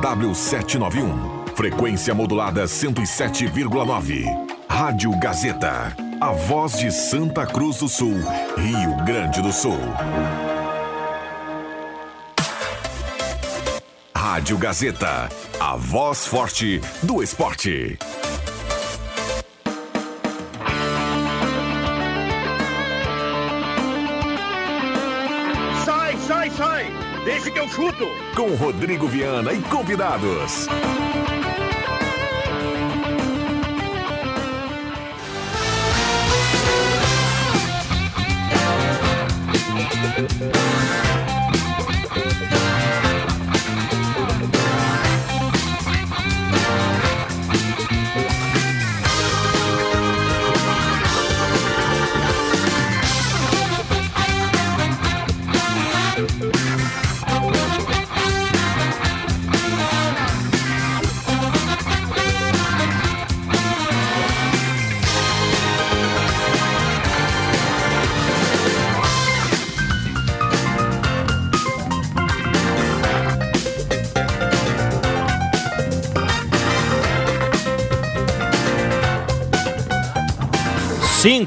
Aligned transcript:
W791, 0.00 1.56
frequência 1.56 2.14
modulada 2.14 2.66
107,9. 2.66 4.26
Rádio 4.70 5.10
Gazeta, 5.18 5.92
a 6.20 6.30
voz 6.30 6.78
de 6.78 6.88
Santa 6.92 7.44
Cruz 7.44 7.78
do 7.78 7.88
Sul, 7.88 8.14
Rio 8.56 9.04
Grande 9.04 9.42
do 9.42 9.52
Sul. 9.52 9.76
Rádio 14.16 14.56
Gazeta, 14.56 15.28
a 15.58 15.74
voz 15.74 16.28
forte 16.28 16.80
do 17.02 17.20
esporte. 17.20 17.98
Chuto! 27.78 28.08
Com 28.34 28.56
Rodrigo 28.56 29.06
Viana 29.06 29.52
e 29.52 29.62
convidados. 29.62 30.66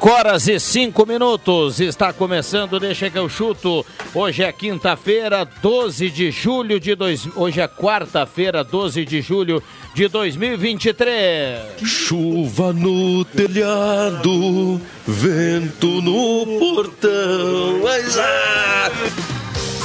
Cinco 0.02 0.16
horas 0.16 0.48
e 0.48 0.60
cinco 0.60 1.06
minutos. 1.06 1.80
Está 1.80 2.12
começando, 2.12 2.80
deixa 2.80 3.08
que 3.08 3.20
eu 3.20 3.30
chuto. 3.30 3.86
Hoje 4.16 4.42
é 4.42 4.52
quinta-feira, 4.52 5.48
12 5.62 6.10
de 6.10 6.32
julho 6.32 6.80
de 6.80 6.96
dois. 6.96 7.28
Hoje 7.36 7.62
é 7.62 7.68
quarta-feira, 7.68 8.64
12 8.64 9.06
de 9.06 9.22
julho 9.22 9.62
de 9.94 10.08
2023. 10.08 11.88
Chuva 11.88 12.74
no 12.74 13.24
telhado, 13.26 14.82
vento 15.06 16.02
no 16.02 16.48
portão. 16.58 17.82
Mas, 17.84 18.18
ah! 18.18 18.92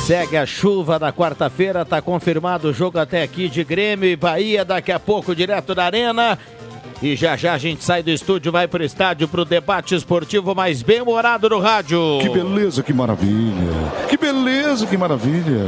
Segue 0.07 0.37
a 0.37 0.47
chuva 0.47 0.99
da 0.99 1.13
quarta-feira, 1.13 1.85
tá 1.85 2.01
confirmado 2.01 2.69
o 2.69 2.73
jogo 2.73 2.99
até 2.99 3.23
aqui 3.23 3.49
de 3.49 3.65
Grêmio 3.65 4.09
e 4.09 4.17
Bahia, 4.17 4.65
daqui 4.65 4.93
a 4.93 5.01
pouco 5.01 5.35
direto 5.35 5.75
da 5.75 5.85
Arena. 5.85 6.39
E 7.03 7.15
já 7.15 7.37
já 7.37 7.55
a 7.55 7.59
gente 7.59 7.85
sai 7.85 8.03
do 8.03 8.11
estúdio, 8.11 8.51
vai 8.51 8.67
pro 8.67 8.83
estádio 8.83 9.29
pro 9.29 9.45
debate 9.45 9.95
esportivo 9.95 10.55
mais 10.55 10.83
bem 10.83 11.03
humorado 11.03 11.49
no 11.49 11.61
rádio. 11.61 12.19
Que 12.21 12.31
beleza, 12.31 12.83
que 12.83 12.93
maravilha. 12.93 13.93
Que 14.09 14.17
beleza, 14.17 14.87
que 14.87 14.97
maravilha. 14.97 15.67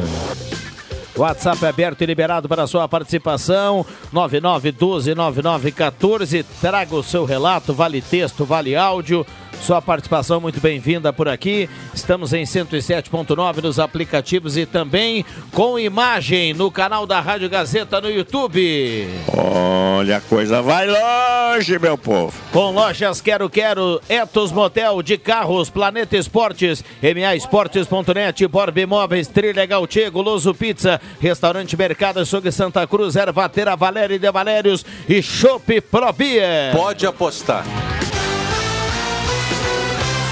WhatsApp 1.19 1.67
aberto 1.67 2.01
e 2.03 2.07
liberado 2.07 2.49
para 2.49 2.67
sua 2.67 2.89
participação. 2.89 3.85
99129914. 4.15 6.45
Traga 6.61 6.95
o 6.95 7.03
seu 7.03 7.25
relato, 7.25 7.75
vale 7.75 8.01
texto, 8.01 8.45
vale 8.45 8.77
áudio. 8.77 9.27
Sua 9.63 9.83
participação 9.83 10.41
muito 10.41 10.61
bem-vinda 10.61 11.13
por 11.13 11.29
aqui. 11.29 11.69
Estamos 11.93 12.33
em 12.33 12.45
107.9 12.45 13.63
nos 13.63 13.79
aplicativos 13.79 14.57
e 14.57 14.65
também 14.65 15.25
com 15.53 15.79
imagem 15.79 16.55
no 16.55 16.71
canal 16.71 17.07
da 17.07 17.21
Rádio 17.21 17.51
Gazeta 17.51 18.01
no 18.01 18.11
YouTube. 18.11 19.07
Olha, 19.37 20.17
a 20.17 20.21
coisa 20.21 20.63
vai 20.63 20.87
longe, 20.87 21.79
meu 21.79 21.99
povo. 21.99 22.33
Com 22.53 22.71
lojas 22.71 23.21
Quero 23.21 23.51
Quero, 23.51 24.01
Etos 24.09 24.53
Motel 24.53 25.03
de 25.03 25.19
Carros, 25.19 25.69
Planeta 25.69 26.17
Esportes, 26.17 26.83
MA 27.03 27.37
Esportes.net, 27.37 28.47
Borb 28.47 28.79
Imóveis, 28.79 29.29
Trilegal 29.29 29.87
Tchê, 29.87 30.09
Goloso 30.09 30.55
Pizza, 30.55 31.01
Restaurante 31.21 31.77
Mercado 31.77 32.21
Açougue 32.21 32.51
Santa 32.53 32.87
Cruz, 32.87 33.17
Ervatera 33.17 33.77
Valéria 33.77 34.15
e 34.15 34.19
de 34.19 34.31
Valérios 34.31 34.85
e 35.09 35.21
Chopp 35.21 35.81
Pro 35.83 36.13
Beer. 36.13 36.73
Pode 36.75 37.07
apostar. 37.07 37.65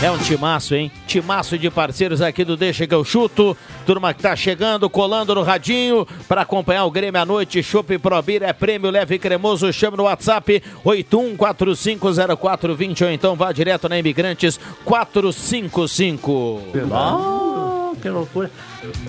É 0.03 0.11
um 0.11 0.19
timaço, 0.19 0.75
hein? 0.75 0.91
Timaço 1.07 1.57
de 1.57 1.71
parceiros 1.71 2.21
aqui 2.21 2.45
do 2.45 2.55
Deixa 2.55 2.87
que 2.87 2.95
eu 2.95 3.03
chuto. 3.03 3.57
Turma 3.87 4.13
que 4.13 4.23
tá 4.23 4.37
chegando, 4.37 4.91
colando 4.91 5.35
no 5.35 5.43
radinho 5.43 6.07
para 6.29 6.43
acompanhar 6.43 6.85
o 6.85 6.91
Grêmio 6.91 7.19
à 7.19 7.25
noite. 7.25 7.63
Chopp 7.63 7.97
Probir 7.99 8.43
é 8.43 8.53
prêmio 8.53 8.91
leve 8.91 9.15
e 9.15 9.19
cremoso. 9.19 9.73
Chama 9.73 9.97
no 9.97 10.03
WhatsApp 10.03 10.63
81450420 10.85 13.07
ou 13.07 13.11
então 13.11 13.35
vá 13.37 13.51
direto 13.53 13.89
na 13.89 13.99
Imigrantes 13.99 14.61
455. 14.85 16.63
Ah, 16.93 17.93
que 18.01 18.09
loucura. 18.11 18.51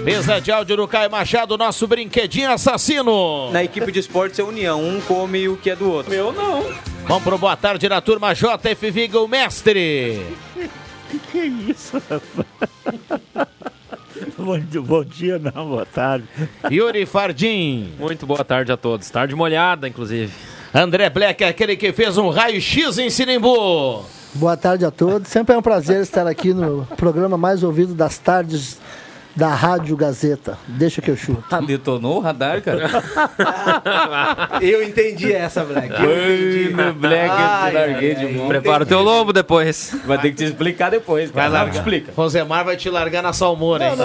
Mesa 0.03 0.39
de 0.39 0.51
áudio 0.51 0.78
do 0.78 0.88
Caio 0.88 1.11
Machado, 1.11 1.57
nosso 1.57 1.85
brinquedinho 1.88 2.51
assassino. 2.51 3.51
Na 3.51 3.63
equipe 3.63 3.91
de 3.91 4.00
esportes 4.00 4.39
é 4.39 4.44
união, 4.44 4.81
um 4.81 5.00
come 5.01 5.47
o 5.47 5.57
que 5.57 5.69
é 5.69 5.75
do 5.75 5.89
outro. 5.91 6.11
Meu 6.11 6.31
não. 6.31 6.63
Vamos 7.07 7.23
pro 7.23 7.38
boa 7.38 7.55
tarde 7.55 7.88
da 7.88 8.01
turma 8.01 8.33
JF 8.33 8.91
Viga, 8.91 9.19
o 9.19 9.28
mestre. 9.28 10.22
Que 11.09 11.19
que 11.19 11.39
é 11.39 11.45
isso, 11.45 12.01
rapaz? 12.09 13.47
Bom, 14.38 14.59
dia- 14.59 14.81
bom 14.81 15.03
dia, 15.05 15.39
não, 15.39 15.69
boa 15.69 15.85
tarde. 15.85 16.25
Yuri 16.69 17.05
Fardim. 17.05 17.94
Muito 17.97 18.25
boa 18.25 18.44
tarde 18.44 18.73
a 18.73 18.78
todos. 18.78 19.09
Tarde 19.09 19.34
molhada, 19.34 19.88
inclusive. 19.88 20.34
André 20.73 21.09
Black, 21.09 21.45
aquele 21.45 21.78
que 21.78 21.94
fez 21.94 22.17
um 22.17 22.28
raio-x 22.29 22.97
em 22.97 23.09
Sinimbu. 23.09 24.03
Boa 24.34 24.57
tarde 24.57 24.84
a 24.84 24.91
todos. 24.91 25.29
Sempre 25.29 25.55
é 25.55 25.57
um 25.57 25.61
prazer 25.61 26.01
estar 26.01 26.28
aqui 26.28 26.53
no 26.53 26.85
programa 26.97 27.38
mais 27.38 27.63
ouvido 27.63 27.94
das 27.94 28.17
tardes 28.17 28.78
da 29.37 29.53
Rádio 29.53 29.95
Gazeta. 29.95 30.57
Deixa 30.67 31.01
que 31.01 31.09
eu 31.11 31.15
chuto. 31.15 31.43
Ah, 31.51 31.61
detonou 31.61 32.17
o 32.17 32.19
radar, 32.19 32.61
cara? 32.61 32.89
Eu 34.61 34.83
entendi 34.83 35.31
essa, 35.31 35.63
Black. 35.63 35.93
Ui, 36.01 36.73
no 36.75 36.93
Black, 36.93 37.29
eu 37.29 37.69
te 37.69 37.73
larguei 37.73 38.15
de 38.15 38.25
mão. 38.33 38.47
Prepara 38.47 38.83
o 38.83 38.85
teu 38.85 39.01
lombo 39.01 39.31
depois. 39.31 39.95
Vai 40.05 40.17
ter 40.17 40.31
que 40.31 40.37
te 40.37 40.43
explicar 40.45 40.89
depois. 40.89 41.29
Vai 41.29 41.45
cara. 41.45 41.53
largar. 41.63 41.75
Explica. 41.75 42.11
Rosemar 42.15 42.65
vai 42.65 42.75
te 42.75 42.89
largar 42.89 43.21
na 43.21 43.33
salmoura, 43.33 43.85
hein? 43.85 43.95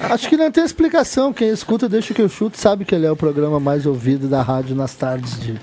Acho 0.00 0.28
que 0.28 0.36
não 0.36 0.50
tem 0.50 0.64
explicação. 0.64 1.32
Quem 1.32 1.48
escuta 1.48 1.88
Deixa 1.88 2.12
que 2.12 2.20
eu 2.20 2.28
chuto 2.28 2.58
sabe 2.58 2.84
que 2.84 2.94
ele 2.94 3.06
é 3.06 3.10
o 3.10 3.16
programa 3.16 3.58
mais 3.58 3.86
ouvido 3.86 4.28
da 4.28 4.42
rádio 4.42 4.76
nas 4.76 4.94
tardes 4.94 5.40
de, 5.40 5.58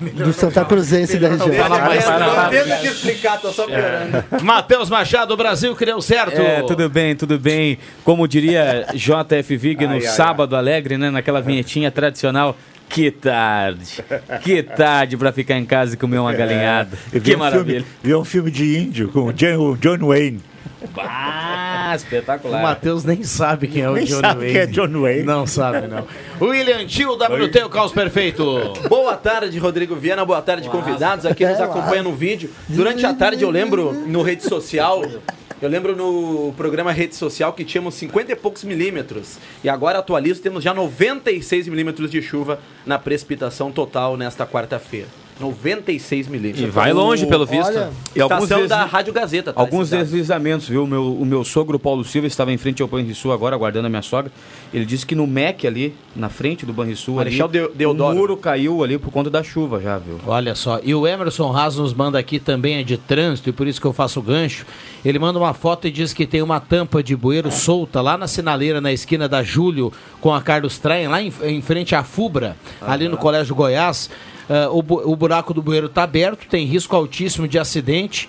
do 0.00 0.32
Santa 0.32 0.64
Cruzense 0.64 1.18
da 1.18 1.28
região. 1.28 1.52
Fala 1.52 1.78
mais 1.80 2.04
tenta 2.50 2.76
te 2.76 2.86
explicar, 2.86 3.40
tô 3.40 3.52
só 3.52 3.66
piorando. 3.66 4.24
Matheus 4.42 4.90
Machado, 4.90 5.36
Brasil 5.36 5.74
que 5.74 5.84
deu 5.84 6.00
certo. 6.00 6.40
É, 6.40 6.62
tudo 6.62 6.88
bem, 6.88 7.14
tudo 7.16 7.38
bem. 7.38 7.78
Como 8.02 8.26
diria 8.26 8.86
JF 8.94 9.56
Vig 9.56 9.86
no 9.86 9.92
Ai, 9.94 9.96
ai, 9.96 10.02
sábado 10.02 10.56
alegre, 10.56 10.98
né? 10.98 11.10
Naquela 11.10 11.40
vinhetinha 11.40 11.90
tradicional. 11.90 12.56
Que 12.88 13.10
tarde, 13.10 14.04
que 14.42 14.62
tarde 14.62 15.16
pra 15.16 15.32
ficar 15.32 15.56
em 15.56 15.64
casa 15.64 15.94
e 15.94 15.96
comer 15.96 16.18
uma 16.18 16.32
galinhada. 16.32 16.96
Eu 17.12 17.20
vi 17.20 17.30
Que 17.30 17.34
um 17.34 17.38
maravilha. 17.38 17.80
Filme, 17.80 17.96
vi 18.02 18.14
um 18.14 18.24
filme 18.24 18.50
de 18.50 18.78
índio 18.78 19.08
com 19.08 19.24
o 19.24 19.32
John, 19.32 19.72
o 20.02 20.14
John 20.86 20.92
Wayne. 20.96 21.10
Ah, 21.10 21.90
O 21.92 21.96
espetacular. 21.96 22.62
Matheus 22.62 23.04
nem 23.04 23.22
sabe 23.22 23.66
quem 23.68 23.82
é 23.82 23.90
o 23.90 23.94
Nem 23.94 24.04
Johnny 24.04 24.20
sabe 24.20 24.38
Wayne. 24.40 24.52
quem 24.52 24.60
é 24.62 24.66
John 24.66 25.00
Wayne. 25.00 25.22
Não 25.22 25.46
sabe, 25.46 25.86
não. 25.86 26.06
William 26.40 26.84
Tio, 26.86 27.14
WT, 27.14 27.64
o 27.64 27.68
caos 27.68 27.92
perfeito. 27.92 28.72
Boa 28.88 29.16
tarde, 29.16 29.58
Rodrigo 29.58 29.94
Viana. 29.96 30.24
Boa 30.24 30.42
tarde, 30.42 30.68
convidados 30.68 31.26
aqui 31.26 31.46
nos 31.46 31.60
acompanham 31.60 32.04
no 32.04 32.12
vídeo. 32.14 32.50
Durante 32.68 33.04
a 33.06 33.14
tarde, 33.14 33.42
eu 33.42 33.50
lembro 33.50 33.92
no 33.92 34.22
rede 34.22 34.42
social. 34.42 35.02
Eu 35.62 35.68
lembro 35.70 35.96
no 35.96 36.52
programa 36.58 36.92
Rede 36.92 37.14
Social 37.14 37.52
que 37.54 37.64
tínhamos 37.64 37.94
50 37.94 38.32
e 38.32 38.36
poucos 38.36 38.64
milímetros. 38.64 39.38
E 39.62 39.68
agora 39.68 39.98
atualizo, 40.00 40.42
temos 40.42 40.62
já 40.62 40.74
96 40.74 41.68
milímetros 41.68 42.10
de 42.10 42.20
chuva 42.20 42.58
na 42.84 42.98
precipitação 42.98 43.72
total 43.72 44.14
nesta 44.16 44.44
quarta-feira. 44.44 45.06
96 45.40 46.28
milímetros. 46.28 46.64
E 46.64 46.70
vai 46.70 46.92
longe, 46.92 47.26
pelo 47.26 47.44
visto. 47.44 47.66
Olha, 47.66 47.90
E 48.14 48.20
alguns 48.20 48.44
Estação 48.44 48.66
da 48.66 48.84
Rádio 48.84 49.12
Gazeta. 49.12 49.52
tá? 49.52 49.60
Alguns 49.60 49.90
deslizamentos, 49.90 50.68
viu? 50.68 50.84
O 50.84 50.86
meu, 50.86 51.12
o 51.14 51.26
meu 51.26 51.44
sogro, 51.44 51.78
Paulo 51.78 52.04
Silva, 52.04 52.26
estava 52.26 52.52
em 52.52 52.56
frente 52.56 52.82
ao 52.82 52.88
Banrisul 52.88 53.32
agora, 53.32 53.56
aguardando 53.56 53.86
a 53.86 53.90
minha 53.90 54.02
sogra. 54.02 54.30
Ele 54.72 54.84
disse 54.84 55.04
que 55.04 55.14
no 55.14 55.26
MEC 55.26 55.66
ali, 55.66 55.94
na 56.14 56.28
frente 56.28 56.64
do 56.64 56.72
Banrisul, 56.72 57.18
ali, 57.20 57.36
o 57.86 57.94
muro 58.14 58.36
caiu 58.36 58.82
ali 58.84 58.98
por 58.98 59.10
conta 59.10 59.28
da 59.28 59.42
chuva 59.42 59.80
já, 59.80 59.98
viu? 59.98 60.20
Olha 60.26 60.54
só, 60.54 60.80
e 60.82 60.94
o 60.94 61.06
Emerson 61.06 61.54
Haas 61.56 61.76
nos 61.76 61.92
manda 61.92 62.18
aqui 62.18 62.38
também 62.38 62.76
é 62.76 62.82
de 62.82 62.96
trânsito, 62.96 63.48
e 63.48 63.52
por 63.52 63.66
isso 63.66 63.80
que 63.80 63.86
eu 63.86 63.92
faço 63.92 64.20
o 64.20 64.22
gancho. 64.22 64.64
Ele 65.04 65.18
manda 65.18 65.38
uma 65.38 65.52
foto 65.52 65.86
e 65.86 65.90
diz 65.90 66.12
que 66.12 66.26
tem 66.26 66.42
uma 66.42 66.60
tampa 66.60 67.02
de 67.02 67.14
bueiro 67.16 67.50
solta 67.50 68.00
lá 68.00 68.16
na 68.16 68.26
sinaleira, 68.26 68.80
na 68.80 68.92
esquina 68.92 69.28
da 69.28 69.42
Júlio 69.42 69.92
com 70.20 70.32
a 70.32 70.40
Carlos 70.40 70.78
Traem, 70.78 71.08
lá 71.08 71.20
em, 71.20 71.32
em 71.42 71.60
frente 71.60 71.94
à 71.94 72.02
Fubra, 72.02 72.56
ali 72.80 73.08
no 73.08 73.16
Colégio 73.16 73.54
Goiás. 73.54 74.08
Ah, 74.48 74.68
o, 74.70 74.78
o 74.78 75.16
buraco 75.16 75.52
do 75.54 75.62
bueiro 75.62 75.86
está 75.86 76.02
aberto, 76.02 76.46
tem 76.48 76.64
risco 76.66 76.94
altíssimo 76.94 77.46
de 77.48 77.58
acidente. 77.58 78.28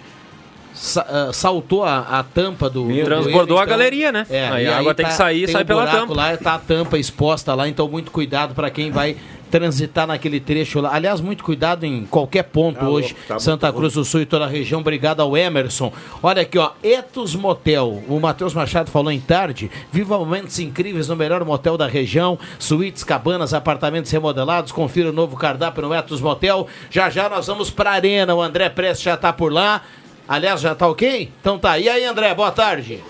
Sa- 0.73 1.05
ah, 1.07 1.33
saltou 1.33 1.83
a, 1.85 1.99
a 1.99 2.23
tampa 2.23 2.69
do. 2.69 2.83
do 2.87 3.03
Transbordou 3.05 3.45
bueiro, 3.45 3.57
a 3.59 3.65
galeria, 3.65 4.11
né? 4.11 4.25
É, 4.29 4.47
Aí 4.49 4.65
e 4.65 4.67
a 4.67 4.77
água 4.77 4.93
tem 4.93 5.05
que 5.05 5.13
sair, 5.13 5.45
tem 5.45 5.53
sai 5.53 5.63
um 5.63 5.65
pela 5.65 5.81
buraco 5.85 5.99
tampa. 6.07 6.13
Lá 6.13 6.37
tá 6.37 6.55
a 6.55 6.59
tampa 6.59 6.97
exposta 6.97 7.53
lá, 7.53 7.67
então 7.67 7.87
muito 7.87 8.11
cuidado 8.11 8.53
para 8.53 8.69
quem 8.69 8.91
vai 8.91 9.15
transitar 9.55 10.05
naquele 10.05 10.41
trecho 10.41 10.81
lá. 10.81 10.93
Aliás, 10.93 11.21
muito 11.21 11.41
cuidado 11.41 11.85
em 11.85 12.05
qualquer 12.05 12.43
ponto 12.43 12.83
hoje. 12.83 13.15
Santa 13.39 13.71
Cruz 13.71 13.93
do 13.93 14.03
Sul 14.03 14.19
e 14.19 14.25
toda 14.25 14.43
a 14.43 14.49
região. 14.49 14.81
Obrigado 14.81 15.21
ao 15.21 15.37
Emerson. 15.37 15.93
Olha 16.21 16.41
aqui, 16.41 16.57
ó, 16.57 16.71
Etos 16.83 17.35
Motel. 17.35 18.03
O 18.09 18.19
Matheus 18.19 18.53
Machado 18.53 18.91
falou 18.91 19.13
em 19.13 19.19
tarde. 19.21 19.71
Viva 19.93 20.17
momentos 20.17 20.59
incríveis 20.59 21.07
no 21.07 21.15
melhor 21.15 21.45
motel 21.45 21.77
da 21.77 21.87
região. 21.87 22.37
Suítes, 22.59 23.05
cabanas, 23.05 23.53
apartamentos 23.53 24.11
remodelados. 24.11 24.73
Confira 24.73 25.09
o 25.09 25.13
novo 25.13 25.37
cardápio 25.37 25.83
no 25.83 25.93
Etos 25.93 26.19
Motel. 26.19 26.67
Já 26.89 27.09
já 27.09 27.29
nós 27.29 27.47
vamos 27.47 27.69
pra 27.69 27.91
Arena. 27.91 28.35
O 28.35 28.41
André 28.41 28.67
Prestes 28.67 29.05
já 29.05 29.15
tá 29.15 29.31
por 29.31 29.53
lá. 29.53 29.83
Aliás, 30.27 30.59
já 30.59 30.75
tá 30.75 30.85
ok? 30.85 31.31
Então 31.39 31.57
tá. 31.57 31.79
E 31.79 31.87
aí, 31.87 32.03
André, 32.03 32.35
boa 32.35 32.51
tarde. 32.51 33.01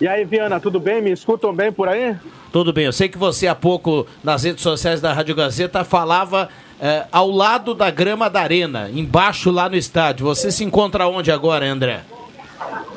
E 0.00 0.08
aí, 0.08 0.24
Viana, 0.24 0.58
tudo 0.58 0.80
bem? 0.80 1.02
Me 1.02 1.10
escutam 1.10 1.54
bem 1.54 1.70
por 1.70 1.86
aí? 1.86 2.16
Tudo 2.54 2.72
bem, 2.72 2.84
eu 2.84 2.92
sei 2.92 3.08
que 3.08 3.18
você 3.18 3.48
há 3.48 3.54
pouco 3.56 4.06
nas 4.22 4.44
redes 4.44 4.62
sociais 4.62 5.00
da 5.00 5.12
Rádio 5.12 5.34
Gazeta 5.34 5.82
falava 5.82 6.48
eh, 6.80 7.04
ao 7.10 7.28
lado 7.28 7.74
da 7.74 7.90
grama 7.90 8.30
da 8.30 8.42
arena, 8.42 8.88
embaixo 8.94 9.50
lá 9.50 9.68
no 9.68 9.74
estádio. 9.74 10.24
Você 10.24 10.52
se 10.52 10.62
encontra 10.62 11.08
onde 11.08 11.32
agora, 11.32 11.66
André? 11.66 12.02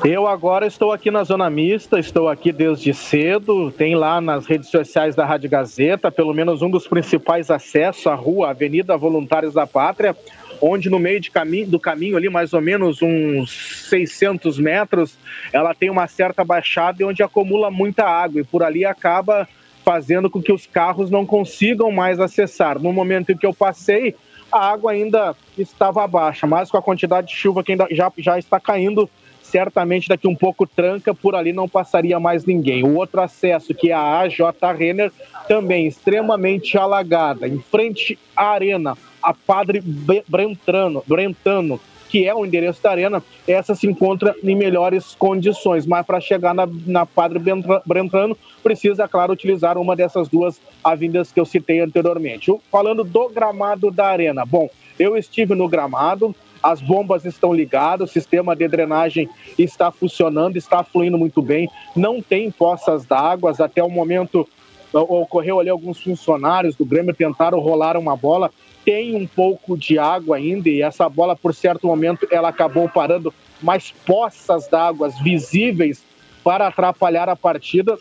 Eu 0.06 0.28
agora 0.28 0.68
estou 0.68 0.92
aqui 0.92 1.10
na 1.10 1.24
Zona 1.24 1.50
Mista, 1.50 2.00
estou 2.00 2.30
aqui 2.30 2.52
desde 2.52 2.94
cedo. 2.94 3.72
Tem 3.72 3.96
lá 3.96 4.22
nas 4.22 4.46
redes 4.46 4.70
sociais 4.70 5.16
da 5.16 5.26
Rádio 5.26 5.50
Gazeta, 5.50 6.12
pelo 6.12 6.36
menos 6.36 6.62
um 6.62 6.70
dos 6.70 6.88
principais 6.88 7.50
acessos 7.50 8.06
à 8.06 8.14
rua, 8.14 8.52
Avenida 8.52 8.96
Voluntários 8.96 9.56
da 9.56 9.66
Pátria, 9.66 10.16
onde 10.62 10.90
no 10.90 11.00
meio 11.00 11.20
de 11.20 11.32
do 11.66 11.80
caminho 11.80 12.18
ali, 12.18 12.30
mais 12.30 12.54
ou 12.54 12.62
menos 12.62 13.02
uns 13.02 13.88
600 13.90 14.60
metros, 14.60 15.18
ela 15.54 15.74
tem 15.74 15.90
uma 15.90 16.08
certa 16.08 16.44
baixada 16.44 17.02
e 17.02 17.06
onde 17.06 17.24
acumula 17.24 17.70
muita 17.70 18.06
água 18.06 18.42
e 18.42 18.44
por 18.44 18.64
ali 18.64 18.86
acaba 18.86 19.48
fazendo 19.84 20.30
com 20.30 20.42
que 20.42 20.52
os 20.52 20.66
carros 20.66 21.10
não 21.10 21.26
consigam 21.26 21.92
mais 21.92 22.20
acessar. 22.20 22.78
No 22.78 22.92
momento 22.92 23.32
em 23.32 23.38
que 23.38 23.46
eu 23.46 23.54
passei, 23.54 24.16
a 24.52 24.72
água 24.72 24.92
ainda 24.92 25.36
estava 25.58 26.06
baixa, 26.08 26.46
mas 26.46 26.70
com 26.70 26.78
a 26.78 26.82
quantidade 26.82 27.28
de 27.28 27.36
chuva 27.36 27.64
que 27.64 27.72
ainda 27.72 27.88
já, 27.92 28.12
já 28.18 28.38
está 28.38 28.60
caindo, 28.60 29.10
certamente 29.42 30.10
daqui 30.10 30.28
um 30.28 30.36
pouco 30.36 30.68
tranca, 30.68 31.14
por 31.14 31.36
ali 31.36 31.54
não 31.54 31.70
passaria 31.70 32.20
mais 32.20 32.46
ninguém. 32.46 32.84
O 32.84 32.96
outro 32.96 33.22
acesso, 33.22 33.74
que 33.74 33.92
é 33.92 33.94
a 33.94 34.20
AJ 34.20 34.40
Renner, 34.78 35.12
também 35.48 35.88
extremamente 35.88 36.78
alagada, 36.78 37.48
em 37.48 37.60
frente 37.60 38.20
à 38.36 38.50
arena, 38.50 38.98
a 39.28 39.34
Padre 39.34 39.84
Brentano, 40.26 41.04
Brentano, 41.06 41.82
que 42.08 42.26
é 42.26 42.34
o 42.34 42.46
endereço 42.46 42.82
da 42.82 42.92
arena, 42.92 43.22
essa 43.46 43.76
se 43.76 43.86
encontra 43.86 44.34
em 44.42 44.56
melhores 44.56 45.16
condições, 45.16 45.86
mas 45.86 46.06
para 46.06 46.22
chegar 46.22 46.54
na, 46.54 46.66
na 46.86 47.06
Padre 47.06 47.38
Brentano, 47.86 48.38
precisa, 48.64 49.06
claro, 49.06 49.34
utilizar 49.34 49.78
uma 49.78 49.98
dessas 49.98 50.30
duas 50.30 50.62
avenidas 50.82 51.30
que 51.30 51.42
eu 51.42 51.44
citei 51.44 51.82
anteriormente. 51.82 52.56
Falando 52.72 53.04
do 53.04 53.28
gramado 53.28 53.92
da 53.92 54.08
arena, 54.08 54.46
bom, 54.46 54.70
eu 54.98 55.18
estive 55.18 55.54
no 55.56 55.68
gramado, 55.68 56.34
as 56.64 56.80
bombas 56.80 57.26
estão 57.26 57.54
ligadas, 57.54 58.10
o 58.10 58.14
sistema 58.14 58.56
de 58.56 58.66
drenagem 58.66 59.28
está 59.60 59.92
funcionando, 59.92 60.56
está 60.56 60.86
fluindo 60.86 61.18
muito 61.18 61.42
bem, 61.42 61.70
não 61.94 62.22
tem 62.22 62.50
poças 62.50 63.04
d'água, 63.04 63.54
até 63.60 63.84
o 63.84 63.90
momento 63.90 64.48
ocorreu 64.94 65.60
ali 65.60 65.70
alguns 65.70 66.02
funcionários 66.02 66.76
do 66.76 66.86
Grêmio 66.86 67.14
tentaram 67.14 67.60
rolar 67.60 67.98
uma 67.98 68.16
bola, 68.16 68.52
tem 68.88 69.18
um 69.18 69.28
pouco 69.28 69.78
de 69.78 70.00
água 70.00 70.38
ainda 70.38 70.70
e 70.70 70.82
essa 70.82 71.10
bola 71.10 71.36
por 71.36 71.54
certo 71.54 71.86
momento 71.86 72.26
ela 72.32 72.48
acabou 72.48 72.88
parando, 72.88 73.34
mas 73.62 73.94
poças 74.06 74.70
d'água 74.70 75.10
visíveis 75.22 76.02
para 76.42 76.68
atrapalhar 76.68 77.28
a 77.28 77.36
partida 77.36 78.00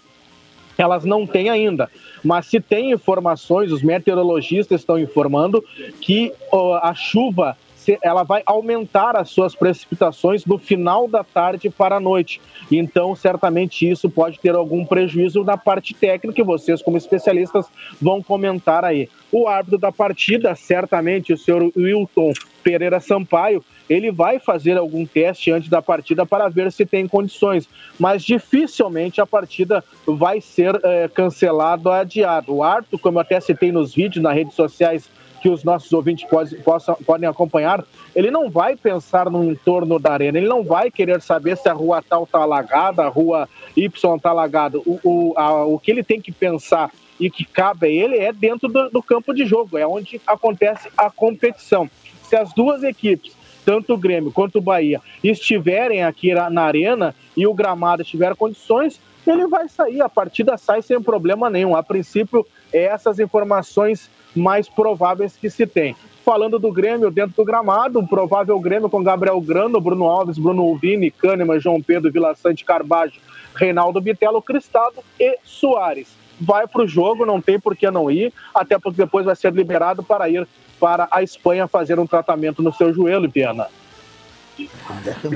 elas 0.79 1.05
não 1.05 1.27
têm 1.27 1.49
ainda. 1.49 1.91
Mas 2.23 2.47
se 2.47 2.61
tem 2.61 2.93
informações, 2.93 3.73
os 3.73 3.83
meteorologistas 3.83 4.81
estão 4.81 4.97
informando 4.97 5.65
que 6.01 6.33
a 6.81 6.95
chuva 6.95 7.57
ela 8.03 8.23
vai 8.23 8.43
aumentar 8.47 9.17
as 9.17 9.31
suas 9.31 9.55
precipitações 9.55 10.45
no 10.45 10.59
final 10.59 11.07
da 11.09 11.23
tarde 11.23 11.71
para 11.71 11.97
a 11.97 12.01
noite. 12.01 12.41
Então, 12.71 13.15
certamente 13.15 13.89
isso 13.89 14.09
pode 14.09 14.39
ter 14.39 14.55
algum 14.55 14.85
prejuízo 14.85 15.45
na 15.45 15.57
parte 15.57 15.95
técnica 15.95 16.43
vocês, 16.45 16.83
como 16.83 16.97
especialistas, 16.97 17.67
vão 18.01 18.23
comentar 18.23 18.85
aí. 18.85 19.09
O 19.31 19.49
árbitro 19.49 19.79
da 19.79 19.93
partida, 19.93 20.55
certamente 20.55 21.33
o 21.33 21.37
senhor 21.37 21.71
Wilton 21.77 22.33
Pereira 22.63 23.01
Sampaio, 23.01 23.63
ele 23.89 24.11
vai 24.11 24.39
fazer 24.39 24.77
algum 24.77 25.07
teste 25.07 25.51
antes 25.51 25.69
da 25.69 25.81
partida 25.81 26.27
para 26.27 26.49
ver 26.49 26.73
se 26.73 26.85
tem 26.85 27.07
condições, 27.07 27.69
mas 27.99 28.25
dificilmente 28.25 29.21
a 29.21 29.27
partida 29.27 29.85
vai 30.07 30.41
ser 30.41 30.79
eh, 30.83 31.09
cancelada 31.15 31.89
ou 31.89 31.95
adiada. 31.95 32.51
O 32.51 32.63
árbitro, 32.63 32.99
como 32.99 33.19
eu 33.19 33.23
até 33.23 33.41
citei 33.41 33.71
nos 33.71 33.95
vídeos, 33.95 34.23
nas 34.23 34.35
redes 34.35 34.55
sociais 34.55 35.09
que 35.47 35.51
os 35.51 35.63
nossos 35.63 35.93
ouvintes 35.93 36.29
possam- 36.65 36.97
podem 37.07 37.29
acompanhar, 37.29 37.85
ele 38.17 38.33
não 38.33 38.51
vai 38.51 38.75
pensar 38.75 39.31
no 39.31 39.45
entorno 39.45 39.97
da 39.97 40.13
arena, 40.13 40.39
ele 40.39 40.49
não 40.49 40.65
vai 40.65 40.91
querer 40.91 41.23
saber 41.23 41.57
se 41.57 41.69
a 41.69 41.73
rua 41.73 42.03
tal 42.03 42.25
está 42.25 42.41
alagada, 42.41 43.05
a 43.05 43.09
rua 43.09 43.49
Y 43.77 44.17
está 44.17 44.31
alagada. 44.31 44.79
O, 44.79 44.99
o, 45.05 45.35
a- 45.37 45.65
o 45.65 45.79
que 45.79 45.93
ele 45.93 46.03
tem 46.03 46.21
que 46.21 46.33
pensar 46.33 46.91
e 47.21 47.31
que 47.31 47.45
cabe 47.45 47.87
a 47.87 47.89
ele 47.89 48.19
é 48.19 48.33
dentro 48.33 48.67
do, 48.69 48.91
do 48.91 49.01
campo 49.01 49.33
de 49.33 49.47
jogo, 49.47 49.79
é 49.79 49.87
onde 49.87 50.21
acontece 50.27 50.89
a 50.99 51.09
competição. 51.11 51.89
Se 52.25 52.35
as 52.35 52.53
duas 52.53 52.83
equipes, 52.83 53.33
tanto 53.65 53.95
o 53.95 53.97
Grêmio 53.97 54.33
quanto 54.33 54.59
o 54.59 54.61
Bahia, 54.61 55.01
estiverem 55.23 56.03
aqui 56.03 56.35
na 56.35 56.51
na 56.51 56.63
arena 56.65 57.15
e 57.37 57.47
o 57.47 57.55
gramado 57.55 58.03
tiver 58.03 58.35
condições, 58.35 59.01
ele 59.25 59.47
vai 59.47 59.69
sair, 59.69 60.01
a 60.03 60.09
partida 60.09 60.59
sai 60.59 60.83
sem 60.83 61.01
problema 61.01 61.49
nenhum. 61.49 61.77
A 61.77 61.85
princípio, 61.85 62.45
é 62.73 62.87
essas 62.87 63.21
informações 63.21 64.11
mais 64.37 64.69
prováveis 64.69 65.37
que 65.37 65.51
se 65.51 65.67
tem. 65.67 65.97
Falando 66.25 66.59
do 66.59 66.73
Grêmio 66.73 67.11
dentro 67.11 67.37
do 67.37 67.45
gramado, 67.45 68.01
um 68.01 68.07
provável 68.07 68.59
Grêmio 68.59 68.91
com 68.91 69.03
Gabriel 69.03 69.41
Grano, 69.41 69.81
Bruno 69.81 70.07
Alves, 70.07 70.39
Bruno 70.39 70.75
Vini, 70.77 71.11
Kahneman, 71.11 71.61
João 71.61 71.81
Pedro, 71.81 72.11
Vila 72.11 72.35
Sante, 72.35 72.65
Carbajo, 72.65 73.21
Reinaldo 73.55 74.01
Bitelo, 74.01 74.43
Cristado 74.43 74.97
e 75.19 75.39
Soares. 75.45 76.09
Vai 76.41 76.67
para 76.67 76.83
o 76.83 76.89
jogo, 76.89 77.25
não 77.25 77.41
tem 77.41 77.59
por 77.59 77.77
que 77.77 77.91
não 77.91 78.11
ir, 78.11 78.33
até 78.55 78.79
porque 78.79 79.03
depois 79.03 79.25
vai 79.25 79.37
ser 79.37 79.53
liberado 79.53 80.03
para 80.03 80.29
ir 80.29 80.47
para 80.79 81.09
a 81.11 81.23
Espanha 81.23 81.67
fazer 81.67 81.99
um 81.99 82.07
tratamento 82.07 82.63
no 82.63 82.73
seu 82.73 82.93
joelho, 82.93 83.31
Piana. 83.31 83.69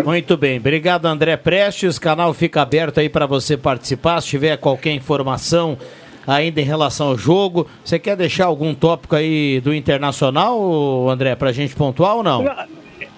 Muito 0.04 0.36
bem, 0.36 0.58
obrigado 0.58 1.06
André 1.06 1.36
Prestes. 1.36 1.96
O 1.96 2.00
canal 2.00 2.32
fica 2.32 2.62
aberto 2.62 3.00
aí 3.00 3.08
para 3.08 3.26
você 3.26 3.56
participar. 3.56 4.20
Se 4.20 4.28
tiver 4.28 4.56
qualquer 4.56 4.92
informação 4.92 5.78
ainda 6.30 6.60
em 6.60 6.64
relação 6.64 7.08
ao 7.08 7.18
jogo, 7.18 7.66
você 7.84 7.98
quer 7.98 8.16
deixar 8.16 8.46
algum 8.46 8.72
tópico 8.72 9.16
aí 9.16 9.60
do 9.60 9.74
Internacional, 9.74 11.08
André, 11.08 11.34
para 11.34 11.50
a 11.50 11.52
gente 11.52 11.74
pontuar 11.74 12.16
ou 12.16 12.22
não? 12.22 12.44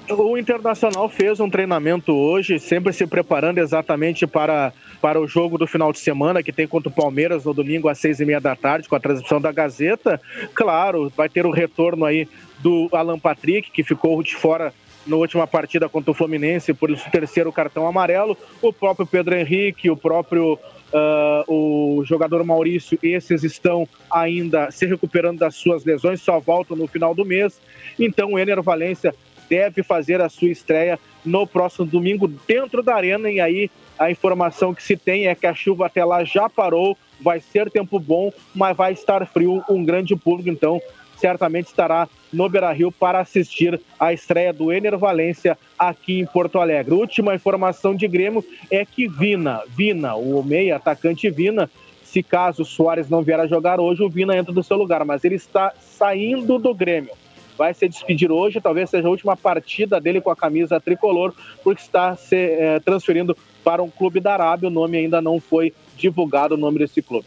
O 0.08 0.36
Internacional 0.36 1.08
fez 1.08 1.38
um 1.38 1.48
treinamento 1.48 2.12
hoje, 2.12 2.58
sempre 2.58 2.92
se 2.92 3.06
preparando 3.06 3.58
exatamente 3.58 4.26
para, 4.26 4.72
para 5.00 5.20
o 5.20 5.28
jogo 5.28 5.56
do 5.56 5.66
final 5.66 5.92
de 5.92 5.98
semana, 5.98 6.42
que 6.42 6.52
tem 6.52 6.66
contra 6.66 6.88
o 6.88 6.92
Palmeiras 6.92 7.44
no 7.44 7.54
domingo 7.54 7.88
às 7.88 7.98
seis 7.98 8.18
e 8.18 8.24
meia 8.24 8.40
da 8.40 8.56
tarde, 8.56 8.88
com 8.88 8.96
a 8.96 9.00
transmissão 9.00 9.40
da 9.40 9.52
Gazeta. 9.52 10.20
Claro, 10.54 11.10
vai 11.16 11.28
ter 11.28 11.46
o 11.46 11.50
retorno 11.50 12.04
aí 12.04 12.26
do 12.58 12.88
Alan 12.92 13.18
Patrick, 13.18 13.70
que 13.70 13.82
ficou 13.82 14.22
de 14.22 14.34
fora 14.34 14.72
na 15.06 15.16
última 15.16 15.46
partida 15.46 15.88
contra 15.88 16.10
o 16.10 16.14
Fluminense 16.14 16.72
por 16.72 16.90
esse 16.90 17.10
terceiro 17.10 17.52
cartão 17.52 17.86
amarelo, 17.86 18.36
o 18.60 18.72
próprio 18.72 19.06
Pedro 19.06 19.34
Henrique, 19.34 19.90
o 19.90 19.96
próprio 19.96 20.58
ah, 20.92 21.44
o 21.48 22.02
jogador 22.04 22.44
Maurício, 22.44 22.98
esses 23.02 23.42
estão 23.42 23.88
ainda 24.10 24.70
se 24.70 24.86
recuperando 24.86 25.38
das 25.38 25.54
suas 25.54 25.84
lesões, 25.84 26.20
só 26.20 26.38
voltam 26.38 26.76
no 26.76 26.86
final 26.86 27.14
do 27.14 27.24
mês. 27.24 27.60
Então 27.98 28.32
o 28.32 28.38
Ener 28.38 28.62
Valência 28.62 29.14
deve 29.48 29.82
fazer 29.82 30.20
a 30.20 30.28
sua 30.28 30.48
estreia 30.48 30.98
no 31.24 31.46
próximo 31.46 31.86
domingo 31.86 32.28
dentro 32.46 32.82
da 32.82 32.94
arena. 32.94 33.30
E 33.30 33.40
aí 33.40 33.70
a 33.98 34.10
informação 34.10 34.74
que 34.74 34.82
se 34.82 34.96
tem 34.96 35.28
é 35.28 35.34
que 35.34 35.46
a 35.46 35.54
chuva 35.54 35.86
até 35.86 36.04
lá 36.04 36.24
já 36.24 36.48
parou, 36.48 36.96
vai 37.20 37.40
ser 37.40 37.70
tempo 37.70 37.98
bom, 37.98 38.32
mas 38.54 38.76
vai 38.76 38.92
estar 38.92 39.26
frio, 39.26 39.62
um 39.68 39.84
grande 39.84 40.16
público 40.16 40.48
então 40.48 40.80
certamente 41.22 41.68
estará 41.68 42.08
no 42.32 42.48
Beira-Rio 42.48 42.90
para 42.90 43.20
assistir 43.20 43.80
a 43.98 44.12
estreia 44.12 44.52
do 44.52 44.72
Ener 44.72 44.98
Valência 44.98 45.56
aqui 45.78 46.18
em 46.18 46.26
Porto 46.26 46.58
Alegre. 46.58 46.94
Última 46.94 47.32
informação 47.32 47.94
de 47.94 48.08
Grêmio 48.08 48.44
é 48.68 48.84
que 48.84 49.06
Vina, 49.06 49.62
Vina, 49.68 50.16
o 50.16 50.42
meia 50.42 50.74
atacante 50.74 51.30
Vina, 51.30 51.70
se 52.02 52.24
caso 52.24 52.62
o 52.62 52.64
Soares 52.64 53.08
não 53.08 53.22
vier 53.22 53.38
a 53.38 53.46
jogar 53.46 53.78
hoje, 53.78 54.02
o 54.02 54.10
Vina 54.10 54.36
entra 54.36 54.52
no 54.52 54.64
seu 54.64 54.76
lugar, 54.76 55.04
mas 55.04 55.22
ele 55.22 55.36
está 55.36 55.72
saindo 55.80 56.58
do 56.58 56.74
Grêmio. 56.74 57.12
Vai 57.56 57.72
se 57.72 57.88
despedir 57.88 58.32
hoje, 58.32 58.60
talvez 58.60 58.90
seja 58.90 59.06
a 59.06 59.10
última 59.10 59.36
partida 59.36 60.00
dele 60.00 60.20
com 60.20 60.30
a 60.30 60.34
camisa 60.34 60.80
tricolor, 60.80 61.32
porque 61.62 61.82
está 61.82 62.16
se 62.16 62.34
eh, 62.34 62.80
transferindo 62.80 63.36
para 63.62 63.80
um 63.80 63.88
clube 63.88 64.18
da 64.18 64.32
Arábia. 64.32 64.68
O 64.68 64.72
nome 64.72 64.98
ainda 64.98 65.22
não 65.22 65.38
foi 65.38 65.72
divulgado, 65.96 66.56
o 66.56 66.58
nome 66.58 66.80
desse 66.80 67.00
clube. 67.00 67.26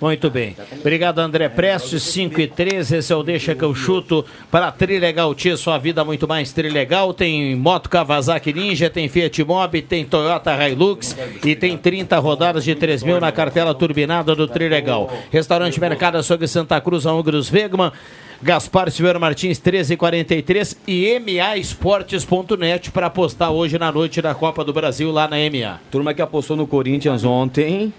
Muito 0.00 0.28
bem. 0.30 0.54
Obrigado, 0.78 1.20
André 1.20 1.48
Prestes, 1.48 2.02
5 2.02 2.40
e 2.40 2.46
13. 2.46 2.96
Esse 2.96 3.12
é 3.12 3.16
o 3.16 3.22
Deixa 3.22 3.54
que 3.54 3.62
eu 3.62 3.74
chuto 3.74 4.24
para 4.50 4.70
Trilegal 4.70 5.34
Tia, 5.34 5.56
sua 5.56 5.78
vida 5.78 6.04
muito 6.04 6.28
mais 6.28 6.52
Trilegal. 6.52 7.14
Tem 7.14 7.56
Moto 7.56 7.88
Kawasaki 7.88 8.52
Ninja, 8.52 8.90
tem 8.90 9.08
Fiat 9.08 9.42
Mobi, 9.42 9.80
tem 9.80 10.04
Toyota 10.04 10.52
Hilux 10.68 11.16
e 11.44 11.56
tem 11.56 11.78
30 11.78 12.18
rodadas 12.18 12.64
de 12.64 12.74
3 12.74 13.02
mil 13.02 13.20
na 13.20 13.32
cartela 13.32 13.74
turbinada 13.74 14.34
do 14.34 14.46
Trilegal. 14.46 15.10
Restaurante 15.30 15.80
Mercado 15.80 16.18
Açougue 16.18 16.46
Santa 16.46 16.80
Cruz, 16.80 17.06
Ongros 17.06 17.48
Vegman. 17.48 17.90
Gaspar 18.42 18.90
Silveira 18.90 19.18
Martins 19.18 19.58
1343 19.58 20.76
e 20.86 21.18
MAEsportes.net 21.18 22.90
para 22.90 23.06
apostar 23.06 23.50
hoje 23.50 23.78
na 23.78 23.90
noite 23.90 24.20
da 24.20 24.34
Copa 24.34 24.62
do 24.62 24.74
Brasil 24.74 25.10
lá 25.10 25.26
na 25.26 25.36
MA. 25.36 25.80
Turma 25.90 26.12
que 26.12 26.20
apostou 26.20 26.54
no 26.54 26.66
Corinthians 26.66 27.24
ontem. 27.24 27.94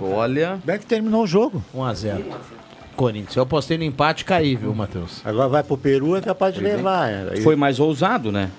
Olha. 0.00 0.58
Como 0.60 0.70
é 0.70 0.78
que 0.78 0.86
terminou 0.86 1.22
o 1.24 1.26
jogo? 1.26 1.62
1x0. 1.74 2.22
Corinthians. 2.96 3.36
Eu 3.36 3.44
apostei 3.44 3.78
no 3.78 3.84
empate 3.84 4.22
e 4.22 4.26
caí, 4.26 4.54
viu, 4.56 4.74
Matheus? 4.74 5.22
Agora 5.24 5.48
vai 5.48 5.62
pro 5.62 5.76
Peru, 5.76 6.16
é 6.16 6.20
capaz 6.20 6.54
de 6.54 6.60
levar. 6.60 7.06
Aí- 7.32 7.40
Foi 7.40 7.56
mais 7.56 7.80
ousado, 7.80 8.30
né? 8.30 8.50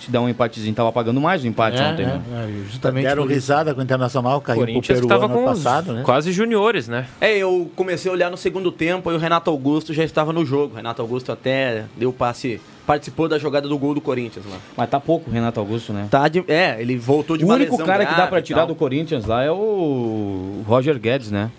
Se 0.00 0.10
dar 0.10 0.22
um 0.22 0.28
empatezinho, 0.30 0.74
tava 0.74 0.90
pagando 0.90 1.20
mais 1.20 1.44
o 1.44 1.46
empate 1.46 1.76
É, 1.76 1.86
ontem, 1.86 2.06
né? 2.06 2.22
é, 2.32 2.44
é, 2.44 2.64
justamente 2.70 3.04
Deram 3.04 3.26
risada 3.26 3.74
com 3.74 3.80
o 3.80 3.84
Internacional, 3.84 4.40
caiu 4.40 4.56
pro 4.56 4.66
Corinthians 4.66 4.98
Peru 4.98 5.06
estava 5.06 5.26
ano 5.26 5.34
com 5.34 5.44
passado, 5.44 5.92
né? 5.92 6.02
quase 6.02 6.32
juniores, 6.32 6.88
né? 6.88 7.06
É, 7.20 7.36
eu 7.36 7.70
comecei 7.76 8.10
a 8.10 8.14
olhar 8.14 8.30
no 8.30 8.36
segundo 8.38 8.72
tempo 8.72 9.10
e 9.12 9.14
o 9.14 9.18
Renato 9.18 9.50
Augusto 9.50 9.92
já 9.92 10.02
estava 10.02 10.32
no 10.32 10.42
jogo. 10.46 10.72
O 10.72 10.76
Renato 10.76 11.02
Augusto 11.02 11.30
até 11.30 11.84
deu 11.98 12.14
passe, 12.14 12.58
participou 12.90 13.28
da 13.28 13.38
jogada 13.38 13.68
do 13.68 13.78
gol 13.78 13.94
do 13.94 14.00
Corinthians 14.00 14.44
lá. 14.46 14.56
Mas 14.76 14.90
tá 14.90 14.98
pouco 14.98 15.30
o 15.30 15.32
Renato 15.32 15.60
Augusto, 15.60 15.92
né? 15.92 16.08
Tá 16.10 16.26
de- 16.26 16.44
é, 16.48 16.76
ele 16.80 16.96
voltou 16.96 17.36
de 17.36 17.44
o 17.44 17.48
único 17.48 17.78
cara 17.78 18.04
que 18.04 18.12
dá 18.16 18.28
e 18.36 18.42
tirar 18.42 18.64
do 18.64 18.74
Corinthians 18.74 19.24
lá 19.26 19.44
é 19.44 19.50
o 19.50 20.64
Roger 20.66 20.98
Guedes, 20.98 21.30
né? 21.30 21.52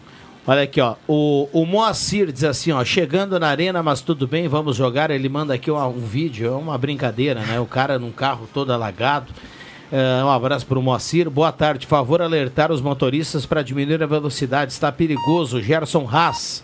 Olha 0.45 0.63
aqui, 0.63 0.81
ó. 0.81 0.95
O, 1.07 1.47
o 1.53 1.65
Moacir 1.65 2.33
diz 2.33 2.43
assim, 2.43 2.73
ó. 2.73 2.83
Chegando 2.83 3.39
na 3.39 3.47
arena, 3.47 3.81
mas 3.81 4.01
tudo 4.01 4.27
bem, 4.27 4.49
vamos 4.49 4.75
jogar. 4.75 5.09
Ele 5.09 5.29
manda 5.29 5.53
aqui 5.53 5.71
um, 5.71 5.77
um 5.77 5.99
vídeo, 5.99 6.47
é 6.47 6.51
uma 6.51 6.77
brincadeira, 6.77 7.39
né? 7.41 7.59
O 7.61 7.65
cara 7.65 7.97
num 7.97 8.11
carro 8.11 8.49
todo 8.53 8.73
alagado. 8.73 9.31
É, 9.89 10.21
um 10.25 10.29
abraço 10.29 10.65
pro 10.65 10.81
Moacir. 10.81 11.29
Boa 11.29 11.53
tarde. 11.53 11.87
Favor 11.87 12.21
alertar 12.21 12.73
os 12.73 12.81
motoristas 12.81 13.45
para 13.45 13.61
diminuir 13.61 14.03
a 14.03 14.07
velocidade. 14.07 14.73
Está 14.73 14.91
perigoso. 14.91 15.61
Gerson 15.61 16.05
Haas. 16.11 16.61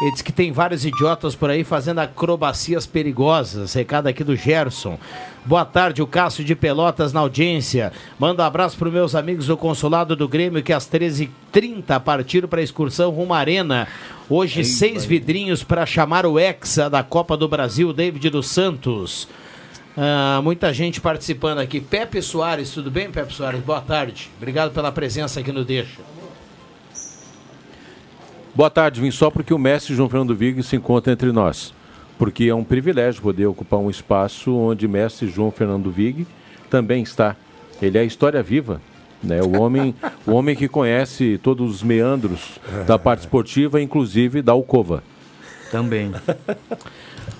Ele 0.00 0.12
diz 0.12 0.22
que 0.22 0.30
tem 0.30 0.52
vários 0.52 0.84
idiotas 0.84 1.34
por 1.34 1.50
aí 1.50 1.64
fazendo 1.64 1.98
acrobacias 1.98 2.86
perigosas. 2.86 3.74
Recado 3.74 4.06
aqui 4.06 4.22
do 4.22 4.36
Gerson. 4.36 4.96
Boa 5.44 5.64
tarde, 5.64 6.00
o 6.00 6.06
Cássio 6.06 6.44
de 6.44 6.54
Pelotas 6.54 7.12
na 7.12 7.18
audiência. 7.18 7.92
Manda 8.16 8.44
um 8.44 8.46
abraço 8.46 8.76
para 8.76 8.90
meus 8.90 9.16
amigos 9.16 9.46
do 9.46 9.56
Consulado 9.56 10.14
do 10.14 10.28
Grêmio 10.28 10.62
que 10.62 10.72
às 10.72 10.88
13h30 10.88 11.98
partiram 12.00 12.48
para 12.48 12.60
a 12.60 12.62
excursão 12.62 13.10
rumo 13.10 13.34
à 13.34 13.38
Arena. 13.38 13.88
Hoje, 14.30 14.62
seis 14.62 15.04
vidrinhos 15.04 15.64
para 15.64 15.84
chamar 15.84 16.26
o 16.26 16.38
Hexa 16.38 16.88
da 16.88 17.02
Copa 17.02 17.36
do 17.36 17.48
Brasil, 17.48 17.92
David 17.92 18.30
dos 18.30 18.46
Santos. 18.46 19.26
Ah, 19.96 20.40
muita 20.44 20.72
gente 20.72 21.00
participando 21.00 21.58
aqui. 21.58 21.80
Pepe 21.80 22.22
Soares, 22.22 22.70
tudo 22.70 22.88
bem, 22.88 23.10
Pepe 23.10 23.34
Soares? 23.34 23.60
Boa 23.62 23.80
tarde. 23.80 24.30
Obrigado 24.36 24.70
pela 24.70 24.92
presença 24.92 25.40
aqui 25.40 25.50
no 25.50 25.64
Deixa. 25.64 25.98
Boa 28.58 28.68
tarde, 28.68 29.00
vim 29.00 29.12
só 29.12 29.30
porque 29.30 29.54
o 29.54 29.58
mestre 29.58 29.94
João 29.94 30.08
Fernando 30.08 30.34
Vig 30.34 30.64
se 30.64 30.74
encontra 30.74 31.12
entre 31.12 31.30
nós. 31.30 31.72
Porque 32.18 32.46
é 32.46 32.54
um 32.56 32.64
privilégio 32.64 33.22
poder 33.22 33.46
ocupar 33.46 33.78
um 33.78 33.88
espaço 33.88 34.52
onde 34.52 34.84
o 34.84 34.88
mestre 34.88 35.28
João 35.28 35.52
Fernando 35.52 35.92
Vig 35.92 36.26
também 36.68 37.00
está. 37.04 37.36
Ele 37.80 37.96
é 37.96 38.00
a 38.00 38.04
história 38.04 38.42
viva. 38.42 38.80
Né? 39.22 39.40
O, 39.42 39.60
homem, 39.60 39.94
o 40.26 40.32
homem 40.32 40.56
que 40.56 40.66
conhece 40.66 41.38
todos 41.40 41.72
os 41.72 41.82
meandros 41.84 42.58
da 42.84 42.98
parte 42.98 43.20
esportiva, 43.20 43.80
inclusive 43.80 44.42
da 44.42 44.50
Alcova. 44.50 45.04
Também. 45.70 46.10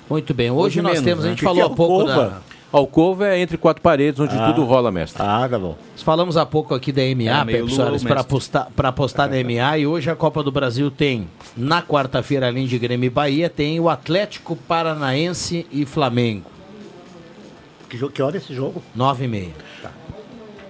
Muito 0.08 0.32
bem. 0.32 0.52
Hoje, 0.52 0.78
Hoje 0.78 0.82
nós 0.82 0.92
menos, 0.92 1.04
temos, 1.04 1.24
né? 1.24 1.30
a 1.30 1.30
gente 1.30 1.40
Que 1.40 1.46
que 1.46 1.52
falou 1.52 1.62
é 1.64 1.66
há 1.66 1.74
pouco 1.74 2.04
da. 2.04 2.40
Alcova 2.70 3.26
é 3.28 3.40
entre 3.40 3.56
quatro 3.56 3.82
paredes, 3.82 4.20
onde 4.20 4.34
Ah. 4.36 4.46
tudo 4.52 4.64
rola, 4.64 4.92
mestre. 4.92 5.22
Ah, 5.22 5.48
tá 5.50 5.58
bom. 5.58 5.76
Nós 5.92 6.02
falamos 6.02 6.36
há 6.36 6.44
pouco 6.44 6.74
aqui 6.74 6.92
da 6.92 7.00
MA, 7.02 7.40
É, 7.40 7.44
Pepe 7.44 7.70
Soares, 7.72 8.02
para 8.04 8.20
apostar, 8.20 8.68
pra 8.76 8.88
apostar 8.90 9.28
na 9.30 9.36
MA. 9.42 9.78
E 9.78 9.86
hoje 9.86 10.10
a 10.10 10.14
Copa 10.16 10.42
do 10.42 10.52
Brasil 10.52 10.90
tem, 10.90 11.26
na 11.56 11.80
quarta-feira, 11.82 12.46
além 12.46 12.66
de 12.66 12.78
Grêmio 12.78 13.06
e 13.06 13.10
Bahia, 13.10 13.48
tem 13.48 13.80
o 13.80 13.88
Atlético 13.88 14.54
Paranaense 14.54 15.66
e 15.72 15.86
Flamengo. 15.86 16.44
Que, 17.88 17.96
jo- 17.96 18.10
que 18.10 18.20
hora 18.20 18.36
é 18.36 18.38
esse 18.38 18.54
jogo? 18.54 18.82
Nove 18.94 19.24
e 19.24 19.28
meia. 19.28 19.52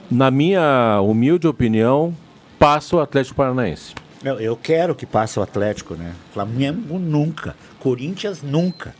Na 0.08 0.30
minha 0.30 1.00
humilde 1.02 1.48
opinião, 1.48 2.14
passa 2.58 2.94
o 2.96 3.00
Atlético 3.00 3.34
Paranaense. 3.36 3.92
Eu, 4.24 4.38
eu 4.40 4.56
quero 4.56 4.94
que 4.94 5.04
passe 5.04 5.38
o 5.38 5.42
Atlético, 5.42 5.94
né? 5.94 6.12
Flamengo 6.32 6.98
nunca. 6.98 7.56
Corinthians 7.80 8.40
nunca. 8.42 8.94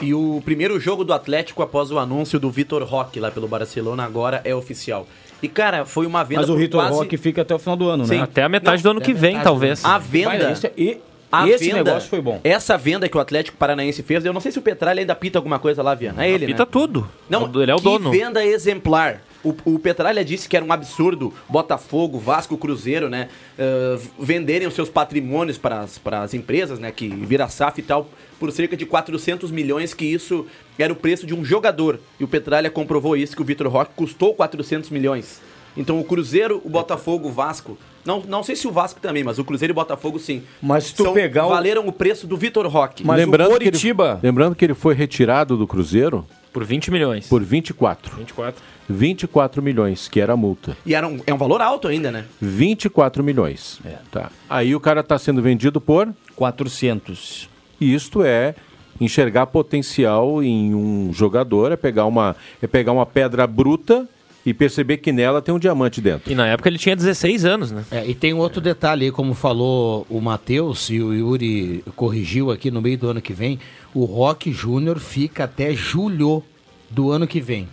E 0.00 0.14
o 0.14 0.40
primeiro 0.44 0.78
jogo 0.80 1.04
do 1.04 1.12
Atlético 1.12 1.62
após 1.62 1.90
o 1.90 1.98
anúncio 1.98 2.38
do 2.40 2.50
Vitor 2.50 2.82
Roque 2.84 3.20
lá 3.20 3.30
pelo 3.30 3.46
Barcelona 3.48 4.04
agora 4.04 4.40
é 4.44 4.54
oficial. 4.54 5.06
E 5.42 5.48
cara, 5.48 5.84
foi 5.84 6.06
uma 6.06 6.22
venda 6.22 6.42
Mas 6.42 6.50
o 6.50 6.56
Vitor 6.56 6.82
quase... 6.82 6.96
Roque 6.98 7.16
fica 7.16 7.42
até 7.42 7.54
o 7.54 7.58
final 7.58 7.76
do 7.76 7.88
ano, 7.88 8.04
Sim. 8.06 8.16
né? 8.16 8.22
Até 8.22 8.42
a 8.42 8.48
metade 8.48 8.82
do 8.82 8.90
ano 8.90 9.00
que 9.00 9.12
vem, 9.14 9.38
talvez. 9.40 9.84
A 9.84 9.98
venda. 9.98 10.28
Vai, 10.38 10.52
esse- 10.52 10.72
e- 10.76 10.98
a 11.32 11.48
esse 11.48 11.66
venda- 11.66 11.84
negócio 11.84 12.08
foi 12.10 12.20
bom. 12.20 12.40
Essa 12.42 12.76
venda 12.76 13.08
que 13.08 13.16
o 13.16 13.20
Atlético 13.20 13.56
Paranaense 13.56 14.02
fez, 14.02 14.24
eu 14.24 14.32
não 14.32 14.40
sei 14.40 14.50
se 14.52 14.58
o 14.58 14.62
Petralha 14.62 15.00
ainda 15.00 15.14
pita 15.14 15.38
alguma 15.38 15.58
coisa 15.58 15.82
lá, 15.82 15.94
Viana. 15.94 16.24
É 16.26 16.30
ele, 16.30 16.44
Apita 16.44 16.64
né? 16.64 16.68
tudo. 16.70 17.08
Não, 17.28 17.50
Ele 17.62 17.70
é 17.70 17.74
o 17.74 17.78
que 17.78 17.84
dono. 17.84 18.10
venda 18.10 18.44
exemplar. 18.44 19.22
O, 19.42 19.54
o 19.64 19.78
Petralha 19.78 20.22
disse 20.22 20.46
que 20.48 20.54
era 20.56 20.66
um 20.66 20.70
absurdo 20.72 21.32
Botafogo, 21.48 22.18
Vasco, 22.18 22.58
Cruzeiro, 22.58 23.08
né? 23.08 23.28
eh, 23.58 23.98
venderem 24.18 24.68
os 24.68 24.74
seus 24.74 24.90
patrimônios 24.90 25.56
para 25.56 25.80
as, 25.80 25.96
para 25.96 26.20
as 26.22 26.34
empresas, 26.34 26.78
né? 26.78 26.90
Que 26.90 27.08
vira 27.08 27.48
SAF 27.48 27.78
e 27.80 27.82
tal, 27.82 28.06
por 28.40 28.50
cerca 28.50 28.76
de 28.76 28.84
400 28.86 29.50
milhões, 29.52 29.92
que 29.94 30.04
isso 30.06 30.46
era 30.78 30.92
o 30.92 30.96
preço 30.96 31.26
de 31.26 31.34
um 31.34 31.44
jogador. 31.44 32.00
E 32.18 32.24
o 32.24 32.28
Petralha 32.28 32.70
comprovou 32.70 33.14
isso, 33.16 33.36
que 33.36 33.42
o 33.42 33.44
Vitor 33.44 33.68
Roque 33.68 33.92
custou 33.94 34.34
400 34.34 34.90
milhões. 34.90 35.40
Então 35.76 36.00
o 36.00 36.04
Cruzeiro, 36.04 36.60
o 36.64 36.68
Botafogo, 36.70 37.28
o 37.28 37.32
Vasco. 37.32 37.78
Não, 38.04 38.20
não 38.26 38.42
sei 38.42 38.56
se 38.56 38.66
o 38.66 38.72
Vasco 38.72 38.98
também, 38.98 39.22
mas 39.22 39.38
o 39.38 39.44
Cruzeiro 39.44 39.70
e 39.70 39.74
o 39.74 39.74
Botafogo 39.74 40.18
sim. 40.18 40.42
Mas 40.60 40.84
se 40.84 40.94
tu 40.94 41.04
São- 41.04 41.12
pegar 41.14 41.46
o- 41.46 41.50
Valeram 41.50 41.86
o 41.86 41.92
preço 41.92 42.26
do 42.26 42.36
Vitor 42.36 42.66
Roque. 42.66 43.04
lembrando, 43.06 43.58
que 43.58 43.68
ele, 43.68 43.94
lembrando 44.22 44.56
que 44.56 44.64
ele 44.64 44.74
foi 44.74 44.94
retirado 44.94 45.56
do 45.56 45.66
Cruzeiro 45.66 46.26
Por 46.52 46.64
20 46.64 46.90
milhões. 46.90 47.28
por 47.28 47.42
24. 47.44 48.16
24. 48.16 48.60
24 48.88 49.62
milhões, 49.62 50.08
que 50.08 50.18
era 50.18 50.32
a 50.32 50.36
multa. 50.36 50.76
E 50.84 50.94
era 50.94 51.06
um, 51.06 51.20
é 51.24 51.32
um 51.32 51.38
valor 51.38 51.60
alto 51.60 51.86
ainda, 51.86 52.10
né? 52.10 52.24
24 52.40 53.22
milhões. 53.22 53.78
Tá. 54.10 54.30
Aí 54.48 54.74
o 54.74 54.80
cara 54.80 55.00
está 55.02 55.16
sendo 55.18 55.40
vendido 55.42 55.80
por 55.80 56.08
400. 56.34 57.49
Isto 57.80 58.22
é 58.22 58.54
enxergar 59.00 59.46
potencial 59.46 60.42
em 60.42 60.74
um 60.74 61.10
jogador, 61.12 61.72
é 61.72 61.76
pegar 61.76 62.04
uma, 62.04 62.36
é 62.60 62.66
pegar 62.66 62.92
uma 62.92 63.06
pedra 63.06 63.46
bruta 63.46 64.06
e 64.44 64.54
perceber 64.54 64.98
que 64.98 65.12
nela 65.12 65.42
tem 65.42 65.54
um 65.54 65.58
diamante 65.58 66.00
dentro. 66.00 66.30
E 66.30 66.34
na 66.34 66.46
época 66.46 66.68
ele 66.68 66.78
tinha 66.78 66.96
16 66.96 67.44
anos, 67.44 67.70
né? 67.70 67.84
É, 67.90 68.06
e 68.06 68.14
tem 68.14 68.32
um 68.32 68.38
outro 68.38 68.60
detalhe 68.60 69.06
aí, 69.06 69.12
como 69.12 69.34
falou 69.34 70.06
o 70.08 70.20
Matheus 70.20 70.88
e 70.90 71.00
o 71.00 71.12
Yuri 71.12 71.84
corrigiu 71.96 72.50
aqui 72.50 72.70
no 72.70 72.80
meio 72.80 72.98
do 72.98 73.08
ano 73.08 73.20
que 73.20 73.32
vem, 73.32 73.58
o 73.94 74.04
Rock 74.04 74.52
Júnior 74.52 74.98
fica 74.98 75.44
até 75.44 75.74
julho 75.74 76.42
do 76.88 77.10
ano 77.10 77.26
que 77.26 77.40
vem. 77.40 77.68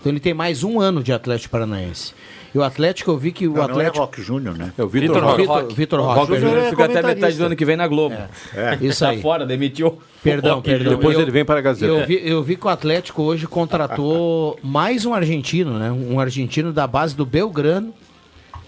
Então 0.00 0.10
ele 0.10 0.20
tem 0.20 0.34
mais 0.34 0.64
um 0.64 0.80
ano 0.80 1.02
de 1.02 1.12
Atlético 1.12 1.52
Paranaense. 1.52 2.14
E 2.54 2.58
o 2.58 2.62
Atlético, 2.64 3.10
eu 3.12 3.16
vi 3.18 3.30
que 3.30 3.46
o 3.46 3.52
Não, 3.52 3.56
não 3.56 3.62
é 3.62 3.70
Atlético. 3.70 3.98
Rock 3.98 4.22
Júnior, 4.22 4.56
né? 4.58 4.72
É 4.76 4.82
o 4.82 4.88
Vitor 4.88 5.22
Roque. 5.22 5.74
Vitor- 5.74 6.00
Roque. 6.00 6.18
Roque 6.20 6.40
Júnior 6.40 6.58
é 6.58 6.70
fica 6.70 6.84
até 6.84 7.02
metade 7.02 7.36
do 7.36 7.44
ano 7.44 7.54
que 7.56 7.64
vem 7.64 7.76
na 7.76 7.86
Globo. 7.86 8.16
É. 8.54 8.78
Isso 8.80 9.04
aí. 9.04 9.16
Tá 9.16 9.22
fora, 9.22 9.46
demitiu. 9.46 9.98
Perdão, 10.22 10.60
perdão. 10.60 10.94
Depois 10.96 11.14
Eu- 11.16 11.22
ele 11.22 11.30
vem 11.30 11.44
para 11.44 11.58
a 11.60 11.62
Gazeta. 11.62 11.92
Eu 11.92 12.06
vi, 12.06 12.20
eu 12.28 12.42
vi 12.42 12.56
que 12.56 12.66
o 12.66 12.68
Atlético 12.68 13.22
hoje 13.22 13.46
contratou 13.46 14.58
mais 14.64 15.06
um 15.06 15.14
argentino, 15.14 15.78
né? 15.78 15.90
Um 15.92 16.18
argentino 16.18 16.72
da 16.72 16.86
base 16.86 17.14
do 17.16 17.24
Belgrano. 17.24 17.94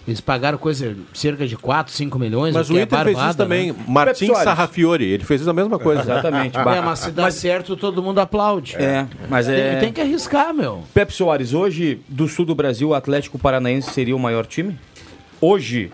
Eles 0.07 0.21
pagaram 0.21 0.59
coisa 0.59 0.97
cerca 1.15 1.47
de 1.47 1.57
4, 1.57 1.93
5 1.93 2.19
milhões. 2.19 2.55
Mas 2.55 2.67
que 2.67 2.73
o 2.73 2.79
é 2.79 2.83
Inter 2.83 3.05
fez 3.05 3.19
isso 3.19 3.37
também. 3.37 3.73
né? 3.73 3.79
Martins 3.87 4.27
Soares. 4.27 4.45
Sarrafiori, 4.45 5.05
ele 5.05 5.25
fez 5.25 5.47
a 5.47 5.53
mesma 5.53 5.79
coisa. 5.79 6.03
Exatamente. 6.03 6.59
É, 6.59 6.81
mas 6.81 6.99
se 6.99 7.11
dá 7.13 7.31
certo, 7.31 7.77
todo 7.77 8.03
mundo 8.03 8.19
aplaude. 8.19 8.75
É, 8.77 9.07
mas 9.29 9.49
é. 9.49 9.73
Tem, 9.73 9.81
tem 9.81 9.93
que 9.93 10.01
arriscar, 10.01 10.53
meu. 10.53 10.83
Pepe 10.93 11.13
Soares, 11.13 11.55
hoje, 11.55 12.01
do 12.09 12.27
sul 12.27 12.45
do 12.45 12.55
Brasil, 12.55 12.89
o 12.89 12.95
Atlético 12.95 13.39
Paranaense 13.39 13.93
seria 13.93 14.17
o 14.17 14.19
maior 14.19 14.45
time? 14.45 14.77
Hoje. 15.41 15.93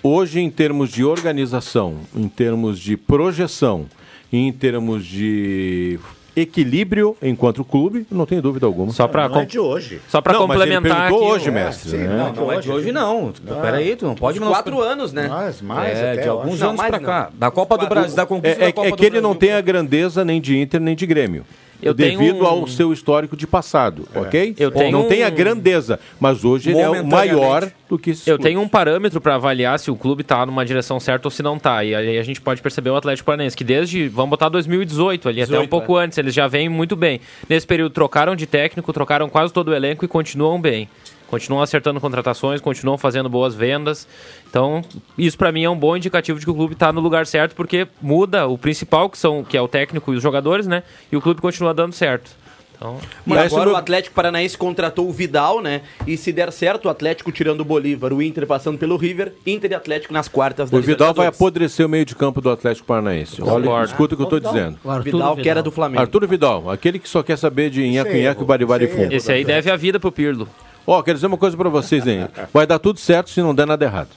Hoje, 0.00 0.38
em 0.38 0.48
termos 0.48 0.90
de 0.90 1.04
organização, 1.04 1.96
em 2.14 2.28
termos 2.28 2.78
de 2.78 2.96
projeção, 2.96 3.86
em 4.32 4.52
termos 4.52 5.04
de 5.04 5.98
equilíbrio 6.40 7.16
enquanto 7.22 7.64
clube, 7.64 8.06
não 8.10 8.26
tenho 8.26 8.40
dúvida 8.42 8.66
alguma. 8.66 8.92
Só 8.92 9.06
pra 9.08 9.28
Não 9.28 9.36
é 9.36 9.40
com- 9.40 9.46
de 9.46 9.58
hoje. 9.58 10.00
Só 10.08 10.20
ele 10.20 10.38
complementar 10.38 11.06
aqui, 11.06 11.14
hoje, 11.14 11.50
mestre. 11.50 11.90
sim, 11.90 11.96
né? 11.98 12.32
não, 12.34 12.44
Não 12.46 12.52
é 12.52 12.60
de 12.60 12.70
hoje, 12.70 12.92
não. 12.92 13.32
Peraí, 13.62 13.96
tu 13.96 14.06
não 14.06 14.14
pode 14.14 14.38
Uns 14.38 14.42
não. 14.44 14.48
quatro 14.48 14.80
anos, 14.80 15.12
né? 15.12 15.28
Mais, 15.28 15.60
mais 15.62 15.98
É, 15.98 16.12
até, 16.12 16.22
de 16.22 16.28
alguns 16.28 16.62
anos 16.62 16.80
não. 16.98 17.00
cá. 17.00 17.30
Da 17.34 17.50
Copa 17.50 17.76
do 17.78 17.86
Brasil, 17.88 18.16
da 18.16 18.26
conquista 18.26 18.62
É, 18.62 18.66
da 18.66 18.72
Copa 18.72 18.88
é 18.88 18.92
que 18.92 19.04
ele 19.04 19.20
não 19.20 19.34
tem 19.34 19.52
a 19.52 19.60
grandeza 19.60 20.24
nem 20.24 20.40
de 20.40 20.56
Inter 20.58 20.80
nem 20.80 20.94
de 20.96 21.06
Grêmio. 21.06 21.44
Eu 21.82 21.94
tenho 21.94 22.18
devido 22.18 22.42
um- 22.42 22.46
ao 22.46 22.66
seu 22.66 22.92
histórico 22.92 23.36
de 23.36 23.46
passado, 23.46 24.08
ok? 24.14 24.54
Eu 24.58 24.70
tenho 24.70 24.90
não 24.92 25.04
tem 25.08 25.22
a 25.24 25.28
um- 25.28 25.30
grandeza, 25.30 26.00
mas 26.18 26.44
hoje 26.44 26.70
ele 26.70 26.80
é 26.80 26.88
o 26.90 27.06
maior 27.06 27.70
do 27.88 27.98
que 27.98 28.10
esses 28.10 28.26
Eu 28.26 28.36
clubes. 28.36 28.44
tenho 28.50 28.60
um 28.60 28.68
parâmetro 28.68 29.20
para 29.20 29.36
avaliar 29.36 29.78
se 29.78 29.90
o 29.90 29.96
clube 29.96 30.24
tá 30.24 30.44
numa 30.44 30.64
direção 30.64 30.98
certa 30.98 31.28
ou 31.28 31.30
se 31.30 31.42
não 31.42 31.58
tá. 31.58 31.84
E 31.84 31.94
aí 31.94 32.18
a 32.18 32.22
gente 32.22 32.40
pode 32.40 32.60
perceber 32.60 32.90
o 32.90 32.96
Atlético 32.96 33.26
Paranaense, 33.26 33.56
que 33.56 33.64
desde, 33.64 34.08
vamos 34.08 34.30
botar 34.30 34.48
2018 34.48 35.28
ali, 35.28 35.40
até 35.42 35.50
um 35.52 35.62
18, 35.62 35.70
pouco 35.70 35.98
é. 35.98 36.04
antes, 36.04 36.18
eles 36.18 36.34
já 36.34 36.46
vêm 36.48 36.68
muito 36.68 36.96
bem. 36.96 37.20
Nesse 37.48 37.66
período 37.66 37.92
trocaram 37.92 38.34
de 38.34 38.46
técnico, 38.46 38.92
trocaram 38.92 39.28
quase 39.28 39.52
todo 39.52 39.68
o 39.68 39.74
elenco 39.74 40.04
e 40.04 40.08
continuam 40.08 40.60
bem. 40.60 40.88
Continuam 41.28 41.62
acertando 41.62 42.00
contratações, 42.00 42.60
continuam 42.60 42.96
fazendo 42.96 43.28
boas 43.28 43.54
vendas. 43.54 44.08
Então, 44.48 44.82
isso 45.16 45.36
para 45.36 45.52
mim 45.52 45.62
é 45.62 45.70
um 45.70 45.78
bom 45.78 45.96
indicativo 45.96 46.38
de 46.38 46.44
que 46.46 46.50
o 46.50 46.54
clube 46.54 46.72
está 46.72 46.92
no 46.92 47.00
lugar 47.00 47.26
certo, 47.26 47.54
porque 47.54 47.86
muda 48.00 48.46
o 48.46 48.56
principal, 48.56 49.10
que, 49.10 49.18
são, 49.18 49.44
que 49.44 49.56
é 49.56 49.60
o 49.60 49.68
técnico 49.68 50.12
e 50.14 50.16
os 50.16 50.22
jogadores, 50.22 50.66
né? 50.66 50.82
E 51.12 51.16
o 51.16 51.20
clube 51.20 51.40
continua 51.40 51.74
dando 51.74 51.92
certo. 51.92 52.30
Então, 52.78 52.96
E 53.26 53.30
Mas 53.30 53.52
agora 53.52 53.70
o 53.70 53.76
Atlético 53.76 54.14
Paranaense 54.14 54.56
contratou 54.56 55.08
o 55.08 55.12
Vidal, 55.12 55.60
né? 55.60 55.82
E 56.06 56.16
se 56.16 56.32
der 56.32 56.52
certo, 56.52 56.86
o 56.86 56.88
Atlético 56.88 57.30
tirando 57.32 57.60
o 57.60 57.64
Bolívar, 57.64 58.12
o 58.12 58.22
Inter 58.22 58.46
passando 58.46 58.78
pelo 58.78 58.96
River, 58.96 59.34
Inter 59.44 59.72
e 59.72 59.74
Atlético 59.74 60.14
nas 60.14 60.28
quartas 60.28 60.70
da 60.70 60.78
O 60.78 60.80
Vidal 60.80 61.12
vai 61.12 61.26
apodrecer 61.26 61.84
o 61.84 61.88
meio 61.88 62.04
de 62.04 62.14
campo 62.14 62.40
do 62.40 62.48
Atlético 62.48 62.86
Paranaense. 62.86 63.42
Olha, 63.42 63.64
Concordo. 63.64 63.84
escuta 63.86 64.14
o 64.14 64.16
que 64.16 64.22
eu 64.22 64.36
estou 64.36 64.40
dizendo. 64.40 64.78
O 64.82 64.90
Arthur 64.90 65.04
Vidal, 65.04 65.36
que 65.36 65.48
era 65.48 65.62
do 65.62 65.72
Flamengo. 65.72 66.00
Arturo 66.00 66.26
Vidal, 66.28 66.70
aquele 66.70 66.98
que 66.98 67.08
só 67.08 67.22
quer 67.22 67.36
saber 67.36 67.68
de 67.68 67.82
nhaco-nhaco 67.86 68.42
e 68.42 68.46
baribari 68.46 68.86
Sim. 68.86 68.96
fundo. 68.96 69.12
esse 69.12 69.30
aí 69.30 69.44
deve 69.44 69.70
a 69.70 69.76
vida 69.76 69.98
pro 69.98 70.12
Pirlo. 70.12 70.48
Ó, 70.90 71.02
quero 71.02 71.16
dizer 71.18 71.26
uma 71.26 71.36
coisa 71.36 71.54
pra 71.54 71.68
vocês, 71.68 72.06
hein? 72.06 72.26
Vai 72.50 72.66
dar 72.66 72.78
tudo 72.78 72.98
certo 72.98 73.28
se 73.28 73.42
não 73.42 73.54
der 73.54 73.66
nada 73.66 73.84
errado. 73.84 74.08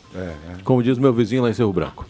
Como 0.64 0.82
diz 0.82 0.98
meu 0.98 1.12
vizinho 1.12 1.44
lá 1.44 1.50
em 1.50 1.54
Cerro 1.54 1.74
Branco. 1.74 2.08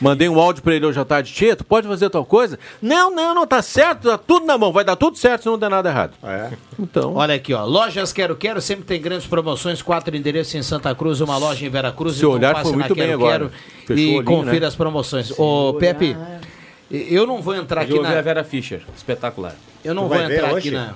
Mandei 0.00 0.28
um 0.28 0.38
áudio 0.38 0.62
pra 0.62 0.72
ele 0.76 0.86
hoje 0.86 1.00
à 1.00 1.04
tarde. 1.04 1.32
Tia, 1.32 1.56
tu 1.56 1.64
pode 1.64 1.88
fazer 1.88 2.08
tal 2.08 2.24
coisa? 2.24 2.56
Não, 2.80 3.10
não, 3.10 3.34
não, 3.34 3.44
tá 3.44 3.60
certo, 3.60 4.08
tá 4.08 4.16
tudo 4.16 4.46
na 4.46 4.56
mão. 4.56 4.72
Vai 4.72 4.84
dar 4.84 4.94
tudo 4.94 5.18
certo 5.18 5.42
se 5.42 5.48
não 5.48 5.58
der 5.58 5.68
nada 5.68 5.88
errado. 5.88 6.12
É. 6.22 6.50
Então, 6.78 7.16
Olha 7.16 7.34
aqui, 7.34 7.52
ó. 7.52 7.64
Lojas 7.64 8.12
Quero 8.12 8.36
Quero 8.36 8.60
sempre 8.60 8.84
tem 8.84 9.02
grandes 9.02 9.26
promoções. 9.26 9.82
Quatro 9.82 10.16
endereços 10.16 10.54
em 10.54 10.62
Santa 10.62 10.94
Cruz, 10.94 11.20
uma 11.20 11.36
loja 11.36 11.66
em 11.66 11.68
Veracruz. 11.68 12.14
Seu 12.14 12.28
então 12.28 12.38
olhar 12.38 12.54
passe 12.54 12.70
foi 12.70 12.72
na 12.72 12.78
muito 12.78 12.94
bem 12.94 13.06
Quero 13.08 13.18
agora. 13.18 13.50
Quero 13.86 13.98
e 13.98 14.06
olhinho, 14.06 14.24
confira 14.24 14.60
né? 14.60 14.66
as 14.68 14.76
promoções. 14.76 15.32
Ô, 15.36 15.74
Pepe, 15.80 16.16
eu 16.88 17.26
não 17.26 17.42
vou 17.42 17.56
entrar 17.56 17.80
De 17.80 17.90
aqui 17.90 17.98
ouvir 17.98 18.12
a 18.12 18.14
na. 18.14 18.22
Vera 18.22 18.44
Fischer. 18.44 18.82
Espetacular. 18.96 19.56
Eu 19.84 19.94
não 19.94 20.04
Tu 20.04 20.14
vou 20.14 20.20
entrar 20.20 20.54
hoje? 20.54 20.76
aqui 20.76 20.94